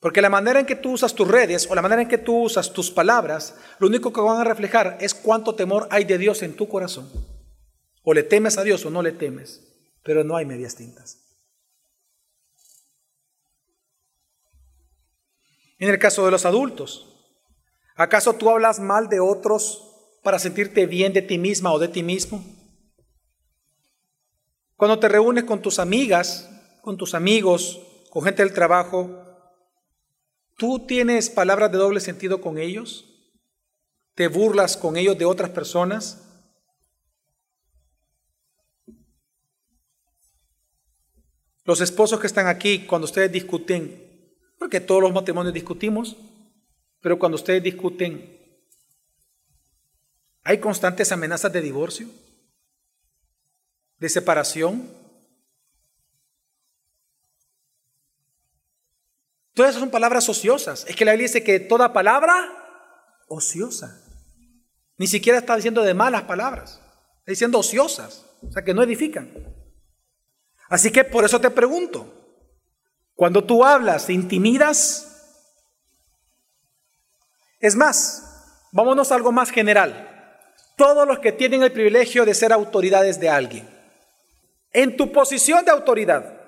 Porque 0.00 0.22
la 0.22 0.30
manera 0.30 0.60
en 0.60 0.66
que 0.66 0.76
tú 0.76 0.92
usas 0.92 1.14
tus 1.14 1.26
redes 1.26 1.66
o 1.68 1.74
la 1.74 1.82
manera 1.82 2.02
en 2.02 2.08
que 2.08 2.18
tú 2.18 2.44
usas 2.44 2.72
tus 2.72 2.90
palabras, 2.90 3.56
lo 3.78 3.88
único 3.88 4.12
que 4.12 4.20
van 4.20 4.40
a 4.40 4.44
reflejar 4.44 4.96
es 5.00 5.14
cuánto 5.14 5.54
temor 5.54 5.88
hay 5.90 6.04
de 6.04 6.18
Dios 6.18 6.42
en 6.42 6.54
tu 6.54 6.68
corazón. 6.68 7.10
O 8.02 8.14
le 8.14 8.22
temes 8.22 8.56
a 8.58 8.62
Dios 8.62 8.84
o 8.84 8.90
no 8.90 9.02
le 9.02 9.12
temes, 9.12 9.62
pero 10.04 10.22
no 10.22 10.36
hay 10.36 10.46
medias 10.46 10.76
tintas. 10.76 11.26
En 15.78 15.90
el 15.90 15.98
caso 15.98 16.24
de 16.24 16.30
los 16.30 16.46
adultos, 16.46 17.15
¿acaso 17.96 18.34
tú 18.34 18.48
hablas 18.48 18.78
mal 18.78 19.08
de 19.08 19.20
otros 19.20 19.82
para 20.22 20.38
sentirte 20.38 20.86
bien 20.86 21.12
de 21.12 21.22
ti 21.22 21.38
misma 21.38 21.72
o 21.72 21.78
de 21.78 21.88
ti 21.88 22.02
mismo? 22.02 22.44
Cuando 24.76 24.98
te 24.98 25.08
reúnes 25.08 25.44
con 25.44 25.60
tus 25.60 25.78
amigas, 25.78 26.48
con 26.82 26.96
tus 26.96 27.14
amigos, 27.14 27.80
con 28.10 28.22
gente 28.22 28.42
del 28.42 28.52
trabajo, 28.52 29.26
¿Tú 30.56 30.86
tienes 30.86 31.28
palabras 31.28 31.70
de 31.70 31.76
doble 31.76 32.00
sentido 32.00 32.40
con 32.40 32.56
ellos? 32.56 33.04
¿Te 34.14 34.28
burlas 34.28 34.78
con 34.78 34.96
ellos 34.96 35.18
de 35.18 35.26
otras 35.26 35.50
personas? 35.50 36.22
Los 41.64 41.82
esposos 41.82 42.18
que 42.20 42.26
están 42.26 42.46
aquí, 42.46 42.86
cuando 42.86 43.04
ustedes 43.04 43.30
discuten, 43.30 44.34
porque 44.58 44.80
todos 44.80 45.02
los 45.02 45.12
matrimonios 45.12 45.52
discutimos, 45.52 46.16
pero 47.06 47.20
cuando 47.20 47.36
ustedes 47.36 47.62
discuten, 47.62 48.36
¿hay 50.42 50.58
constantes 50.58 51.12
amenazas 51.12 51.52
de 51.52 51.60
divorcio? 51.60 52.08
¿De 54.00 54.08
separación? 54.08 54.90
Todas 59.54 59.70
esas 59.70 59.82
son 59.82 59.92
palabras 59.92 60.28
ociosas. 60.28 60.84
Es 60.88 60.96
que 60.96 61.04
la 61.04 61.12
Biblia 61.12 61.28
dice 61.28 61.44
que 61.44 61.60
toda 61.60 61.92
palabra 61.92 62.34
ociosa. 63.28 64.02
Ni 64.96 65.06
siquiera 65.06 65.38
está 65.38 65.54
diciendo 65.54 65.84
de 65.84 65.94
malas 65.94 66.22
palabras. 66.22 66.80
Está 67.20 67.30
diciendo 67.30 67.60
ociosas. 67.60 68.26
O 68.42 68.50
sea, 68.50 68.64
que 68.64 68.74
no 68.74 68.82
edifican. 68.82 69.32
Así 70.68 70.90
que 70.90 71.04
por 71.04 71.24
eso 71.24 71.40
te 71.40 71.50
pregunto. 71.50 72.42
Cuando 73.14 73.44
tú 73.44 73.64
hablas, 73.64 74.06
¿te 74.06 74.12
intimidas? 74.12 75.12
Es 77.66 77.74
más, 77.74 78.22
vámonos 78.70 79.10
a 79.10 79.16
algo 79.16 79.32
más 79.32 79.50
general. 79.50 80.08
Todos 80.76 81.04
los 81.04 81.18
que 81.18 81.32
tienen 81.32 81.64
el 81.64 81.72
privilegio 81.72 82.24
de 82.24 82.32
ser 82.32 82.52
autoridades 82.52 83.18
de 83.18 83.28
alguien. 83.28 83.68
En 84.70 84.96
tu 84.96 85.10
posición 85.10 85.64
de 85.64 85.72
autoridad, 85.72 86.40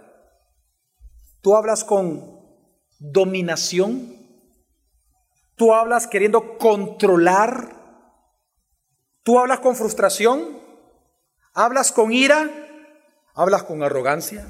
tú 1.40 1.56
hablas 1.56 1.82
con 1.82 2.38
dominación. 3.00 4.14
Tú 5.56 5.74
hablas 5.74 6.06
queriendo 6.06 6.56
controlar. 6.56 7.74
Tú 9.24 9.40
hablas 9.40 9.58
con 9.58 9.74
frustración. 9.74 10.56
Hablas 11.52 11.90
con 11.90 12.12
ira. 12.12 12.48
Hablas 13.34 13.64
con 13.64 13.82
arrogancia. 13.82 14.46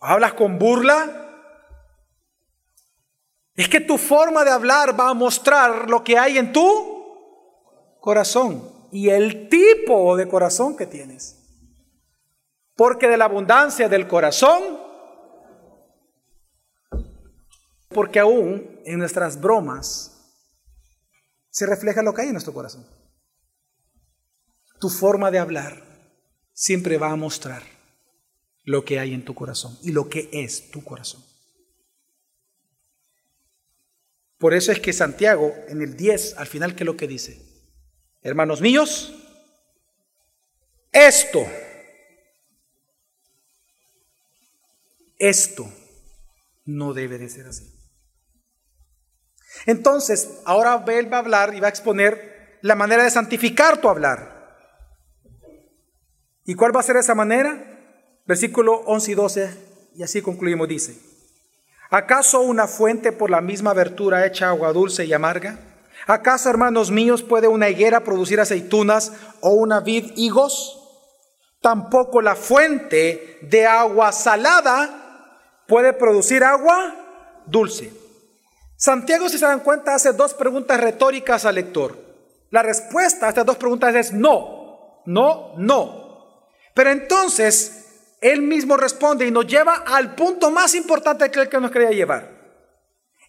Hablas 0.00 0.32
con 0.32 0.58
burla. 0.58 1.25
Es 3.56 3.68
que 3.68 3.80
tu 3.80 3.96
forma 3.96 4.44
de 4.44 4.50
hablar 4.50 4.98
va 4.98 5.08
a 5.08 5.14
mostrar 5.14 5.88
lo 5.88 6.04
que 6.04 6.18
hay 6.18 6.38
en 6.38 6.52
tu 6.52 7.96
corazón 8.00 8.70
y 8.92 9.08
el 9.08 9.48
tipo 9.48 10.16
de 10.16 10.28
corazón 10.28 10.76
que 10.76 10.86
tienes. 10.86 11.42
Porque 12.76 13.08
de 13.08 13.16
la 13.16 13.24
abundancia 13.24 13.88
del 13.88 14.06
corazón 14.06 14.86
porque 17.88 18.18
aún 18.18 18.80
en 18.84 18.98
nuestras 18.98 19.40
bromas 19.40 20.12
se 21.48 21.64
refleja 21.64 22.02
lo 22.02 22.12
que 22.12 22.20
hay 22.20 22.28
en 22.28 22.34
nuestro 22.34 22.52
corazón. 22.52 22.86
Tu 24.78 24.90
forma 24.90 25.30
de 25.30 25.38
hablar 25.38 25.82
siempre 26.52 26.98
va 26.98 27.10
a 27.10 27.16
mostrar 27.16 27.62
lo 28.64 28.84
que 28.84 28.98
hay 28.98 29.14
en 29.14 29.24
tu 29.24 29.34
corazón 29.34 29.78
y 29.82 29.92
lo 29.92 30.10
que 30.10 30.28
es 30.30 30.70
tu 30.70 30.84
corazón. 30.84 31.24
Por 34.38 34.54
eso 34.54 34.70
es 34.72 34.80
que 34.80 34.92
Santiago 34.92 35.54
en 35.68 35.82
el 35.82 35.96
10, 35.96 36.36
al 36.36 36.46
final, 36.46 36.74
¿qué 36.74 36.82
es 36.82 36.86
lo 36.86 36.96
que 36.96 37.08
dice? 37.08 37.40
Hermanos 38.22 38.60
míos, 38.60 39.14
esto, 40.92 41.46
esto 45.18 45.72
no 46.64 46.92
debe 46.92 47.18
de 47.18 47.28
ser 47.28 47.46
así. 47.46 47.72
Entonces, 49.64 50.40
ahora 50.44 50.84
él 50.88 51.10
va 51.10 51.16
a 51.16 51.20
hablar 51.20 51.54
y 51.54 51.60
va 51.60 51.68
a 51.68 51.70
exponer 51.70 52.58
la 52.62 52.74
manera 52.74 53.04
de 53.04 53.10
santificar 53.10 53.80
tu 53.80 53.88
hablar. 53.88 54.36
¿Y 56.44 56.54
cuál 56.54 56.74
va 56.74 56.80
a 56.80 56.84
ser 56.84 56.96
esa 56.96 57.14
manera? 57.14 58.22
Versículo 58.26 58.80
11 58.86 59.10
y 59.10 59.14
12, 59.14 59.50
y 59.94 60.02
así 60.02 60.20
concluimos, 60.20 60.68
dice, 60.68 60.96
¿acaso 61.90 62.40
una 62.40 62.66
fuente 62.66 63.12
por 63.12 63.30
la 63.30 63.40
misma 63.40 63.70
abertura 63.70 64.26
echa 64.26 64.48
agua 64.48 64.72
dulce 64.72 65.04
y 65.04 65.12
amarga? 65.12 65.58
¿Acaso, 66.06 66.48
hermanos 66.48 66.90
míos, 66.90 67.22
puede 67.22 67.48
una 67.48 67.68
higuera 67.68 68.04
producir 68.04 68.40
aceitunas 68.40 69.12
o 69.40 69.50
una 69.50 69.80
vid 69.80 70.12
higos? 70.14 70.82
Tampoco 71.60 72.22
la 72.22 72.36
fuente 72.36 73.38
de 73.42 73.66
agua 73.66 74.12
salada 74.12 75.62
puede 75.66 75.92
producir 75.92 76.44
agua 76.44 76.94
dulce. 77.46 77.92
Santiago, 78.76 79.28
si 79.28 79.38
se 79.38 79.46
dan 79.46 79.60
cuenta, 79.60 79.94
hace 79.94 80.12
dos 80.12 80.34
preguntas 80.34 80.78
retóricas 80.78 81.44
al 81.44 81.56
lector. 81.56 81.96
La 82.50 82.62
respuesta 82.62 83.26
a 83.26 83.28
estas 83.30 83.46
dos 83.46 83.56
preguntas 83.56 83.94
es 83.94 84.12
no, 84.12 85.02
no, 85.06 85.54
no. 85.56 86.46
Pero 86.72 86.90
entonces, 86.90 87.75
él 88.32 88.42
mismo 88.42 88.76
responde 88.76 89.26
y 89.26 89.30
nos 89.30 89.46
lleva 89.46 89.84
al 89.86 90.14
punto 90.14 90.50
más 90.50 90.74
importante 90.74 91.30
que 91.30 91.40
él 91.40 91.48
que 91.48 91.60
nos 91.60 91.70
quería 91.70 91.90
llevar. 91.90 92.28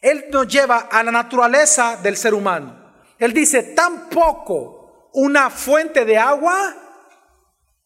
Él 0.01 0.25
nos 0.31 0.47
lleva 0.47 0.87
a 0.91 1.03
la 1.03 1.11
naturaleza 1.11 1.97
del 1.97 2.17
ser 2.17 2.33
humano. 2.33 2.75
Él 3.19 3.31
dice, 3.31 3.61
tampoco 3.75 5.09
una 5.13 5.49
fuente 5.49 6.03
de 6.03 6.17
agua 6.17 6.75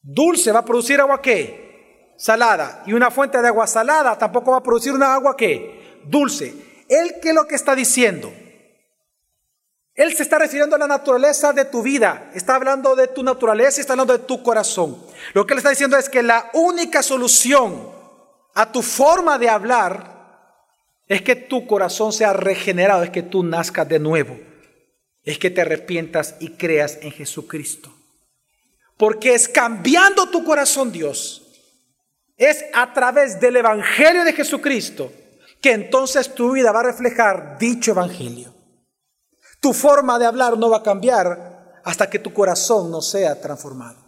dulce 0.02 0.52
va 0.52 0.60
a 0.60 0.66
producir 0.66 1.02
agua 1.02 1.22
qué? 1.22 2.14
Salada. 2.18 2.84
Y 2.86 2.94
una 2.94 3.12
fuente 3.12 3.42
de 3.42 3.48
agua 3.48 3.68
salada 3.68 4.18
tampoco 4.18 4.52
va 4.52 4.58
a 4.58 4.64
producir 4.64 4.94
una 4.94 5.14
agua 5.14 5.36
qué? 5.36 6.02
Dulce. 6.06 6.86
Él 6.88 7.16
qué 7.22 7.30
es 7.30 7.36
lo 7.36 7.46
que 7.46 7.56
está 7.56 7.76
diciendo? 7.76 8.32
Él 9.94 10.16
se 10.16 10.24
está 10.24 10.40
refiriendo 10.40 10.76
a 10.76 10.80
la 10.80 10.88
naturaleza 10.88 11.52
de 11.52 11.66
tu 11.66 11.82
vida, 11.82 12.32
está 12.34 12.56
hablando 12.56 12.96
de 12.96 13.08
tu 13.08 13.24
naturaleza 13.24 13.82
está 13.82 13.94
hablando 13.94 14.18
de 14.18 14.24
tu 14.24 14.42
corazón. 14.42 14.98
Lo 15.34 15.46
que 15.46 15.54
él 15.54 15.58
está 15.58 15.70
diciendo 15.70 15.98
es 15.98 16.08
que 16.08 16.24
la 16.24 16.50
única 16.54 17.04
solución 17.04 17.90
a 18.54 18.72
tu 18.72 18.82
forma 18.82 19.38
de 19.38 19.50
hablar 19.50 20.12
es 21.08 21.22
que 21.22 21.36
tu 21.36 21.68
corazón 21.68 22.14
sea 22.14 22.32
regenerado, 22.32 23.04
es 23.04 23.10
que 23.10 23.24
tú 23.24 23.44
nazcas 23.44 23.88
de 23.88 24.00
nuevo, 24.00 24.40
es 25.24 25.38
que 25.38 25.50
te 25.50 25.62
arrepientas 25.62 26.36
y 26.40 26.52
creas 26.52 26.98
en 27.02 27.12
Jesucristo. 27.12 27.94
Porque 28.96 29.34
es 29.34 29.50
cambiando 29.50 30.30
tu 30.30 30.46
corazón, 30.46 30.92
Dios, 30.92 31.42
es 32.38 32.64
a 32.74 32.94
través 32.94 33.42
del 33.42 33.58
Evangelio 33.58 34.24
de 34.24 34.32
Jesucristo 34.32 35.12
que 35.60 35.74
entonces 35.74 36.34
tu 36.34 36.54
vida 36.54 36.72
va 36.72 36.80
a 36.80 36.84
reflejar 36.84 37.58
dicho 37.60 37.92
Evangelio. 37.92 38.61
Tu 39.62 39.74
forma 39.74 40.20
de 40.20 40.26
hablar 40.26 40.58
no 40.58 40.70
va 40.70 40.78
a 40.78 40.84
cambiar 40.84 41.80
hasta 41.86 42.10
que 42.10 42.20
tu 42.20 42.34
corazón 42.34 42.92
no 42.92 43.02
sea 43.02 43.40
transformado. 43.40 44.00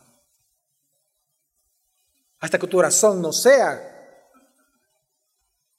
Hasta 2.39 2.60
que 2.60 2.68
tu 2.68 2.76
corazón 2.78 3.22
no 3.22 3.32
sea 3.32 3.91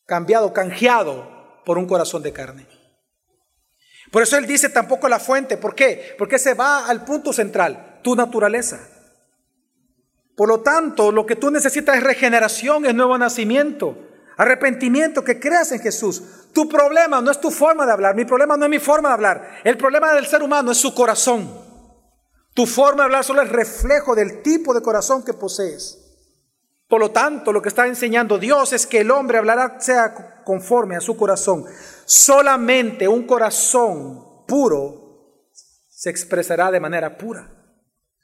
cambiado, 0.06 0.52
canjeado 0.52 1.62
por 1.64 1.76
un 1.76 1.86
corazón 1.86 2.22
de 2.22 2.32
carne. 2.32 2.66
Por 4.12 4.22
eso 4.22 4.36
él 4.36 4.46
dice 4.46 4.68
tampoco 4.68 5.08
la 5.08 5.18
fuente. 5.18 5.56
¿Por 5.56 5.74
qué? 5.74 6.14
Porque 6.16 6.38
se 6.38 6.54
va 6.54 6.86
al 6.86 7.04
punto 7.04 7.32
central, 7.32 8.00
tu 8.02 8.14
naturaleza. 8.14 8.88
Por 10.36 10.48
lo 10.48 10.60
tanto, 10.60 11.10
lo 11.10 11.26
que 11.26 11.36
tú 11.36 11.50
necesitas 11.50 11.96
es 11.96 12.02
regeneración, 12.02 12.86
es 12.86 12.94
nuevo 12.94 13.18
nacimiento, 13.18 13.98
arrepentimiento, 14.36 15.24
que 15.24 15.38
creas 15.38 15.72
en 15.72 15.80
Jesús. 15.80 16.22
Tu 16.52 16.68
problema 16.68 17.20
no 17.20 17.30
es 17.30 17.40
tu 17.40 17.50
forma 17.50 17.86
de 17.86 17.92
hablar, 17.92 18.14
mi 18.14 18.24
problema 18.24 18.56
no 18.56 18.64
es 18.64 18.70
mi 18.70 18.78
forma 18.78 19.08
de 19.08 19.14
hablar. 19.14 19.60
El 19.64 19.76
problema 19.76 20.12
del 20.12 20.26
ser 20.26 20.42
humano 20.42 20.72
es 20.72 20.78
su 20.78 20.94
corazón. 20.94 21.62
Tu 22.54 22.66
forma 22.66 23.02
de 23.02 23.04
hablar 23.04 23.24
solo 23.24 23.42
es 23.42 23.48
reflejo 23.48 24.14
del 24.14 24.42
tipo 24.42 24.72
de 24.72 24.82
corazón 24.82 25.24
que 25.24 25.34
posees. 25.34 26.00
Por 26.88 27.00
lo 27.00 27.10
tanto, 27.10 27.52
lo 27.52 27.60
que 27.60 27.70
está 27.70 27.86
enseñando 27.86 28.38
Dios 28.38 28.72
es 28.72 28.86
que 28.86 29.00
el 29.00 29.10
hombre 29.10 29.38
hablará 29.38 29.80
sea 29.80 30.42
conforme 30.44 30.94
a 30.94 31.00
su 31.00 31.16
corazón. 31.16 31.64
Solamente 32.04 33.08
un 33.08 33.26
corazón 33.26 34.46
puro 34.46 35.48
se 35.88 36.10
expresará 36.10 36.70
de 36.70 36.80
manera 36.80 37.16
pura. 37.18 37.50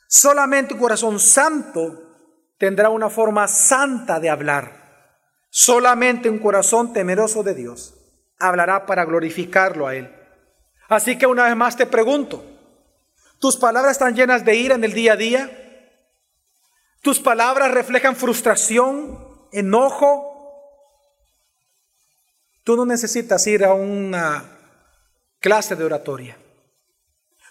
Solamente 0.06 0.74
un 0.74 0.80
corazón 0.80 1.18
santo 1.18 2.10
tendrá 2.58 2.90
una 2.90 3.08
forma 3.08 3.48
santa 3.48 4.20
de 4.20 4.28
hablar. 4.28 4.79
Solamente 5.50 6.30
un 6.30 6.38
corazón 6.38 6.92
temeroso 6.92 7.42
de 7.42 7.54
Dios 7.54 7.94
hablará 8.38 8.86
para 8.86 9.04
glorificarlo 9.04 9.86
a 9.86 9.96
Él. 9.96 10.10
Así 10.88 11.18
que 11.18 11.26
una 11.26 11.44
vez 11.44 11.56
más 11.56 11.76
te 11.76 11.86
pregunto, 11.86 12.44
¿tus 13.38 13.56
palabras 13.56 13.92
están 13.92 14.14
llenas 14.14 14.44
de 14.44 14.54
ira 14.54 14.76
en 14.76 14.84
el 14.84 14.92
día 14.92 15.12
a 15.12 15.16
día? 15.16 15.50
Tus 17.02 17.18
palabras 17.18 17.72
reflejan 17.72 18.14
frustración, 18.14 19.18
enojo. 19.52 20.26
Tú 22.62 22.76
no 22.76 22.86
necesitas 22.86 23.46
ir 23.46 23.64
a 23.64 23.74
una 23.74 24.44
clase 25.40 25.74
de 25.74 25.84
oratoria. 25.84 26.36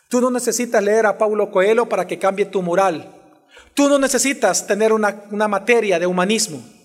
Tú 0.08 0.22
no 0.22 0.32
necesitas 0.32 0.82
leer 0.82 1.06
a 1.06 1.18
Paulo 1.18 1.52
Coelho 1.52 1.88
para 1.88 2.08
que 2.08 2.18
cambie 2.18 2.46
tu 2.46 2.62
moral. 2.62 3.16
Tú 3.74 3.90
no 3.90 4.00
necesitas 4.00 4.66
tener 4.66 4.94
una, 4.94 5.24
una 5.32 5.48
materia 5.48 6.00
de 6.00 6.08
humanismo. 6.08 6.79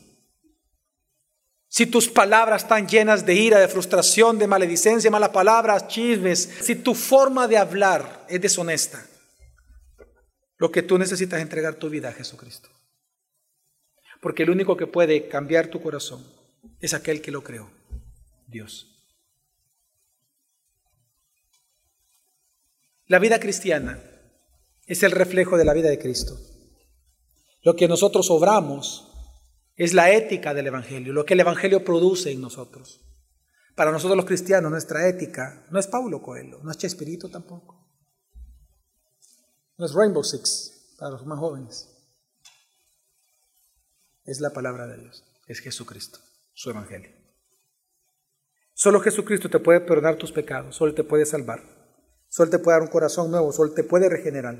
Si 1.74 1.86
tus 1.86 2.08
palabras 2.08 2.62
están 2.62 2.86
llenas 2.86 3.26
de 3.26 3.34
ira, 3.34 3.58
de 3.58 3.66
frustración, 3.66 4.38
de 4.38 4.46
maledicencia, 4.46 5.10
malas 5.10 5.30
palabras, 5.30 5.88
chismes, 5.88 6.48
si 6.60 6.76
tu 6.76 6.94
forma 6.94 7.48
de 7.48 7.58
hablar 7.58 8.24
es 8.28 8.40
deshonesta, 8.40 9.04
lo 10.56 10.70
que 10.70 10.84
tú 10.84 10.98
necesitas 10.98 11.38
es 11.38 11.42
entregar 11.42 11.74
tu 11.74 11.90
vida 11.90 12.10
a 12.10 12.12
Jesucristo. 12.12 12.68
Porque 14.20 14.44
el 14.44 14.50
único 14.50 14.76
que 14.76 14.86
puede 14.86 15.26
cambiar 15.26 15.66
tu 15.66 15.82
corazón 15.82 16.24
es 16.78 16.94
aquel 16.94 17.20
que 17.20 17.32
lo 17.32 17.42
creó, 17.42 17.68
Dios. 18.46 18.86
La 23.08 23.18
vida 23.18 23.40
cristiana 23.40 24.00
es 24.86 25.02
el 25.02 25.10
reflejo 25.10 25.56
de 25.56 25.64
la 25.64 25.72
vida 25.72 25.88
de 25.88 25.98
Cristo. 25.98 26.38
Lo 27.62 27.74
que 27.74 27.88
nosotros 27.88 28.30
obramos 28.30 29.10
es 29.76 29.92
la 29.92 30.10
ética 30.12 30.54
del 30.54 30.68
Evangelio, 30.68 31.12
lo 31.12 31.24
que 31.24 31.34
el 31.34 31.40
Evangelio 31.40 31.84
produce 31.84 32.30
en 32.30 32.40
nosotros. 32.40 33.00
Para 33.74 33.90
nosotros 33.90 34.16
los 34.16 34.26
cristianos, 34.26 34.70
nuestra 34.70 35.08
ética 35.08 35.66
no 35.70 35.80
es 35.80 35.88
Paulo 35.88 36.22
Coelho, 36.22 36.60
no 36.62 36.70
es 36.70 36.78
Chespirito 36.78 37.28
tampoco. 37.28 37.84
No 39.76 39.86
es 39.86 39.92
Rainbow 39.92 40.22
Six 40.22 40.96
para 40.98 41.10
los 41.10 41.26
más 41.26 41.38
jóvenes. 41.38 41.90
Es 44.24 44.40
la 44.40 44.50
palabra 44.50 44.86
de 44.86 44.98
Dios, 44.98 45.24
es 45.48 45.58
Jesucristo, 45.58 46.20
su 46.52 46.70
evangelio. 46.70 47.10
Solo 48.72 49.00
Jesucristo 49.00 49.50
te 49.50 49.58
puede 49.58 49.80
perdonar 49.80 50.16
tus 50.16 50.32
pecados, 50.32 50.76
solo 50.76 50.94
te 50.94 51.04
puede 51.04 51.26
salvar, 51.26 51.62
solo 52.28 52.50
te 52.50 52.58
puede 52.58 52.76
dar 52.76 52.82
un 52.82 52.92
corazón 52.92 53.30
nuevo, 53.30 53.52
solo 53.52 53.72
te 53.72 53.84
puede 53.84 54.08
regenerar, 54.08 54.56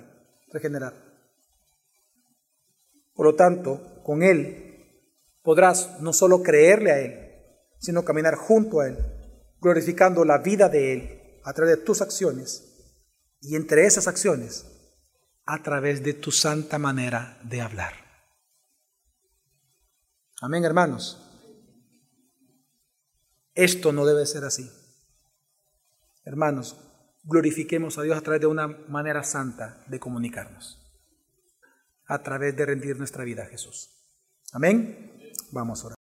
regenerar. 0.53 0.93
Por 3.15 3.27
lo 3.27 3.35
tanto, 3.37 4.03
con 4.03 4.23
Él 4.23 4.64
podrás 5.45 6.01
no 6.01 6.13
solo 6.13 6.43
creerle 6.43 6.91
a 6.91 6.99
Él, 7.01 7.31
sino 7.79 8.03
caminar 8.03 8.35
junto 8.35 8.81
a 8.81 8.89
Él, 8.89 8.97
glorificando 9.61 10.25
la 10.25 10.39
vida 10.39 10.69
de 10.69 10.93
Él 10.93 11.41
a 11.45 11.53
través 11.53 11.77
de 11.77 11.85
tus 11.85 12.01
acciones 12.01 12.97
y 13.41 13.55
entre 13.55 13.85
esas 13.85 14.09
acciones 14.09 14.67
a 15.45 15.63
través 15.63 16.03
de 16.03 16.15
tu 16.15 16.33
santa 16.33 16.79
manera 16.79 17.39
de 17.45 17.61
hablar. 17.61 17.93
Amén, 20.41 20.65
hermanos. 20.65 21.21
Esto 23.55 23.93
no 23.93 24.07
debe 24.07 24.25
ser 24.25 24.45
así. 24.45 24.71
Hermanos, 26.25 26.77
glorifiquemos 27.23 27.99
a 27.99 28.03
Dios 28.03 28.17
a 28.17 28.23
través 28.23 28.41
de 28.41 28.47
una 28.47 28.67
manera 28.67 29.23
santa 29.23 29.85
de 29.89 30.01
comunicarnos, 30.01 30.81
a 32.07 32.23
través 32.23 32.57
de 32.57 32.65
rendir 32.65 32.97
nuestra 32.97 33.25
vida 33.25 33.43
a 33.43 33.47
Jesús. 33.47 33.91
Amén. 34.53 35.14
Vamos 35.55 35.85
a 35.85 35.87
orar. 35.87 35.93